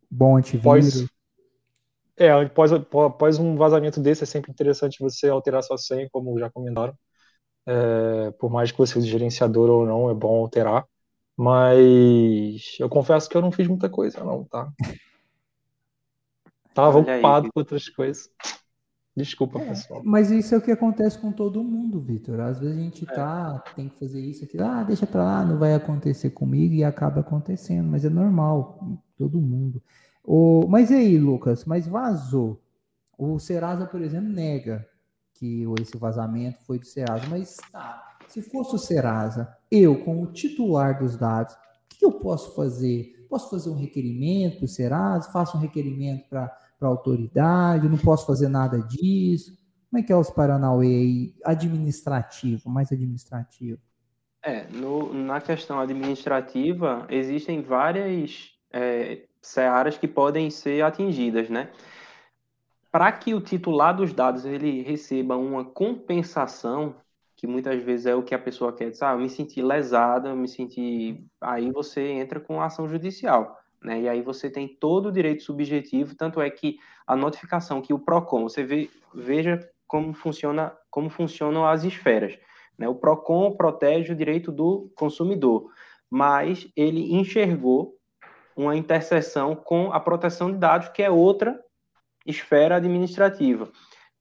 Bom 0.09 0.37
antivírus. 0.37 1.05
É, 2.17 2.31
após, 2.31 2.71
após 2.71 3.39
um 3.39 3.55
vazamento 3.55 3.99
desse 3.99 4.23
é 4.23 4.25
sempre 4.25 4.51
interessante 4.51 4.99
você 4.99 5.27
alterar 5.27 5.61
sua 5.63 5.77
senha, 5.77 6.09
como 6.11 6.39
já 6.39 6.49
comentaram. 6.49 6.93
É, 7.67 8.31
por 8.31 8.49
mais 8.49 8.71
que 8.71 8.77
você 8.77 8.97
use 8.97 9.07
gerenciador 9.07 9.69
ou 9.69 9.85
não, 9.85 10.09
é 10.09 10.13
bom 10.13 10.41
alterar. 10.41 10.85
Mas 11.37 12.77
eu 12.79 12.87
confesso 12.87 13.29
que 13.29 13.35
eu 13.35 13.41
não 13.41 13.51
fiz 13.51 13.67
muita 13.67 13.89
coisa, 13.89 14.23
não, 14.23 14.45
tá? 14.45 14.71
Tava 16.73 16.97
Olha 16.99 17.13
ocupado 17.13 17.45
aí. 17.47 17.51
com 17.51 17.59
outras 17.59 17.89
coisas. 17.89 18.29
Desculpa, 19.15 19.59
é, 19.59 19.69
pessoal. 19.69 20.01
Mas 20.03 20.29
isso 20.29 20.53
é 20.53 20.57
o 20.57 20.61
que 20.61 20.71
acontece 20.71 21.17
com 21.17 21.31
todo 21.31 21.63
mundo, 21.63 22.01
Vitor. 22.01 22.39
Às 22.41 22.59
vezes 22.59 22.77
a 22.77 22.81
gente 22.81 23.05
é. 23.05 23.13
tá, 23.13 23.63
tem 23.75 23.87
que 23.87 23.97
fazer 23.97 24.19
isso 24.19 24.43
aqui, 24.43 24.59
ah, 24.59 24.83
deixa 24.83 25.07
pra 25.07 25.23
lá, 25.23 25.45
não 25.45 25.57
vai 25.57 25.73
acontecer 25.73 26.31
comigo 26.31 26.73
e 26.73 26.83
acaba 26.83 27.21
acontecendo, 27.21 27.89
mas 27.89 28.03
é 28.03 28.09
normal, 28.09 28.77
todo 29.17 29.39
mundo. 29.39 29.81
O, 30.25 30.67
mas 30.67 30.89
e 30.89 30.95
aí, 30.95 31.17
Lucas? 31.17 31.65
Mas 31.65 31.87
vazou. 31.87 32.61
O 33.17 33.39
Serasa, 33.39 33.85
por 33.85 34.01
exemplo, 34.01 34.29
nega 34.29 34.87
que 35.33 35.65
esse 35.81 35.97
vazamento 35.97 36.59
foi 36.65 36.79
do 36.79 36.85
Serasa, 36.85 37.27
mas 37.29 37.57
tá, 37.71 38.17
se 38.27 38.41
fosse 38.41 38.75
o 38.75 38.79
Serasa, 38.79 39.55
eu, 39.69 40.03
como 40.03 40.31
titular 40.31 40.97
dos 40.97 41.17
dados, 41.17 41.53
o 41.53 41.57
que 41.89 42.05
eu 42.05 42.13
posso 42.13 42.55
fazer? 42.55 43.25
Posso 43.29 43.49
fazer 43.49 43.69
um 43.69 43.77
requerimento 43.77 44.57
para 44.57 44.65
o 44.65 44.67
Serasa? 44.67 45.31
Faço 45.31 45.57
um 45.57 45.59
requerimento 45.59 46.27
para 46.29 46.51
a 46.81 46.87
autoridade? 46.87 47.89
Não 47.89 47.97
posso 47.97 48.25
fazer 48.25 48.47
nada 48.47 48.79
disso? 48.79 49.57
Como 49.89 49.99
é 49.99 50.03
que 50.03 50.11
é 50.11 50.15
os 50.15 50.29
Paranauê 50.29 50.87
aí? 50.87 51.35
Administrativo, 51.43 52.69
mais 52.69 52.91
administrativo. 52.91 53.79
É, 54.43 54.67
no, 54.67 55.13
na 55.13 55.41
questão 55.41 55.79
administrativa, 55.79 57.07
existem 57.09 57.61
várias 57.61 58.51
é, 58.71 59.25
searas 59.45 59.97
que 59.97 60.07
podem 60.07 60.49
ser 60.49 60.83
atingidas, 60.83 61.49
né? 61.49 61.69
Para 62.91 63.11
que 63.11 63.33
o 63.33 63.41
titular 63.41 63.95
dos 63.95 64.13
dados 64.13 64.45
ele 64.45 64.81
receba 64.81 65.35
uma 65.37 65.63
compensação, 65.65 66.95
que 67.35 67.45
muitas 67.45 67.83
vezes 67.83 68.05
é 68.05 68.15
o 68.15 68.23
que 68.23 68.33
a 68.33 68.39
pessoa 68.39 68.73
quer, 68.73 68.89
dizer, 68.89 69.05
ah, 69.05 69.11
eu 69.11 69.19
me 69.19 69.29
senti 69.29 69.61
lesada, 69.61 70.29
eu 70.29 70.35
me 70.35 70.47
senti. 70.47 71.23
Aí 71.41 71.71
você 71.71 72.01
entra 72.01 72.39
com 72.39 72.61
ação 72.61 72.87
judicial. 72.87 73.59
Né? 73.83 74.01
E 74.01 74.09
aí 74.09 74.21
você 74.21 74.49
tem 74.49 74.67
todo 74.67 75.07
o 75.09 75.11
direito 75.11 75.43
subjetivo, 75.43 76.15
tanto 76.15 76.41
é 76.41 76.49
que 76.49 76.79
a 77.05 77.15
notificação 77.15 77.81
que 77.81 77.93
o 77.93 77.99
PROCON, 77.99 78.43
você 78.43 78.63
vê, 78.63 78.89
veja 79.13 79.59
como 79.85 80.13
funciona, 80.13 80.75
como 80.89 81.09
funcionam 81.09 81.67
as 81.67 81.83
esferas. 81.83 82.37
Né? 82.77 82.87
O 82.87 82.95
PROCON 82.95 83.55
protege 83.55 84.13
o 84.13 84.15
direito 84.15 84.51
do 84.51 84.91
consumidor, 84.95 85.69
mas 86.09 86.67
ele 86.75 87.13
enxergou 87.13 87.94
uma 88.55 88.75
interseção 88.75 89.55
com 89.55 89.91
a 89.91 89.99
proteção 89.99 90.51
de 90.51 90.57
dados, 90.57 90.89
que 90.89 91.03
é 91.03 91.09
outra 91.09 91.59
esfera 92.25 92.77
administrativa. 92.77 93.69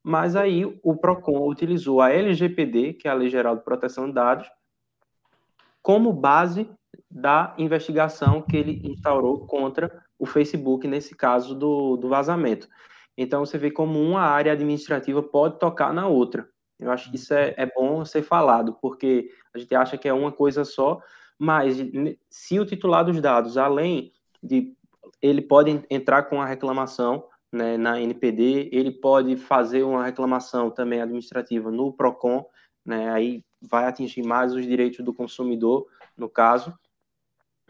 Mas 0.03 0.37
aí 0.37 0.65
o 0.83 0.97
PROCON 0.97 1.49
utilizou 1.49 2.01
a 2.01 2.11
LGPD, 2.11 2.95
que 2.95 3.09
é 3.09 3.11
a 3.11 3.15
Lei 3.15 3.31
Geral 3.31 3.57
de 3.57 3.65
Proteção 3.65 4.07
de 4.07 4.13
Dados, 4.13 4.47
como 5.81 6.13
base 6.13 6.69
da 7.11 7.55
investigação 7.59 8.43
que 8.43 8.57
ele 8.57 8.81
instaurou 8.85 9.47
contra 9.47 10.03
o 10.19 10.27
Facebook, 10.27 10.87
nesse 10.87 11.15
caso 11.15 11.55
do, 11.55 11.97
do 11.97 12.09
vazamento. 12.09 12.69
Então, 13.17 13.45
você 13.45 13.57
vê 13.57 13.71
como 13.71 14.01
uma 14.01 14.23
área 14.23 14.53
administrativa 14.53 15.23
pode 15.23 15.59
tocar 15.59 15.93
na 15.93 16.07
outra. 16.07 16.49
Eu 16.79 16.91
acho 16.91 17.11
que 17.11 17.17
isso 17.17 17.33
é, 17.33 17.55
é 17.57 17.67
bom 17.67 18.05
ser 18.05 18.23
falado, 18.23 18.77
porque 18.83 19.31
a 19.55 19.59
gente 19.59 19.75
acha 19.75 19.97
que 19.97 20.09
é 20.09 20.13
uma 20.13 20.33
coisa 20.33 20.65
só, 20.65 21.01
mas 21.39 21.77
se 22.29 22.59
o 22.59 22.67
titular 22.67 23.05
dos 23.05 23.21
dados, 23.21 23.57
além 23.57 24.13
de. 24.45 24.73
Ele 25.23 25.41
pode 25.41 25.83
entrar 25.89 26.25
com 26.25 26.41
a 26.41 26.47
reclamação 26.47 27.27
né, 27.51 27.77
na 27.77 28.01
NPD, 28.01 28.69
ele 28.73 28.91
pode 28.91 29.37
fazer 29.37 29.83
uma 29.83 30.05
reclamação 30.05 30.71
também 30.71 31.01
administrativa 31.01 31.71
no 31.71 31.93
PROCON, 31.93 32.45
né, 32.85 33.11
aí 33.11 33.43
vai 33.63 33.87
atingir 33.87 34.23
mais 34.23 34.53
os 34.53 34.67
direitos 34.67 35.03
do 35.05 35.15
consumidor, 35.15 35.87
no 36.17 36.29
caso. 36.29 36.75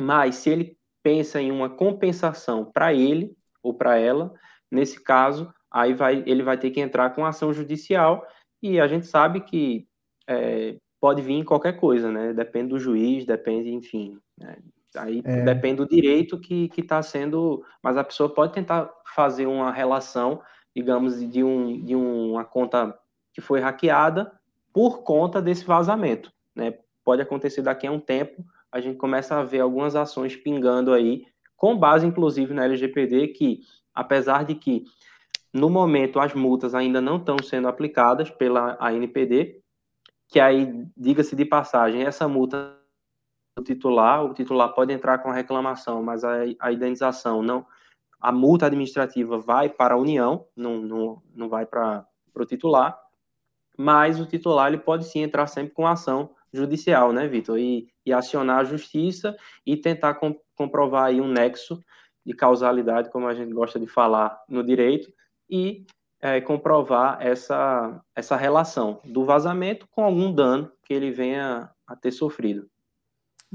Mas 0.00 0.36
se 0.36 0.50
ele 0.50 0.76
pensa 1.02 1.40
em 1.40 1.52
uma 1.52 1.68
compensação 1.68 2.64
para 2.64 2.92
ele 2.92 3.36
ou 3.62 3.74
para 3.74 3.96
ela, 3.98 4.34
nesse 4.70 5.00
caso, 5.00 5.52
aí 5.70 5.94
vai, 5.94 6.24
ele 6.26 6.42
vai 6.42 6.58
ter 6.58 6.70
que 6.70 6.80
entrar 6.80 7.10
com 7.10 7.24
ação 7.24 7.52
judicial 7.52 8.26
e 8.62 8.80
a 8.80 8.88
gente 8.88 9.06
sabe 9.06 9.40
que 9.42 9.86
é, 10.26 10.76
pode 10.98 11.20
vir 11.20 11.44
qualquer 11.44 11.78
coisa, 11.78 12.10
né? 12.10 12.32
Depende 12.32 12.70
do 12.70 12.78
juiz, 12.78 13.26
depende, 13.26 13.70
enfim. 13.70 14.18
Né? 14.38 14.56
Aí 14.96 15.22
é. 15.24 15.42
depende 15.42 15.76
do 15.76 15.88
direito 15.88 16.38
que 16.38 16.70
está 16.76 17.02
sendo. 17.02 17.64
Mas 17.82 17.96
a 17.96 18.04
pessoa 18.04 18.28
pode 18.28 18.52
tentar 18.52 18.90
fazer 19.14 19.46
uma 19.46 19.72
relação, 19.72 20.40
digamos, 20.74 21.28
de, 21.30 21.42
um, 21.42 21.82
de 21.82 21.94
uma 21.94 22.44
conta 22.44 22.98
que 23.32 23.40
foi 23.40 23.60
hackeada 23.60 24.32
por 24.72 25.02
conta 25.02 25.40
desse 25.40 25.64
vazamento. 25.64 26.32
Né? 26.54 26.74
Pode 27.04 27.22
acontecer 27.22 27.62
daqui 27.62 27.86
a 27.86 27.92
um 27.92 28.00
tempo, 28.00 28.44
a 28.70 28.80
gente 28.80 28.96
começa 28.96 29.36
a 29.36 29.44
ver 29.44 29.60
algumas 29.60 29.94
ações 29.94 30.34
pingando 30.34 30.92
aí, 30.92 31.26
com 31.56 31.76
base 31.76 32.06
inclusive 32.06 32.52
na 32.52 32.64
LGPD, 32.64 33.28
que 33.28 33.60
apesar 33.94 34.44
de 34.44 34.54
que 34.54 34.84
no 35.52 35.70
momento 35.70 36.18
as 36.18 36.34
multas 36.34 36.74
ainda 36.74 37.00
não 37.00 37.16
estão 37.16 37.36
sendo 37.42 37.68
aplicadas 37.68 38.30
pela 38.30 38.76
ANPD, 38.80 39.60
que 40.28 40.40
aí, 40.40 40.84
diga-se 40.96 41.36
de 41.36 41.44
passagem, 41.44 42.02
essa 42.02 42.26
multa 42.26 42.76
do 43.56 43.62
titular, 43.62 44.24
o 44.24 44.34
titular 44.34 44.72
pode 44.74 44.92
entrar 44.92 45.18
com 45.18 45.30
a 45.30 45.34
reclamação, 45.34 46.02
mas 46.02 46.24
a, 46.24 46.42
a 46.58 46.72
indenização 46.72 47.42
não, 47.42 47.64
a 48.20 48.32
multa 48.32 48.66
administrativa 48.66 49.38
vai 49.38 49.68
para 49.68 49.94
a 49.94 49.98
União, 49.98 50.46
não, 50.56 50.78
não, 50.80 51.22
não 51.34 51.48
vai 51.48 51.64
para 51.64 52.06
o 52.34 52.44
titular, 52.44 52.98
mas 53.78 54.18
o 54.20 54.26
titular 54.26 54.68
ele 54.68 54.78
pode 54.78 55.04
sim 55.04 55.20
entrar 55.20 55.46
sempre 55.46 55.72
com 55.72 55.86
ação 55.86 56.30
judicial, 56.52 57.12
né, 57.12 57.26
Vitor? 57.26 57.58
E, 57.58 57.88
e 58.04 58.12
acionar 58.12 58.60
a 58.60 58.64
justiça 58.64 59.36
e 59.66 59.76
tentar 59.76 60.14
com, 60.14 60.36
comprovar 60.56 61.06
aí 61.06 61.20
um 61.20 61.28
nexo 61.28 61.80
de 62.24 62.34
causalidade, 62.34 63.10
como 63.10 63.26
a 63.26 63.34
gente 63.34 63.52
gosta 63.52 63.78
de 63.78 63.86
falar 63.86 64.42
no 64.48 64.64
direito, 64.64 65.12
e 65.48 65.84
é, 66.20 66.40
comprovar 66.40 67.18
essa, 67.20 68.02
essa 68.16 68.36
relação 68.36 69.00
do 69.04 69.24
vazamento 69.24 69.86
com 69.90 70.02
algum 70.02 70.32
dano 70.32 70.72
que 70.84 70.94
ele 70.94 71.10
venha 71.10 71.70
a 71.86 71.94
ter 71.94 72.12
sofrido. 72.12 72.68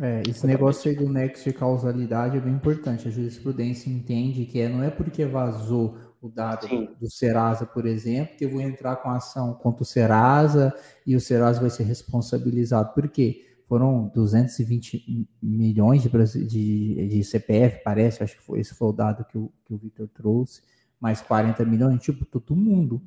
É, 0.02 0.24
esse 0.30 0.48
negócio 0.48 0.90
aí 0.90 0.96
do 0.96 1.10
nexo 1.10 1.44
de 1.44 1.54
causalidade 1.54 2.38
é 2.38 2.40
bem 2.40 2.54
importante. 2.54 3.08
A 3.08 3.12
jurisprudência 3.12 3.90
entende 3.90 4.46
que 4.46 4.60
é, 4.60 4.70
não 4.70 4.82
é 4.82 4.90
porque 4.90 5.26
vazou 5.26 5.98
o 6.22 6.30
dado 6.30 6.68
Sim. 6.68 6.90
do 7.00 7.10
Serasa, 7.10 7.66
por 7.66 7.86
exemplo, 7.86 8.36
que 8.38 8.46
eu 8.46 8.50
vou 8.50 8.62
entrar 8.62 8.98
com 8.98 9.10
ação 9.10 9.54
contra 9.54 9.84
o 9.84 9.86
Serasa 9.86 10.74
e 11.06 11.16
o 11.16 11.22
Serasa 11.22 11.60
vai 11.60 11.70
ser 11.70 11.84
responsabilizado. 11.84 12.94
Por 12.94 13.10
quê? 13.10 13.46
Foram 13.68 14.10
220 14.16 15.28
milhões 15.42 16.02
de, 16.02 16.10
de, 16.48 17.08
de 17.08 17.24
CPF, 17.24 17.84
parece, 17.84 18.24
acho 18.24 18.36
que 18.36 18.42
foi, 18.42 18.60
esse 18.60 18.74
foi 18.74 18.88
o 18.88 18.94
dado 18.94 19.26
que 19.26 19.38
o, 19.38 19.52
que 19.66 19.74
o 19.74 19.78
Victor 19.78 20.08
trouxe, 20.08 20.64
mais 21.00 21.22
40 21.22 21.64
milhões, 21.66 22.02
tipo, 22.02 22.26
todo 22.26 22.56
mundo. 22.56 23.02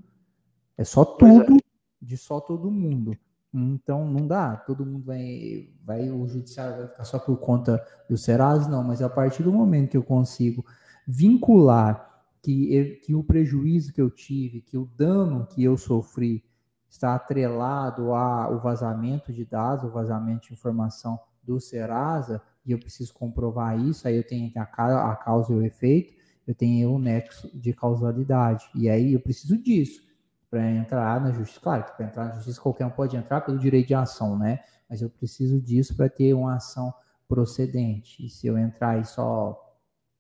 É 0.77 0.85
só 0.85 1.03
é. 1.03 1.19
tudo, 1.19 1.57
é. 1.57 1.59
de 2.01 2.17
só 2.17 2.41
todo 2.41 2.71
mundo. 2.71 3.17
Então 3.55 4.09
não 4.11 4.27
dá, 4.27 4.57
todo 4.57 4.87
mundo 4.87 5.05
vai, 5.05 5.69
vai, 5.85 6.11
o 6.11 6.27
judiciário 6.27 6.79
vai 6.79 6.89
ficar 6.89 7.05
só 7.05 7.19
por 7.19 7.37
conta 7.37 7.85
do 8.09 8.17
Serasa, 8.17 8.71
não, 8.71 8.83
mas 8.83 9.03
a 9.03 9.11
partir 9.11 9.43
do 9.43 9.53
momento 9.53 9.91
que 9.91 9.97
eu 9.97 10.03
consigo 10.03 10.65
vincular 11.07 12.25
que, 12.41 13.01
que 13.05 13.15
o 13.15 13.23
prejuízo 13.23 13.93
que 13.93 14.01
eu 14.01 14.11
tive, 14.11 14.63
que 14.63 14.79
o 14.79 14.87
dano 14.97 15.47
que 15.47 15.63
eu 15.63 15.77
sofri 15.77 16.43
está 16.89 17.15
atrelado 17.15 18.15
ao 18.15 18.59
vazamento 18.59 19.33
de 19.33 19.45
dados, 19.45 19.85
o 19.85 19.93
vazamento 19.93 20.49
de 20.49 20.55
informação 20.55 21.21
do 21.43 21.61
Serasa, 21.61 22.41
e 22.65 22.73
eu 22.73 22.79
preciso 22.79 23.13
comprovar 23.13 23.79
isso, 23.79 24.09
aí 24.09 24.17
eu 24.17 24.27
tenho 24.27 24.51
a, 24.57 25.13
a 25.13 25.17
causa 25.17 25.53
e 25.53 25.57
o 25.57 25.63
efeito, 25.63 26.15
eu 26.47 26.55
tenho 26.55 26.91
o 26.91 26.99
nexo 26.99 27.51
de 27.53 27.73
causalidade, 27.73 28.69
e 28.75 28.89
aí 28.89 29.13
eu 29.13 29.21
preciso 29.21 29.59
disso 29.59 30.12
para 30.53 30.71
entrar 30.71 31.19
na 31.19 31.33
justiça. 31.33 31.61
Claro 31.63 31.85
que 31.85 31.93
para 31.97 32.05
entrar 32.05 32.25
na 32.27 32.35
justiça 32.35 32.61
qualquer 32.61 32.85
um 32.85 32.91
pode 32.91 33.17
entrar 33.17 33.41
pelo 33.41 33.59
direito 33.59 33.89
de 33.89 33.95
ação, 33.95 34.39
né? 34.39 34.61
Mas 34.87 35.01
eu 35.01 35.09
preciso 35.09 35.59
disso 35.59 35.97
para 35.97 36.11
ter 36.11 36.35
uma 36.35 36.57
ação 36.57 36.93
procedente. 37.27 38.23
E 38.23 38.29
se 38.29 38.47
eu 38.49 38.59
entrar 38.59 38.91
aí 38.91 39.05
só 39.07 39.59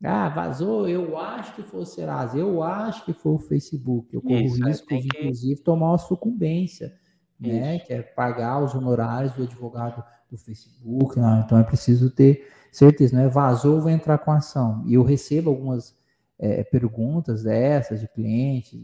Ah, 0.02 0.30
vazou, 0.30 0.88
eu 0.88 1.18
acho 1.18 1.54
que 1.54 1.62
foi 1.62 1.80
o 1.80 1.84
Serasa, 1.84 2.38
eu 2.38 2.62
acho 2.62 3.04
que 3.04 3.12
foi 3.12 3.32
o 3.32 3.38
Facebook. 3.38 4.08
Eu 4.14 4.22
corro 4.22 4.40
Isso, 4.40 4.64
risco 4.64 4.88
de, 4.96 5.06
que... 5.06 5.18
inclusive, 5.18 5.60
tomar 5.60 5.90
uma 5.90 5.98
sucumbência, 5.98 6.94
né? 7.38 7.78
Que 7.80 7.92
é 7.92 8.02
pagar 8.02 8.58
os 8.64 8.74
honorários 8.74 9.34
do 9.34 9.42
advogado 9.42 10.02
do 10.30 10.38
Facebook. 10.38 11.20
Né? 11.20 11.42
Então 11.44 11.58
é 11.58 11.62
preciso 11.62 12.10
ter 12.10 12.48
certeza, 12.72 13.14
não 13.14 13.22
é 13.22 13.28
vazou, 13.28 13.82
vou 13.82 13.90
entrar 13.90 14.16
com 14.16 14.32
ação. 14.32 14.82
E 14.86 14.94
eu 14.94 15.02
recebo 15.02 15.50
algumas 15.50 15.94
é, 16.38 16.64
perguntas 16.64 17.42
dessas 17.42 18.00
de 18.00 18.08
clientes, 18.08 18.80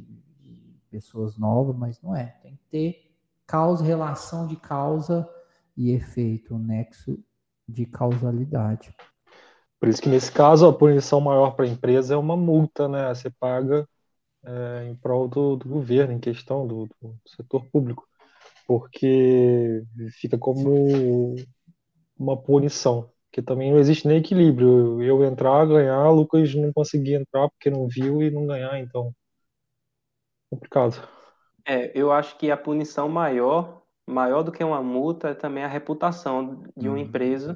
pessoas 0.91 1.36
novas, 1.36 1.76
mas 1.76 2.01
não 2.03 2.14
é. 2.14 2.36
Tem 2.43 2.57
que 2.57 2.64
ter 2.70 3.12
causa, 3.47 3.84
relação 3.84 4.47
de 4.47 4.57
causa 4.57 5.28
e 5.76 5.93
efeito, 5.93 6.55
um 6.55 6.59
nexo 6.59 7.18
de 7.68 7.86
causalidade. 7.86 8.95
Por 9.80 9.89
isso 9.89 10.03
que 10.03 10.09
nesse 10.09 10.32
caso 10.32 10.66
a 10.66 10.72
punição 10.72 11.20
maior 11.20 11.53
para 11.53 11.64
a 11.64 11.68
empresa 11.68 12.14
é 12.14 12.16
uma 12.16 12.36
multa, 12.36 12.89
né? 12.89 13.14
Você 13.14 13.30
paga 13.30 13.89
é, 14.45 14.89
em 14.89 14.97
prol 14.97 15.28
do, 15.28 15.57
do, 15.57 15.68
governo, 15.68 16.12
em 16.12 16.20
questão 16.20 16.66
do, 16.66 16.89
do, 17.01 17.16
setor 17.26 17.64
público, 17.66 18.07
porque 18.66 19.84
fica 20.20 20.39
como 20.39 21.36
uma 22.18 22.36
punição, 22.36 23.11
que 23.32 23.43
também 23.43 23.70
não 23.72 23.78
existe 23.78 24.07
nem 24.09 24.18
equilíbrio. 24.18 25.03
Eu 25.03 25.24
entrar, 25.24 25.66
ganhar, 25.66 26.11
Lucas 26.11 26.55
não 26.55 26.72
conseguir 26.72 27.14
entrar 27.14 27.49
porque 27.51 27.70
não 27.70 27.86
viu 27.89 28.22
e 28.22 28.30
não 28.30 28.47
ganhar, 28.47 28.78
então 28.80 29.14
complicado. 30.51 31.07
É, 31.67 31.93
eu 31.99 32.11
acho 32.13 32.37
que 32.39 32.51
a 32.51 32.57
punição 32.57 33.09
maior, 33.09 33.83
maior 34.07 34.43
do 34.43 34.53
que 34.53 34.65
uma 34.65 34.83
multa, 34.83 35.29
é 35.29 35.35
também 35.35 35.65
a 35.65 35.69
reputação 35.69 36.63
de 36.77 36.89
uma 36.89 36.97
uhum. 36.97 37.03
empresa 37.03 37.55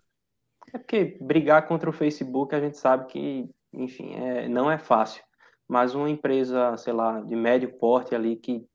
é 0.73 0.79
porque 0.79 1.19
brigar 1.21 1.67
contra 1.67 1.89
o 1.89 1.93
Facebook 1.93 2.55
a 2.55 2.61
gente 2.61 2.79
sabe 2.79 3.07
que, 3.07 3.49
enfim, 3.73 4.15
é, 4.15 4.49
não 4.49 4.71
é 4.71 4.79
fácil. 4.79 5.23
Mas 5.69 5.95
uma 5.95 6.09
empresa, 6.09 6.77
sei 6.77 6.93
lá, 6.93 7.21
de 7.21 7.37
médio 7.37 7.73
porte 7.79 8.15
ali 8.15 8.37
que 8.37 8.67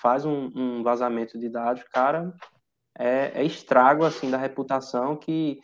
faz 0.00 0.24
um, 0.24 0.50
um 0.54 0.82
vazamento 0.82 1.38
de 1.38 1.48
dados, 1.48 1.82
cara, 1.84 2.32
é, 2.98 3.32
é, 3.34 3.44
estrago 3.44 4.04
assim 4.04 4.30
da 4.30 4.36
reputação 4.36 5.16
que 5.16 5.60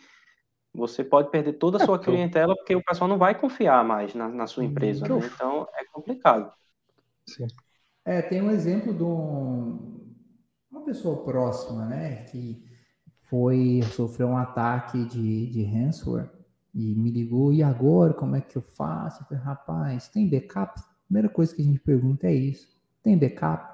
você 0.72 1.02
pode 1.04 1.30
perder 1.30 1.54
toda 1.54 1.78
a 1.78 1.82
é, 1.82 1.84
sua 1.86 1.98
clientela 1.98 2.54
porque 2.56 2.74
o 2.74 2.82
pessoal 2.82 3.08
não 3.08 3.18
vai 3.18 3.38
confiar 3.38 3.84
mais 3.84 4.14
na, 4.14 4.28
na 4.28 4.46
sua 4.46 4.64
empresa. 4.64 5.06
Né? 5.08 5.30
Então 5.34 5.68
é 5.74 5.84
complicado. 5.92 6.52
Sim. 7.26 7.46
É, 8.04 8.22
tem 8.22 8.42
um 8.42 8.50
exemplo 8.50 8.94
de 8.94 9.02
um, 9.02 10.00
uma 10.70 10.82
pessoa 10.84 11.22
próxima, 11.24 11.86
né, 11.86 12.24
que 12.24 12.64
foi 13.28 13.80
sofreu 13.92 14.28
um 14.28 14.36
ataque 14.36 15.04
de, 15.06 15.46
de 15.46 15.62
ransomware 15.64 16.30
e 16.74 16.94
me 16.94 17.10
ligou, 17.10 17.52
e 17.52 17.62
agora, 17.62 18.14
como 18.14 18.36
é 18.36 18.40
que 18.40 18.56
eu 18.56 18.62
faço? 18.62 19.22
Eu 19.22 19.26
falei, 19.26 19.42
rapaz, 19.42 20.08
tem 20.08 20.28
backup? 20.28 20.80
primeira 21.10 21.28
coisa 21.28 21.52
que 21.52 21.60
a 21.60 21.64
gente 21.64 21.80
pergunta 21.80 22.28
é 22.28 22.32
isso, 22.32 22.68
tem 23.02 23.18
backup? 23.18 23.68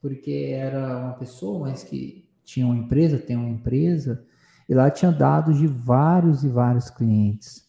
Porque 0.00 0.52
era 0.54 0.98
uma 0.98 1.14
pessoa, 1.14 1.60
mas 1.68 1.82
que 1.82 2.28
tinha 2.44 2.66
uma 2.66 2.76
empresa, 2.76 3.18
tem 3.18 3.34
uma 3.34 3.48
empresa, 3.48 4.22
e 4.68 4.74
lá 4.74 4.90
tinha 4.90 5.10
dados 5.10 5.58
de 5.58 5.66
vários 5.66 6.44
e 6.44 6.48
vários 6.48 6.90
clientes, 6.90 7.66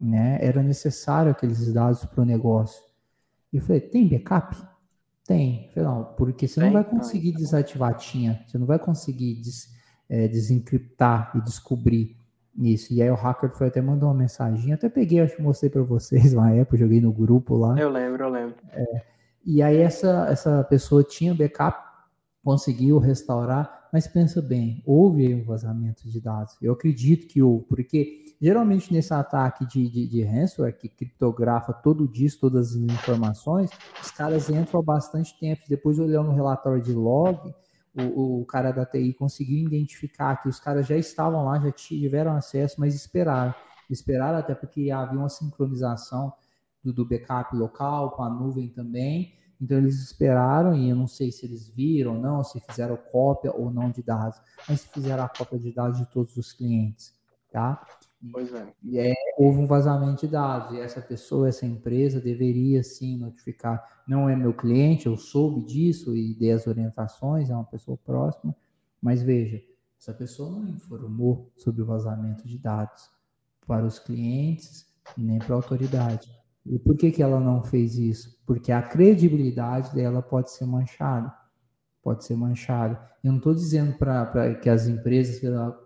né? 0.00 0.38
Era 0.40 0.62
necessário 0.62 1.30
aqueles 1.30 1.72
dados 1.72 2.04
para 2.04 2.20
o 2.20 2.24
negócio. 2.24 2.82
E 3.52 3.58
eu 3.58 3.62
falei, 3.62 3.80
tem 3.80 4.08
backup? 4.08 4.56
Tem. 5.28 5.68
Não, 5.76 6.04
porque 6.16 6.48
você 6.48 6.58
não 6.58 6.72
vai 6.72 6.82
conseguir 6.82 7.32
desativar, 7.32 7.94
tinha, 7.98 8.42
você 8.46 8.56
não 8.56 8.66
vai 8.66 8.78
conseguir 8.78 9.34
des 9.34 9.76
é, 10.08 10.26
desencriptar 10.26 11.30
e 11.34 11.40
descobrir 11.42 12.16
isso. 12.56 12.94
E 12.94 13.02
aí 13.02 13.10
o 13.10 13.14
hacker 13.14 13.50
foi 13.50 13.66
até 13.66 13.82
mandou 13.82 14.08
uma 14.08 14.14
mensagem, 14.14 14.72
até 14.72 14.88
peguei, 14.88 15.20
acho 15.20 15.36
que 15.36 15.42
mostrei 15.42 15.68
para 15.68 15.82
vocês 15.82 16.32
uma 16.32 16.50
época, 16.52 16.78
joguei 16.78 16.98
no 16.98 17.12
grupo 17.12 17.56
lá. 17.56 17.78
Eu 17.78 17.90
lembro, 17.90 18.24
eu 18.24 18.30
lembro. 18.30 18.56
É, 18.72 19.02
e 19.44 19.62
aí 19.62 19.76
essa, 19.76 20.26
essa 20.30 20.64
pessoa 20.64 21.04
tinha 21.04 21.34
backup, 21.34 21.78
conseguiu 22.42 22.98
restaurar, 22.98 23.77
mas 23.92 24.06
pensa 24.06 24.42
bem, 24.42 24.82
houve 24.84 25.34
um 25.34 25.44
vazamento 25.44 26.08
de 26.08 26.20
dados. 26.20 26.56
Eu 26.60 26.72
acredito 26.72 27.26
que 27.26 27.42
houve, 27.42 27.64
porque 27.66 28.34
geralmente 28.40 28.92
nesse 28.92 29.12
ataque 29.12 29.66
de, 29.66 29.88
de, 29.88 30.06
de 30.06 30.22
ransomware, 30.22 30.76
que 30.76 30.88
criptografa 30.88 31.72
todo 31.72 32.06
dia 32.06 32.28
todas 32.40 32.70
as 32.70 32.76
informações, 32.76 33.70
os 34.02 34.10
caras 34.10 34.50
entram 34.50 34.80
há 34.80 34.82
bastante 34.82 35.38
tempo, 35.38 35.62
depois 35.68 35.98
olhando 35.98 36.28
no 36.28 36.34
relatório 36.34 36.82
de 36.82 36.92
log, 36.92 37.54
o, 37.94 38.40
o, 38.40 38.44
cara 38.44 38.70
da 38.70 38.84
TI 38.84 39.12
conseguiu 39.12 39.66
identificar 39.66 40.36
que 40.36 40.48
os 40.48 40.60
caras 40.60 40.86
já 40.86 40.96
estavam 40.96 41.44
lá, 41.44 41.58
já 41.58 41.72
tiveram 41.72 42.32
acesso, 42.32 42.76
mas 42.78 42.94
esperaram. 42.94 43.54
Esperaram 43.90 44.38
até 44.38 44.54
porque 44.54 44.90
havia 44.90 45.18
uma 45.18 45.28
sincronização 45.28 46.32
do, 46.84 46.92
do 46.92 47.04
backup 47.04 47.56
local 47.56 48.10
com 48.10 48.22
a 48.22 48.30
nuvem 48.30 48.68
também. 48.68 49.37
Então 49.60 49.78
eles 49.78 50.00
esperaram 50.00 50.74
e 50.74 50.88
eu 50.88 50.96
não 50.96 51.08
sei 51.08 51.32
se 51.32 51.44
eles 51.44 51.68
viram 51.68 52.14
ou 52.14 52.20
não, 52.20 52.44
se 52.44 52.60
fizeram 52.60 52.96
cópia 52.96 53.52
ou 53.52 53.70
não 53.70 53.90
de 53.90 54.02
dados, 54.02 54.40
mas 54.68 54.82
se 54.82 54.88
fizeram 54.88 55.24
a 55.24 55.28
cópia 55.28 55.58
de 55.58 55.72
dados 55.72 55.98
de 55.98 56.06
todos 56.06 56.36
os 56.36 56.52
clientes, 56.52 57.12
tá? 57.50 57.84
Pois 58.32 58.52
é. 58.52 58.72
E 58.82 58.98
é, 58.98 59.14
houve 59.36 59.58
um 59.58 59.66
vazamento 59.66 60.26
de 60.26 60.32
dados, 60.32 60.76
e 60.76 60.80
essa 60.80 61.00
pessoa, 61.00 61.48
essa 61.48 61.66
empresa 61.66 62.20
deveria 62.20 62.82
sim 62.82 63.16
notificar. 63.16 64.02
Não 64.06 64.28
é 64.28 64.34
meu 64.34 64.52
cliente, 64.52 65.06
eu 65.06 65.16
soube 65.16 65.64
disso 65.64 66.16
e 66.16 66.34
dei 66.34 66.52
as 66.52 66.66
orientações, 66.66 67.50
é 67.50 67.54
uma 67.54 67.64
pessoa 67.64 67.96
próxima, 67.96 68.54
mas 69.00 69.22
veja, 69.22 69.62
essa 70.00 70.12
pessoa 70.12 70.50
não 70.50 70.68
informou 70.68 71.50
sobre 71.56 71.82
o 71.82 71.86
vazamento 71.86 72.46
de 72.46 72.58
dados 72.58 73.10
para 73.66 73.84
os 73.84 73.98
clientes 73.98 74.86
nem 75.16 75.38
para 75.38 75.54
a 75.54 75.56
autoridade. 75.56 76.37
E 76.70 76.78
por 76.78 76.96
que, 76.96 77.10
que 77.10 77.22
ela 77.22 77.40
não 77.40 77.62
fez 77.62 77.96
isso? 77.96 78.38
Porque 78.46 78.72
a 78.72 78.82
credibilidade 78.82 79.94
dela 79.94 80.22
pode 80.22 80.50
ser 80.50 80.66
manchada 80.66 81.32
pode 82.08 82.24
ser 82.24 82.36
manchado. 82.36 82.96
Eu 83.22 83.32
não 83.32 83.38
estou 83.38 83.54
dizendo 83.54 83.92
para 83.98 84.54
que 84.54 84.70
as 84.70 84.86
empresas 84.86 85.40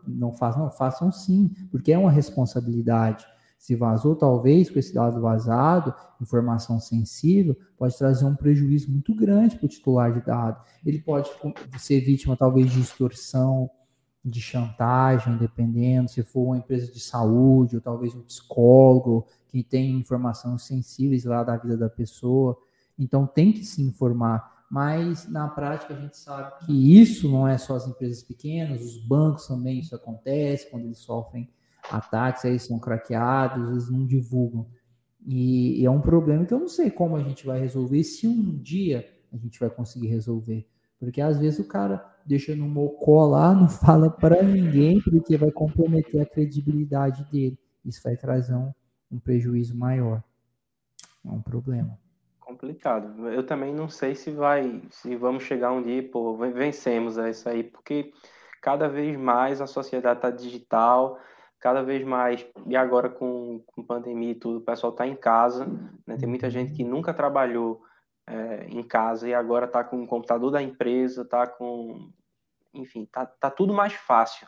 não 0.07 0.33
façam, 0.33 0.63
não, 0.63 0.71
façam 0.71 1.11
sim, 1.11 1.51
porque 1.69 1.93
é 1.93 1.99
uma 1.99 2.13
responsabilidade. 2.13 3.27
Se 3.59 3.75
vazou, 3.75 4.15
talvez 4.15 4.71
com 4.71 4.79
esse 4.79 4.95
dado 4.95 5.21
vazado, 5.21 5.95
informação 6.21 6.79
sensível, 6.79 7.57
pode 7.77 7.97
trazer 7.99 8.25
um 8.25 8.37
prejuízo 8.37 8.91
muito 8.91 9.15
grande 9.15 9.57
para 9.57 9.67
o 9.67 9.69
titular 9.69 10.13
de 10.13 10.25
dado. 10.25 10.63
Ele 10.87 11.01
pode 11.01 11.29
ser 11.79 12.01
vítima, 12.01 12.37
talvez, 12.37 12.71
de 12.71 12.81
extorsão, 12.81 13.69
de 14.25 14.41
chantagem, 14.41 15.37
dependendo, 15.37 16.09
se 16.09 16.23
for 16.23 16.45
uma 16.45 16.59
empresa 16.59 16.91
de 16.91 17.01
saúde, 17.01 17.77
ou 17.77 17.83
talvez 17.83 18.15
um 18.15 18.23
psicólogo 18.23 19.27
que 19.49 19.63
tem 19.63 19.97
informações 19.97 20.63
sensíveis 20.63 21.25
lá 21.25 21.43
da 21.43 21.57
vida 21.57 21.77
da 21.77 21.91
pessoa. 21.91 22.57
Então, 22.99 23.27
tem 23.27 23.53
que 23.53 23.65
se 23.65 23.83
informar 23.83 24.53
mas 24.73 25.29
na 25.29 25.47
prática 25.49 25.93
a 25.93 26.01
gente 26.01 26.17
sabe 26.17 26.65
que 26.65 26.99
isso 26.99 27.31
não 27.31 27.47
é 27.47 27.59
só 27.59 27.77
as 27.77 27.87
empresas 27.87 28.23
pequenas, 28.23 28.81
os 28.81 28.97
bancos 28.97 29.47
também 29.47 29.81
isso 29.81 29.95
acontece, 29.95 30.71
quando 30.71 30.87
eles 30.87 30.97
sofrem 30.97 31.47
ataques, 31.91 32.47
aí 32.47 32.59
são 32.59 32.79
craqueados, 32.79 33.69
eles 33.69 33.91
não 33.91 34.07
divulgam. 34.07 34.67
E, 35.27 35.79
e, 35.79 35.85
é 35.85 35.91
um 35.91 36.01
problema 36.01 36.47
que 36.47 36.55
eu 36.55 36.59
não 36.59 36.69
sei 36.69 36.91
como 36.91 37.17
a 37.17 37.23
gente 37.23 37.45
vai 37.45 37.61
resolver, 37.61 38.03
se 38.03 38.27
um 38.27 38.57
dia 38.63 39.07
a 39.31 39.37
gente 39.37 39.61
vai 39.61 39.69
conseguir 39.69 40.07
resolver. 40.07 40.67
Porque 40.99 41.21
às 41.21 41.39
vezes 41.39 41.59
o 41.59 41.69
cara 41.69 42.03
deixa 42.27 42.55
no 42.57 42.69
mocó 42.69 43.27
lá, 43.27 43.55
não 43.55 43.69
fala 43.69 44.11
para 44.11 44.43
ninguém, 44.43 45.01
porque 45.01 45.37
vai 45.37 45.51
comprometer 45.51 46.21
a 46.21 46.27
credibilidade 46.27 47.25
dele. 47.31 47.59
Isso 47.85 48.01
vai 48.03 48.17
trazer 48.17 48.55
um, 48.55 48.73
um 49.11 49.19
prejuízo 49.19 49.77
maior. 49.77 50.23
É 51.25 51.31
um 51.31 51.43
problema 51.43 51.99
complicado. 52.53 53.29
Eu 53.29 53.45
também 53.45 53.75
não 53.75 53.89
sei 53.89 54.15
se 54.15 54.31
vai, 54.31 54.83
se 54.91 55.17
vamos 55.17 55.43
chegar 55.43 55.73
um 55.73 55.83
dia, 55.83 56.07
pô, 56.11 56.37
vencemos 56.37 57.17
isso 57.17 57.49
aí, 57.49 57.65
porque 57.65 58.13
cada 58.61 58.89
vez 58.89 59.17
mais 59.17 59.61
a 59.61 59.67
sociedade 59.67 60.19
está 60.19 60.31
digital, 60.31 61.19
cada 61.59 61.83
vez 61.83 62.05
mais, 62.05 62.47
e 62.67 62.77
agora 62.77 63.09
com, 63.09 63.63
com 63.67 63.83
pandemia 63.83 64.33
e 64.33 64.35
tudo, 64.35 64.59
o 64.59 64.65
pessoal 64.65 64.93
está 64.93 65.07
em 65.07 65.17
casa, 65.17 65.67
né? 66.07 66.17
tem 66.19 66.29
muita 66.29 66.51
gente 66.51 66.73
que 66.73 66.85
nunca 66.85 67.15
trabalhou 67.15 67.83
é, 68.27 68.67
em 68.69 68.83
casa 68.83 69.29
e 69.29 69.35
agora 69.35 69.67
está 69.67 69.83
com 69.83 70.03
o 70.03 70.07
computador 70.07 70.51
da 70.51 70.63
empresa, 70.63 71.23
está 71.23 71.47
com, 71.47 72.11
enfim, 72.73 73.07
tá, 73.11 73.27
tá 73.27 73.51
tudo 73.51 73.73
mais 73.73 73.93
fácil 73.93 74.47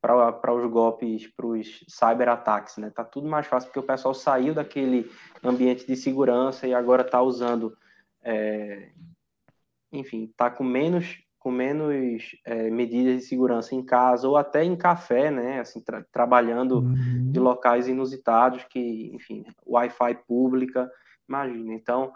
para 0.00 0.54
os 0.54 0.70
golpes, 0.70 1.26
para 1.26 1.46
os 1.46 1.84
cyberataques, 1.88 2.76
né? 2.76 2.90
Tá 2.90 3.04
tudo 3.04 3.28
mais 3.28 3.46
fácil 3.46 3.68
porque 3.68 3.80
o 3.80 3.86
pessoal 3.86 4.14
saiu 4.14 4.54
daquele 4.54 5.10
ambiente 5.42 5.86
de 5.86 5.96
segurança 5.96 6.66
e 6.66 6.72
agora 6.72 7.02
está 7.02 7.20
usando, 7.20 7.76
é, 8.22 8.90
enfim, 9.92 10.24
está 10.24 10.48
com 10.50 10.62
menos 10.62 11.18
com 11.46 11.52
menos 11.52 12.36
é, 12.44 12.68
medidas 12.70 13.20
de 13.20 13.26
segurança 13.26 13.72
em 13.72 13.80
casa 13.80 14.28
ou 14.28 14.36
até 14.36 14.64
em 14.64 14.74
café, 14.74 15.30
né? 15.30 15.60
Assim, 15.60 15.80
tra 15.80 16.04
trabalhando 16.10 16.80
uhum. 16.80 17.30
de 17.30 17.38
locais 17.38 17.86
inusitados 17.86 18.64
que, 18.64 19.14
enfim, 19.14 19.44
Wi-Fi 19.64 20.16
pública, 20.26 20.90
imagina. 21.28 21.72
Então, 21.72 22.12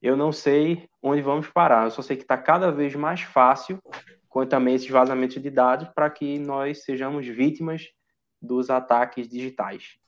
eu 0.00 0.16
não 0.16 0.32
sei 0.32 0.88
onde 1.02 1.22
vamos 1.22 1.48
parar. 1.48 1.84
Eu 1.84 1.90
só 1.90 2.02
sei 2.02 2.16
que 2.16 2.22
está 2.22 2.36
cada 2.36 2.70
vez 2.70 2.94
mais 2.94 3.22
fácil 3.22 3.80
com 4.28 4.46
também 4.46 4.74
esses 4.74 4.88
vazamentos 4.88 5.40
de 5.42 5.50
dados 5.50 5.88
para 5.88 6.08
que 6.10 6.38
nós 6.38 6.84
sejamos 6.84 7.26
vítimas 7.26 7.88
dos 8.40 8.70
ataques 8.70 9.28
digitais. 9.28 9.98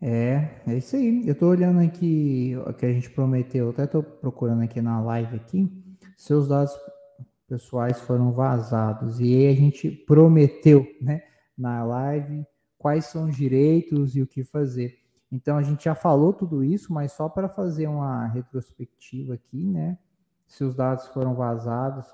É, 0.00 0.60
é 0.66 0.76
isso 0.76 0.96
aí. 0.96 1.22
Eu 1.26 1.34
tô 1.34 1.46
olhando 1.48 1.80
aqui 1.80 2.56
o 2.66 2.72
que 2.72 2.86
a 2.86 2.92
gente 2.92 3.10
prometeu, 3.10 3.70
até 3.70 3.86
tô 3.86 4.02
procurando 4.02 4.62
aqui 4.62 4.80
na 4.80 5.00
live 5.00 5.36
aqui. 5.36 5.70
Seus 6.16 6.48
dados 6.48 6.72
pessoais 7.48 8.00
foram 8.00 8.32
vazados. 8.32 9.20
E 9.20 9.34
aí 9.34 9.48
a 9.48 9.54
gente 9.54 9.90
prometeu, 9.90 10.86
né, 11.00 11.22
na 11.56 11.84
live, 11.84 12.44
quais 12.78 13.06
são 13.06 13.28
os 13.28 13.36
direitos 13.36 14.16
e 14.16 14.22
o 14.22 14.26
que 14.26 14.42
fazer. 14.42 15.01
Então 15.32 15.56
a 15.56 15.62
gente 15.62 15.84
já 15.84 15.94
falou 15.94 16.34
tudo 16.34 16.62
isso, 16.62 16.92
mas 16.92 17.12
só 17.12 17.26
para 17.26 17.48
fazer 17.48 17.86
uma 17.86 18.26
retrospectiva 18.26 19.32
aqui, 19.32 19.64
né? 19.64 19.96
Se 20.46 20.62
os 20.62 20.74
dados 20.74 21.06
foram 21.06 21.34
vazados, 21.34 22.04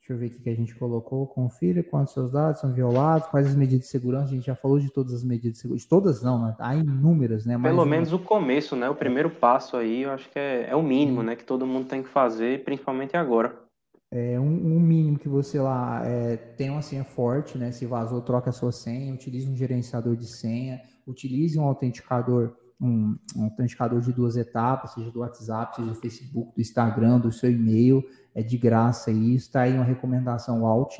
deixa 0.00 0.12
eu 0.12 0.18
ver 0.18 0.26
o 0.26 0.42
que 0.42 0.50
a 0.50 0.54
gente 0.56 0.74
colocou. 0.74 1.28
Confira 1.28 1.84
quantos 1.84 2.12
seus 2.12 2.32
dados 2.32 2.60
são 2.60 2.72
violados, 2.72 3.28
quais 3.28 3.46
as 3.46 3.54
medidas 3.54 3.84
de 3.84 3.90
segurança. 3.90 4.32
A 4.32 4.34
gente 4.34 4.46
já 4.46 4.56
falou 4.56 4.80
de 4.80 4.90
todas 4.90 5.14
as 5.14 5.22
medidas 5.22 5.52
de 5.52 5.58
segurança. 5.58 5.84
De 5.84 5.88
todas 5.88 6.22
não, 6.22 6.44
né? 6.44 6.56
Há 6.58 6.74
inúmeras, 6.74 7.46
né? 7.46 7.56
Pelo 7.56 7.84
menos 7.84 8.12
o 8.12 8.18
começo, 8.18 8.74
né? 8.74 8.90
O 8.90 8.96
primeiro 8.96 9.30
passo 9.30 9.76
aí, 9.76 10.02
eu 10.02 10.10
acho 10.10 10.28
que 10.28 10.38
é, 10.38 10.70
é 10.70 10.74
o 10.74 10.82
mínimo, 10.82 11.20
Sim. 11.20 11.26
né? 11.28 11.36
Que 11.36 11.44
todo 11.44 11.64
mundo 11.64 11.86
tem 11.86 12.02
que 12.02 12.08
fazer, 12.08 12.64
principalmente 12.64 13.16
agora. 13.16 13.69
É 14.10 14.40
um, 14.40 14.76
um 14.76 14.80
mínimo 14.80 15.18
que 15.18 15.28
você 15.28 15.60
lá 15.60 16.04
é, 16.04 16.36
tem 16.36 16.68
uma 16.68 16.82
senha 16.82 17.04
forte, 17.04 17.56
né? 17.56 17.70
Se 17.70 17.86
vazou, 17.86 18.20
troca 18.20 18.50
a 18.50 18.52
sua 18.52 18.72
senha, 18.72 19.14
utilize 19.14 19.48
um 19.48 19.54
gerenciador 19.54 20.16
de 20.16 20.26
senha, 20.26 20.82
utilize 21.06 21.56
um 21.56 21.62
autenticador, 21.62 22.56
um, 22.80 23.16
um, 23.36 23.44
autenticador 23.44 24.00
de 24.00 24.12
duas 24.12 24.36
etapas, 24.36 24.94
seja 24.94 25.12
do 25.12 25.20
WhatsApp, 25.20 25.76
seja 25.76 25.88
do 25.92 25.94
Facebook, 25.94 26.54
do 26.54 26.60
Instagram, 26.60 27.20
do 27.20 27.30
seu 27.30 27.52
e-mail, 27.52 28.02
é 28.34 28.42
de 28.42 28.58
graça 28.58 29.12
isso. 29.12 29.46
Está 29.46 29.62
aí 29.62 29.74
uma 29.74 29.84
recomendação, 29.84 30.66
Alt. 30.66 30.98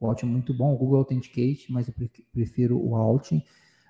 O 0.00 0.06
Alt 0.06 0.22
é 0.22 0.26
muito 0.26 0.54
bom, 0.54 0.72
o 0.72 0.78
Google 0.78 0.98
Authenticate, 0.98 1.70
mas 1.70 1.88
eu 1.88 1.94
prefiro 2.32 2.78
o 2.78 2.96
Alt. 2.96 3.32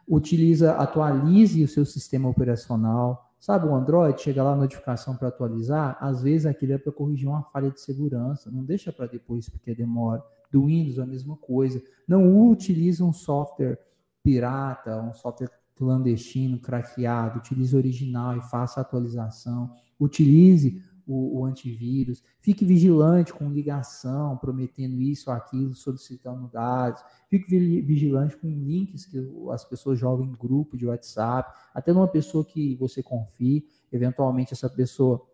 Utiliza, 0.09 0.73
atualize 0.73 1.63
o 1.63 1.69
seu 1.69 1.85
sistema 1.85 2.29
operacional. 2.29 3.26
Sabe, 3.39 3.67
o 3.67 3.75
Android 3.75 4.21
chega 4.21 4.43
lá 4.43 4.53
a 4.53 4.57
notificação 4.57 5.15
para 5.17 5.29
atualizar, 5.29 5.97
às 6.01 6.23
vezes 6.23 6.47
aquilo 6.47 6.73
é 6.73 6.79
para 6.79 6.91
corrigir 6.91 7.29
uma 7.29 7.43
falha 7.43 7.71
de 7.71 7.81
segurança, 7.81 8.51
não 8.51 8.65
deixa 8.65 8.93
para 8.93 9.07
depois 9.07 9.49
porque 9.49 9.75
demora. 9.75 10.23
Do 10.51 10.67
Windows 10.67 10.99
a 10.99 11.07
mesma 11.07 11.37
coisa. 11.37 11.83
Não 12.07 12.49
utiliza 12.49 13.05
um 13.05 13.13
software 13.13 13.79
pirata, 14.23 15.01
um 15.03 15.13
software 15.13 15.51
clandestino, 15.77 16.59
craqueado, 16.59 17.39
utilize 17.39 17.77
original 17.77 18.37
e 18.37 18.41
faça 18.41 18.81
atualização, 18.81 19.71
utilize 20.01 20.83
o, 21.07 21.41
o, 21.41 21.45
antivírus, 21.45 22.23
fique 22.41 22.65
vigilante 22.65 23.33
com 23.33 23.51
ligação, 23.51 24.37
prometendo 24.37 25.01
isso 25.01 25.31
aquilo, 25.31 25.75
solicitando 25.75 26.49
dados, 26.49 27.03
fique 27.29 27.49
vigilante 27.83 28.37
com 28.37 28.49
links 28.49 29.07
que 29.07 29.19
as 29.53 29.65
pessoas 29.65 29.99
jogam 29.99 30.27
em 30.27 30.33
grupo 30.33 30.77
de 30.77 30.87
WhatsApp, 30.87 31.53
até 31.73 31.93
numa 31.93 32.09
pessoa 32.09 32.45
que 32.45 32.75
você 32.77 33.03
confie, 33.03 33.67
eventualmente 33.93 34.53
essa 34.53 34.69
pessoa 34.69 35.25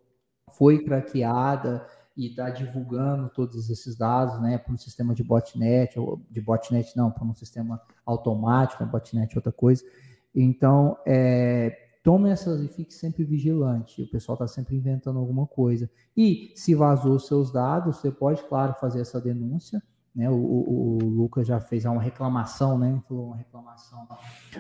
foi 0.51 0.85
craqueada, 0.85 1.87
e 2.17 2.27
está 2.27 2.51
divulgando 2.51 3.29
todos 3.31 3.71
esses 3.71 3.97
dados, 3.97 4.41
né, 4.41 4.59
para 4.59 4.73
um 4.73 4.77
sistema 4.77 5.15
de 5.15 5.23
botnet, 5.23 5.99
ou 5.99 6.21
de 6.31 6.41
botnet 6.41 6.97
não, 6.97 7.11
para 7.11 7.25
um 7.25 7.35
sistema 7.35 7.81
automático, 8.05 8.85
né, 8.85 8.91
botnet 8.91 9.33
é 9.33 9.39
outra 9.39 9.53
coisa. 9.53 9.83
Então, 10.35 10.99
é, 11.07 11.77
tome 12.03 12.31
essas 12.31 12.61
e 12.63 12.69
fique 12.69 12.93
sempre 12.93 13.25
vigilante. 13.25 14.03
O 14.03 14.11
pessoal 14.11 14.35
está 14.35 14.47
sempre 14.47 14.77
inventando 14.77 15.19
alguma 15.19 15.47
coisa. 15.47 15.91
E 16.17 16.53
se 16.57 16.75
vazou 16.75 17.19
seus 17.19 17.53
dados, 17.53 17.99
você 17.99 18.11
pode, 18.11 18.43
claro, 18.45 18.75
fazer 18.75 19.01
essa 19.01 19.21
denúncia 19.21 19.83
né? 20.15 20.29
O, 20.29 20.35
o, 20.35 20.99
o, 21.03 21.09
Lucas 21.09 21.47
já 21.47 21.59
fez 21.59 21.85
uma 21.87 22.01
reclamação, 22.01 22.79
né? 22.79 23.01
Falou 23.09 23.29
uma 23.29 23.37
reclamação 23.37 24.07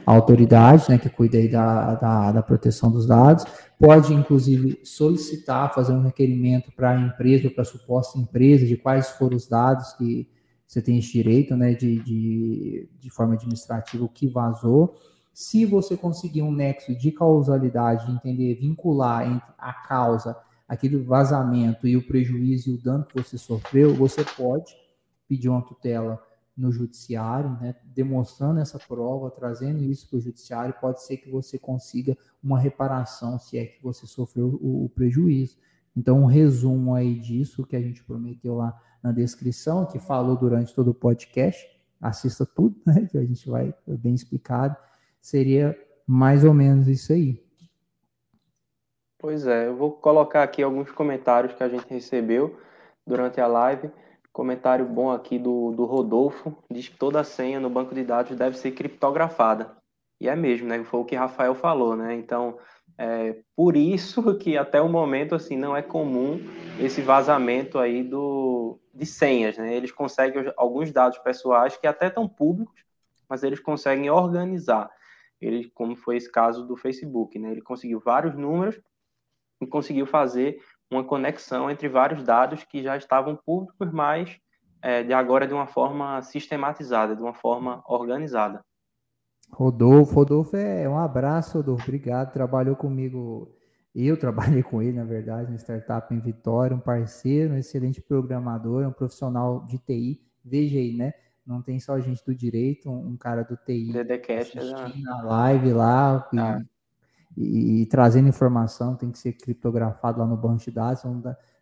à 0.07 0.13
autoridade, 0.13 0.87
né? 0.89 0.99
Que 0.99 1.11
cuida 1.11 1.37
aí 1.37 1.49
da, 1.49 1.95
da, 1.95 2.33
da 2.33 2.43
proteção 2.43 2.91
dos 2.91 3.07
dados. 3.07 3.45
Pode, 3.79 4.15
inclusive, 4.15 4.81
solicitar, 4.83 5.75
fazer 5.75 5.93
um 5.93 6.03
requerimento 6.03 6.73
para 6.73 6.93
a 6.93 7.01
empresa, 7.01 7.51
para 7.51 7.63
a 7.63 7.67
suposta 7.67 8.19
empresa, 8.19 8.67
de 8.67 8.77
quais 8.77 9.11
foram 9.11 9.37
os 9.37 9.47
dados 9.47 9.93
que 9.95 10.27
você 10.67 10.81
tem 10.81 10.99
esse 10.99 11.13
direito, 11.13 11.55
né? 11.55 11.75
De, 11.75 12.03
de, 12.03 12.89
de 12.99 13.11
forma 13.11 13.35
administrativa, 13.35 14.03
o 14.03 14.09
que 14.09 14.27
vazou. 14.27 14.95
Se 15.33 15.65
você 15.65 15.97
conseguir 15.97 16.43
um 16.43 16.53
nexo 16.53 16.95
de 16.95 17.11
causalidade, 17.11 18.07
de 18.07 18.13
entender, 18.13 18.55
vincular 18.55 19.27
entre 19.27 19.53
a 19.57 19.73
causa, 19.73 20.37
aquele 20.69 20.97
vazamento 20.99 21.87
e 21.87 21.97
o 21.97 22.07
prejuízo 22.07 22.71
e 22.71 22.75
o 22.75 22.83
dano 22.83 23.05
que 23.05 23.21
você 23.21 23.39
sofreu, 23.39 23.95
você 23.95 24.25
pode 24.25 24.75
pedir 25.27 25.49
uma 25.49 25.63
tutela 25.63 26.23
no 26.57 26.71
judiciário, 26.71 27.51
né, 27.61 27.75
demonstrando 27.85 28.61
essa 28.61 28.79
prova, 28.79 29.31
trazendo 29.31 29.83
isso 29.83 30.09
para 30.09 30.19
o 30.19 30.21
judiciário, 30.21 30.75
pode 30.81 31.03
ser 31.03 31.17
que 31.17 31.31
você 31.31 31.59
consiga 31.59 32.17
uma 32.43 32.59
reparação, 32.59 33.39
se 33.39 33.59
é 33.59 33.65
que 33.65 33.83
você 33.83 34.07
sofreu 34.07 34.59
o, 34.61 34.85
o, 34.85 34.89
prejuízo. 34.91 35.57
Então, 35.97 36.21
um 36.21 36.27
resumo 36.27 36.95
aí 36.95 37.19
disso 37.19 37.67
que 37.67 37.75
a 37.75 37.81
gente 37.81 38.05
prometeu 38.05 38.55
lá 38.55 38.79
na 39.03 39.13
descrição, 39.13 39.87
que 39.87 39.99
falou 39.99 40.37
durante 40.37 40.75
todo 40.75 40.91
o 40.91 40.95
podcast, 40.95 41.67
assista 42.01 42.45
tudo, 42.45 42.77
né, 42.85 43.09
que 43.11 43.17
a 43.17 43.25
gente 43.25 43.49
vai 43.49 43.75
bem 43.87 44.15
explicado, 44.15 44.77
seria 45.23 45.79
mais 46.07 46.45
ou 46.45 46.53
menos 46.53 46.89
isso 46.89 47.13
aí. 47.13 47.41
Pois 49.19 49.47
é, 49.47 49.69
eu 49.69 49.77
vou 49.77 49.93
colocar 49.93 50.43
aqui 50.43 50.63
alguns 50.63 50.91
comentários 50.91 51.55
que 51.55 51.63
a 51.63 51.69
gente 51.69 51.87
recebeu 51.89 52.59
durante 53.07 53.41
a 53.41 53.47
live. 53.47 53.89
Comentário 54.33 54.85
bom 54.85 55.13
aqui 55.13 55.39
do, 55.39 55.71
do 55.73 55.85
Rodolfo, 55.85 56.57
diz 56.69 56.89
que 56.89 56.97
toda 56.97 57.23
senha 57.23 57.61
no 57.61 57.71
banco 57.71 57.95
de 57.95 58.03
dados 58.03 58.37
deve 58.37 58.59
ser 58.59 58.73
criptografada. 58.73 59.77
E 60.21 60.29
é 60.29 60.35
mesmo, 60.35 60.67
né? 60.67 60.83
Foi 60.83 61.01
o 61.01 61.05
que 61.05 61.15
Rafael 61.15 61.55
falou, 61.55 61.95
né? 61.95 62.15
Então, 62.15 62.59
é 62.99 63.37
por 63.55 63.77
isso 63.77 64.37
que 64.39 64.57
até 64.57 64.81
o 64.81 64.89
momento, 64.89 65.35
assim, 65.35 65.57
não 65.57 65.77
é 65.77 65.83
comum 65.83 66.41
esse 66.81 67.01
vazamento 67.01 67.79
aí 67.79 68.03
do, 68.03 68.79
de 68.93 69.07
senhas, 69.07 69.57
né? 69.57 69.75
Eles 69.75 69.93
conseguem 69.93 70.53
alguns 70.57 70.91
dados 70.91 71.19
pessoais 71.19 71.77
que 71.77 71.87
até 71.87 72.09
estão 72.09 72.29
públicos, 72.29 72.83
mas 73.29 73.43
eles 73.45 73.61
conseguem 73.61 74.11
organizar. 74.11 74.91
Ele, 75.45 75.71
como 75.75 75.97
foi 75.97 76.17
esse 76.17 76.31
caso 76.31 76.67
do 76.67 76.77
Facebook, 76.77 77.39
né? 77.39 77.51
Ele 77.51 77.63
conseguiu 77.63 78.01
vários 78.01 78.35
números 78.37 78.81
e 79.61 79.67
conseguiu 79.67 80.07
fazer 80.07 80.59
uma 80.91 81.05
conexão 81.05 81.71
entre 81.71 81.89
vários 81.89 82.23
dados 82.23 82.65
que 82.65 82.83
já 82.83 82.97
estavam 82.97 83.37
públicos, 83.37 83.91
mas 83.93 84.39
é, 84.83 85.03
de 85.03 85.13
agora 85.13 85.47
de 85.47 85.55
uma 85.55 85.67
forma 85.67 86.21
sistematizada, 86.23 87.17
de 87.17 87.23
uma 87.23 87.35
forma 87.35 87.83
organizada. 87.87 88.65
Rodolfo, 89.51 90.15
Rodolfo 90.15 90.57
é 90.57 90.89
um 90.89 90.99
abraço, 90.99 91.59
Rodolfo, 91.59 91.85
obrigado. 91.85 92.33
Trabalhou 92.33 92.75
comigo, 92.75 93.55
eu 93.95 94.17
trabalhei 94.19 94.63
com 94.63 94.83
ele, 94.83 94.97
na 94.97 95.05
verdade, 95.05 95.51
na 95.51 95.59
startup 95.59 96.13
em 96.13 96.21
Vitória, 96.21 96.77
um 96.77 96.81
parceiro, 96.81 97.55
um 97.55 97.59
excelente 97.59 98.01
programador, 98.01 98.87
um 98.87 98.93
profissional 98.93 99.65
de 99.67 99.79
TI. 99.79 100.21
Veja 100.45 100.79
aí, 100.79 100.97
né? 100.97 101.13
Não 101.47 101.61
tem 101.61 101.81
só 101.81 101.99
gente 101.99 102.25
do 102.25 102.35
direito, 102.35 102.91
um, 102.91 103.17
cara 103.17 103.43
do 103.43 103.57
TI 103.57 103.93
Dedecast, 103.93 104.59
assistindo 104.59 105.09
a 105.09 105.23
live 105.23 105.73
lá, 105.73 106.29
ah 106.37 106.61
e, 107.37 107.83
e, 107.83 107.87
trazendo 107.87 108.29
informação, 108.29 108.95
tem 108.95 109.11
que 109.11 109.19
ser 109.19 109.33
criptografado 109.33 110.21
lá 110.21 110.27
no 110.27 110.37
banco 110.37 110.63
de 110.63 110.71
dados. 110.71 111.03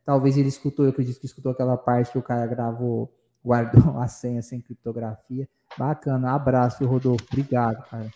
talvez 0.04 0.36
ele 0.36 0.48
escutou, 0.48 0.84
eu 0.84 0.90
acredito 0.90 1.20
que 1.20 1.26
escutou 1.26 1.52
aquela 1.52 1.76
parte 1.76 2.12
que 2.12 2.18
o 2.18 2.22
cara 2.22 2.46
gravou, 2.46 3.12
guardou 3.44 3.98
a 4.00 4.08
senha 4.08 4.42
sem 4.42 4.60
criptografia. 4.60 5.48
Bacana, 5.78 6.34
abraço, 6.34 6.84
Rodolfo. 6.84 7.24
Obrigado, 7.30 7.82
cara. 7.88 8.10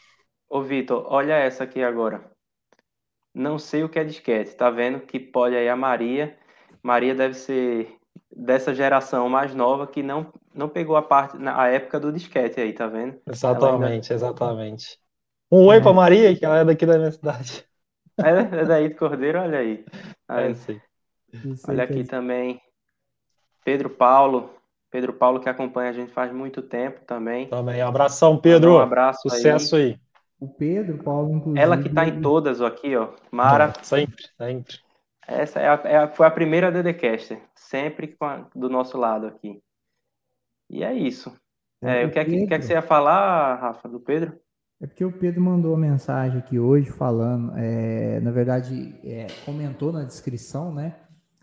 Ô, 0.49 0.63
Vitor, 0.63 1.07
olha 1.09 1.35
essa 1.35 1.65
aqui 1.65 1.83
agora. 1.83 2.31
Não 3.33 3.59
sei 3.59 3.83
o 3.83 3.89
que 3.89 3.99
é 3.99 4.05
disquete. 4.05 4.55
Tá 4.55 4.71
vendo 4.71 5.01
que 5.01 5.19
pode 5.19 5.57
aí 5.57 5.69
a 5.69 5.77
Maria. 5.77 6.37
Maria 6.83 7.15
deve 7.15 7.35
ser 7.35 7.97
dessa 8.37 8.75
geração 8.75 9.29
mais 9.29 9.55
nova 9.55 9.87
que 9.87 10.03
não, 10.03 10.27
não 10.55 10.69
pegou 10.69 10.97
a 10.97 11.03
parte 11.03 11.37
na 11.39 11.69
época 11.69 12.01
do 12.01 12.13
disquete 12.13 12.61
aí, 12.61 12.73
tá 12.73 12.87
vendo? 12.87 13.17
Exatamente, 13.27 14.13
ainda... 14.13 14.27
exatamente. 14.27 14.99
Um 15.51 15.67
oi 15.67 15.77
é. 15.77 15.81
para 15.81 15.93
Maria, 15.93 16.37
que 16.37 16.45
ela 16.45 16.59
é 16.59 16.65
daqui 16.65 16.85
da 16.85 16.99
minha 16.99 17.13
cidade. 17.13 17.65
É, 18.19 18.61
é 18.61 18.65
daí 18.65 18.89
do 18.89 18.97
Cordeiro, 18.97 19.41
olha 19.41 19.59
aí. 19.59 19.85
aí. 20.29 20.51
É, 20.51 20.55
sim. 20.55 20.81
Olha 21.69 21.85
aqui 21.85 22.05
também. 22.05 22.61
Pedro 23.65 23.91
Paulo. 23.91 24.51
Pedro 24.91 25.13
Paulo 25.13 25.41
que 25.41 25.49
acompanha 25.49 25.91
a 25.91 25.93
gente 25.93 26.13
faz 26.13 26.33
muito 26.33 26.63
tempo 26.63 27.01
também. 27.05 27.49
Também. 27.49 27.83
Um 27.83 27.89
abração, 27.89 28.37
Pedro. 28.37 28.77
Um 28.77 28.81
abraço. 28.81 29.29
Sucesso 29.29 29.75
aí. 29.77 29.83
aí. 29.83 30.01
O 30.39 30.49
Pedro, 30.49 30.99
Paulo, 31.03 31.37
inclusive. 31.37 31.59
Ela 31.59 31.79
que 31.79 31.89
está 31.89 32.07
em 32.07 32.21
todas 32.21 32.61
aqui, 32.61 32.95
ó. 32.97 33.09
Mara. 33.31 33.73
sempre, 33.83 34.25
sempre. 34.37 34.84
Essa 35.27 35.61
é 35.61 35.69
a, 35.69 35.75
é 35.85 35.97
a, 35.97 36.09
foi 36.09 36.27
a 36.27 36.31
primeira 36.31 36.71
DDCaster. 36.71 37.41
Sempre 37.55 38.17
a, 38.21 38.47
do 38.55 38.69
nosso 38.69 38.99
lado 38.99 39.27
aqui. 39.27 39.63
E 40.71 40.83
é 40.83 40.93
isso. 40.95 41.35
É, 41.83 42.03
é 42.03 42.07
o 42.07 42.11
que 42.11 42.19
é, 42.19 42.25
que, 42.25 42.47
que, 42.47 42.55
é 42.55 42.59
que 42.59 42.65
você 42.65 42.73
ia 42.73 42.83
falar, 42.83 43.57
Rafa, 43.57 43.89
do 43.89 44.01
Pedro? 44.01 44.39
É 44.81 44.87
porque 44.87 45.05
o 45.05 45.13
Pedro 45.13 45.41
mandou 45.41 45.73
uma 45.73 45.81
mensagem 45.81 46.39
aqui 46.39 46.59
hoje 46.59 46.91
falando, 46.91 47.53
é, 47.57 48.21
na 48.21 48.31
verdade, 48.31 48.99
é, 49.05 49.27
comentou 49.45 49.93
na 49.93 50.05
descrição, 50.05 50.75
né, 50.75 50.97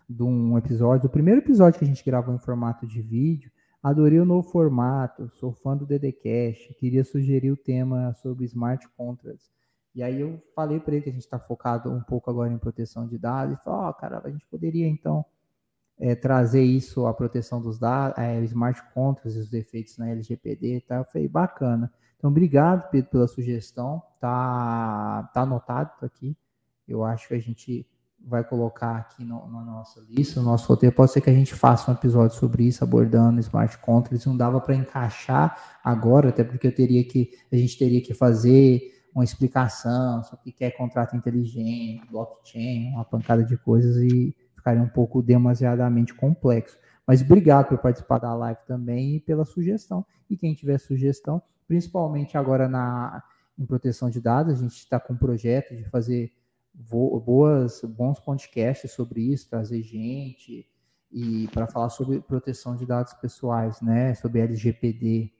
de 0.08 0.22
um 0.22 0.58
episódio, 0.58 1.08
do 1.08 1.12
primeiro 1.12 1.40
episódio 1.40 1.78
que 1.78 1.84
a 1.84 1.88
gente 1.88 2.04
gravou 2.04 2.34
em 2.34 2.38
formato 2.38 2.86
de 2.86 3.00
vídeo. 3.00 3.50
Adorei 3.82 4.20
o 4.20 4.24
novo 4.24 4.48
formato, 4.48 5.28
sou 5.30 5.52
fã 5.52 5.76
do 5.76 5.86
DDCast, 5.86 6.74
queria 6.74 7.02
sugerir 7.02 7.50
o 7.50 7.56
tema 7.56 8.14
sobre 8.14 8.44
smart 8.44 8.86
contracts. 8.96 9.50
E 9.94 10.02
aí 10.02 10.20
eu 10.20 10.42
falei 10.54 10.80
para 10.80 10.94
ele 10.94 11.02
que 11.02 11.10
a 11.10 11.12
gente 11.12 11.22
está 11.22 11.38
focado 11.38 11.90
um 11.90 12.00
pouco 12.00 12.30
agora 12.30 12.52
em 12.52 12.58
proteção 12.58 13.06
de 13.06 13.18
dados. 13.18 13.58
E 13.58 13.62
falou, 13.62 13.88
oh, 13.88 13.94
cara, 13.94 14.20
a 14.24 14.30
gente 14.30 14.46
poderia 14.46 14.88
então 14.88 15.24
é, 15.98 16.14
trazer 16.14 16.62
isso, 16.62 17.06
a 17.06 17.14
proteção 17.14 17.60
dos 17.60 17.78
dados, 17.78 18.18
é, 18.18 18.40
smart 18.44 18.82
contracts 18.94 19.36
e 19.36 19.38
os 19.38 19.50
defeitos 19.50 19.98
na 19.98 20.08
LGPD 20.10 20.84
tal. 20.86 20.98
Eu 20.98 21.04
falei, 21.04 21.28
bacana. 21.28 21.92
Então, 22.16 22.30
obrigado, 22.30 22.88
Pedro, 22.90 23.10
pela 23.10 23.28
sugestão. 23.28 24.02
Tá, 24.20 25.30
tá 25.34 25.42
anotado 25.42 25.90
aqui. 26.02 26.36
Eu 26.88 27.04
acho 27.04 27.28
que 27.28 27.34
a 27.34 27.40
gente 27.40 27.86
vai 28.24 28.44
colocar 28.44 28.96
aqui 28.96 29.24
no, 29.24 29.48
na 29.50 29.62
nossa 29.62 30.00
lista, 30.08 30.40
no 30.40 30.46
nosso 30.46 30.68
roteiro. 30.68 30.94
Pode 30.94 31.10
ser 31.10 31.20
que 31.20 31.30
a 31.30 31.34
gente 31.34 31.54
faça 31.54 31.90
um 31.90 31.94
episódio 31.94 32.36
sobre 32.36 32.64
isso, 32.64 32.84
abordando 32.84 33.40
smart 33.40 33.76
contracts. 33.78 34.24
Não 34.26 34.36
dava 34.36 34.60
para 34.60 34.74
encaixar 34.74 35.80
agora, 35.82 36.28
até 36.28 36.44
porque 36.44 36.66
eu 36.66 36.74
teria 36.74 37.04
que, 37.04 37.30
a 37.50 37.56
gente 37.56 37.76
teria 37.76 38.00
que 38.00 38.14
fazer 38.14 38.91
uma 39.14 39.24
explicação 39.24 40.22
sobre 40.24 40.50
o 40.50 40.52
que 40.52 40.64
é 40.64 40.70
contrato 40.70 41.16
inteligente, 41.16 42.06
blockchain, 42.10 42.92
uma 42.92 43.04
pancada 43.04 43.44
de 43.44 43.56
coisas 43.56 43.96
e 43.96 44.34
ficaria 44.54 44.82
um 44.82 44.88
pouco 44.88 45.22
demasiadamente 45.22 46.14
complexo. 46.14 46.78
Mas 47.06 47.20
obrigado 47.20 47.68
por 47.68 47.78
participar 47.78 48.18
da 48.18 48.34
live 48.34 48.60
também 48.66 49.16
e 49.16 49.20
pela 49.20 49.44
sugestão. 49.44 50.06
E 50.30 50.36
quem 50.36 50.54
tiver 50.54 50.78
sugestão, 50.78 51.42
principalmente 51.66 52.38
agora 52.38 52.68
na 52.68 53.22
em 53.58 53.66
proteção 53.66 54.08
de 54.08 54.20
dados, 54.20 54.54
a 54.54 54.56
gente 54.56 54.76
está 54.76 54.98
com 54.98 55.12
um 55.12 55.16
projeto 55.16 55.76
de 55.76 55.84
fazer 55.84 56.32
boas, 56.74 57.82
bons 57.84 58.18
podcasts 58.18 58.90
sobre 58.92 59.20
isso, 59.20 59.48
trazer 59.48 59.82
gente 59.82 60.66
e 61.10 61.46
para 61.48 61.66
falar 61.66 61.90
sobre 61.90 62.20
proteção 62.20 62.74
de 62.74 62.86
dados 62.86 63.12
pessoais, 63.14 63.80
né? 63.82 64.14
Sobre 64.14 64.40
LGPD. 64.40 65.30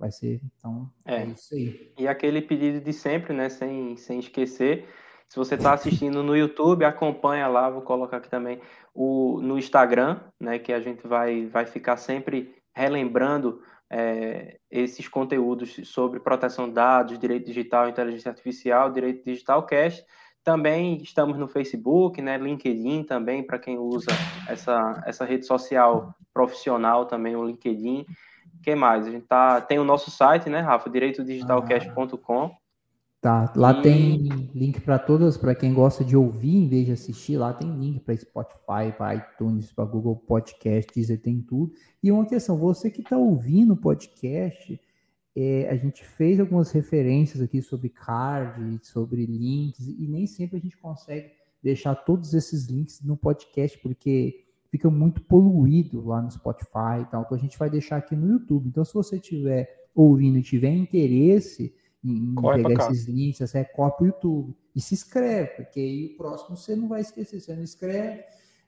Vai 0.00 0.10
ser, 0.10 0.40
então, 0.56 0.90
é, 1.04 1.16
é 1.16 1.26
isso 1.26 1.54
aí. 1.54 1.92
E 1.98 2.08
aquele 2.08 2.40
pedido 2.40 2.80
de 2.80 2.90
sempre, 2.90 3.34
né? 3.34 3.50
Sem, 3.50 3.98
sem 3.98 4.18
esquecer. 4.18 4.88
Se 5.28 5.36
você 5.36 5.56
está 5.56 5.74
assistindo 5.74 6.22
no 6.22 6.34
YouTube, 6.34 6.86
acompanha 6.86 7.46
lá, 7.46 7.68
vou 7.68 7.82
colocar 7.82 8.16
aqui 8.16 8.30
também 8.30 8.62
o, 8.94 9.42
no 9.42 9.58
Instagram, 9.58 10.18
né? 10.40 10.58
Que 10.58 10.72
a 10.72 10.80
gente 10.80 11.06
vai, 11.06 11.44
vai 11.48 11.66
ficar 11.66 11.98
sempre 11.98 12.56
relembrando 12.72 13.60
é, 13.90 14.58
esses 14.70 15.06
conteúdos 15.06 15.78
sobre 15.84 16.18
proteção 16.18 16.66
de 16.66 16.76
dados, 16.76 17.18
direito 17.18 17.44
digital, 17.44 17.86
inteligência 17.86 18.30
artificial, 18.30 18.90
direito 18.90 19.22
digital 19.22 19.66
cash. 19.66 20.02
Também 20.42 20.96
estamos 21.02 21.36
no 21.36 21.46
Facebook, 21.46 22.22
né, 22.22 22.38
LinkedIn 22.38 23.04
também, 23.04 23.42
para 23.42 23.58
quem 23.58 23.78
usa 23.78 24.10
essa, 24.48 25.02
essa 25.04 25.26
rede 25.26 25.44
social 25.44 26.14
profissional 26.32 27.04
também, 27.04 27.36
o 27.36 27.44
LinkedIn. 27.44 28.06
O 28.60 28.62
que 28.62 28.74
mais? 28.74 29.06
A 29.06 29.10
gente 29.10 29.24
tá, 29.24 29.58
tem 29.58 29.78
o 29.78 29.84
nosso 29.84 30.10
site, 30.10 30.50
né, 30.50 30.60
Rafa? 30.60 30.90
direitodigitalcast.com. 30.90 32.54
Tá, 33.18 33.50
lá 33.56 33.72
e... 33.72 33.82
tem 33.82 34.28
link 34.54 34.82
para 34.82 34.98
todas, 34.98 35.38
para 35.38 35.54
quem 35.54 35.72
gosta 35.72 36.04
de 36.04 36.14
ouvir 36.14 36.56
em 36.56 36.68
vez 36.68 36.86
de 36.86 36.92
assistir, 36.92 37.38
lá 37.38 37.54
tem 37.54 37.70
link 37.70 38.00
para 38.00 38.14
Spotify, 38.14 38.92
para 38.96 39.14
iTunes, 39.14 39.72
para 39.72 39.86
Google 39.86 40.14
Podcast, 40.14 40.92
Deezer, 40.94 41.20
tem 41.22 41.40
tudo. 41.40 41.72
E 42.02 42.12
uma 42.12 42.26
questão, 42.26 42.58
você 42.58 42.90
que 42.90 43.00
está 43.00 43.16
ouvindo 43.16 43.72
o 43.72 43.76
podcast, 43.76 44.78
é, 45.34 45.68
a 45.70 45.76
gente 45.76 46.04
fez 46.04 46.38
algumas 46.38 46.70
referências 46.70 47.42
aqui 47.42 47.62
sobre 47.62 47.88
card, 47.88 48.78
sobre 48.82 49.24
links, 49.24 49.86
e 49.86 50.06
nem 50.06 50.26
sempre 50.26 50.58
a 50.58 50.60
gente 50.60 50.76
consegue 50.76 51.30
deixar 51.62 51.94
todos 51.94 52.34
esses 52.34 52.66
links 52.66 53.00
no 53.02 53.16
podcast, 53.16 53.78
porque 53.78 54.49
fica 54.70 54.90
muito 54.90 55.20
poluído 55.22 56.06
lá 56.06 56.22
no 56.22 56.30
Spotify 56.30 57.02
e 57.02 57.04
tal. 57.06 57.22
Então 57.22 57.36
a 57.36 57.40
gente 57.40 57.58
vai 57.58 57.68
deixar 57.68 57.96
aqui 57.96 58.14
no 58.14 58.28
YouTube. 58.28 58.68
Então, 58.68 58.84
se 58.84 58.94
você 58.94 59.16
estiver 59.16 59.88
ouvindo 59.94 60.38
e 60.38 60.42
tiver 60.42 60.70
interesse 60.70 61.74
em, 62.02 62.32
em 62.32 62.34
pegar 62.34 62.90
esses 62.90 63.06
links, 63.06 63.38
você 63.38 63.64
copia 63.64 64.04
o 64.04 64.10
YouTube 64.10 64.56
e 64.74 64.80
se 64.80 64.94
inscreve, 64.94 65.48
porque 65.56 65.80
aí 65.80 66.12
o 66.14 66.16
próximo 66.16 66.56
você 66.56 66.76
não 66.76 66.88
vai 66.88 67.00
esquecer. 67.00 67.40
Você 67.40 67.54
não 67.54 67.62
escreve 67.62 68.22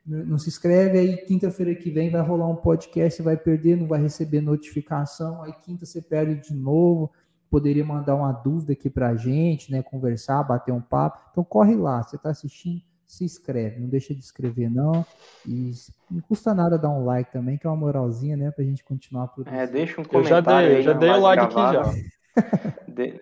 não 0.05 0.39
se 0.39 0.49
inscreve, 0.49 0.99
aí 0.99 1.17
quinta-feira 1.17 1.75
que 1.75 1.91
vem 1.91 2.11
vai 2.11 2.21
rolar 2.21 2.49
um 2.49 2.57
podcast, 2.57 3.17
você 3.17 3.23
vai 3.23 3.37
perder, 3.37 3.77
não 3.77 3.87
vai 3.87 4.03
receber 4.03 4.41
notificação, 4.41 5.43
aí 5.43 5.53
quinta 5.53 5.87
você 5.87 6.03
perde 6.03 6.49
de 6.49 6.55
novo, 6.55 7.11
poderia 7.49 7.85
mandar 7.85 8.17
uma 8.17 8.33
dúvida 8.33 8.73
aqui 8.73 8.91
pra 8.91 9.15
gente, 9.15 9.71
né, 9.71 9.81
conversar, 9.83 10.43
bater 10.43 10.73
um 10.73 10.81
papo, 10.81 11.21
então 11.31 11.45
corre 11.45 11.77
lá, 11.77 12.03
você 12.03 12.19
tá 12.19 12.31
assistindo, 12.31 12.83
se 13.13 13.25
inscreve, 13.25 13.79
não 13.79 13.89
deixa 13.89 14.15
de 14.15 14.21
inscrever 14.21 14.71
não, 14.71 15.05
e 15.47 15.73
não 16.11 16.23
custa 16.23 16.55
nada 16.55 16.79
dar 16.79 16.89
um 16.89 17.05
like 17.05 17.31
também, 17.31 17.59
que 17.59 17.67
é 17.67 17.71
uma 17.71 17.77
moralzinha, 17.77 18.39
né, 18.39 18.51
pra 18.51 18.65
gente 18.65 18.83
continuar 18.83 19.29
produzindo. 19.29 19.61
É, 19.61 19.67
deixa 19.67 20.01
um 20.01 20.05
comentário 20.05 20.39
Eu 20.39 20.43
já 20.43 20.61
dei, 20.61 20.79
eu 20.79 20.83
já 20.83 20.93
dei 20.95 21.11
o 21.11 21.21
like 21.21 21.55
gravado. 21.55 21.79
aqui 21.79 22.01
já. 22.01 22.13
De, 22.89 23.21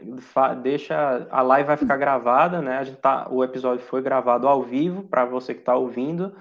deixa 0.63 1.27
a 1.31 1.43
live 1.43 1.67
vai 1.67 1.77
ficar 1.77 1.97
gravada, 1.97 2.63
né? 2.63 2.79
A 2.79 2.85
gente 2.85 2.99
tá, 2.99 3.29
o 3.29 3.43
episódio 3.43 3.85
foi 3.85 4.01
gravado 4.01 4.47
ao 4.47 4.63
vivo 4.63 5.03
para 5.03 5.25
você 5.25 5.55
que 5.55 5.61
está 5.61 5.75
ouvindo. 5.75 6.35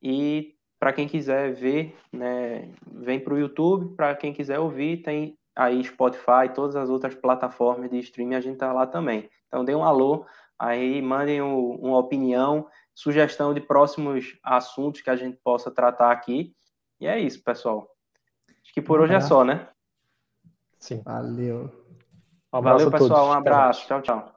E 0.00 0.54
para 0.78 0.92
quem 0.92 1.08
quiser 1.08 1.52
ver, 1.52 1.96
né, 2.12 2.68
vem 2.86 3.18
para 3.18 3.34
o 3.34 3.38
YouTube. 3.38 3.96
Para 3.96 4.14
quem 4.14 4.32
quiser 4.32 4.58
ouvir, 4.60 4.98
tem 4.98 5.36
aí 5.56 5.82
Spotify, 5.84 6.52
todas 6.54 6.76
as 6.76 6.88
outras 6.88 7.14
plataformas 7.14 7.90
de 7.90 7.98
streaming, 7.98 8.36
a 8.36 8.40
gente 8.40 8.58
tá 8.58 8.72
lá 8.72 8.86
também. 8.86 9.28
Então 9.48 9.64
dê 9.64 9.74
um 9.74 9.84
alô, 9.84 10.24
aí 10.58 11.02
mandem 11.02 11.42
um, 11.42 11.74
uma 11.76 11.98
opinião, 11.98 12.66
sugestão 12.94 13.54
de 13.54 13.60
próximos 13.60 14.38
assuntos 14.42 15.00
que 15.00 15.10
a 15.10 15.16
gente 15.16 15.38
possa 15.42 15.70
tratar 15.70 16.10
aqui. 16.10 16.54
E 17.00 17.06
é 17.06 17.18
isso, 17.18 17.42
pessoal. 17.42 17.88
Acho 18.62 18.72
que 18.72 18.82
por 18.82 19.00
um 19.00 19.04
hoje 19.04 19.14
é 19.14 19.20
só, 19.20 19.44
né? 19.44 19.68
Sim. 20.78 21.02
Valeu. 21.04 21.70
Um 22.52 22.60
Valeu, 22.60 22.90
pessoal. 22.90 23.28
Um 23.28 23.32
abraço. 23.32 23.86
Tchau, 23.86 24.02
tchau. 24.02 24.31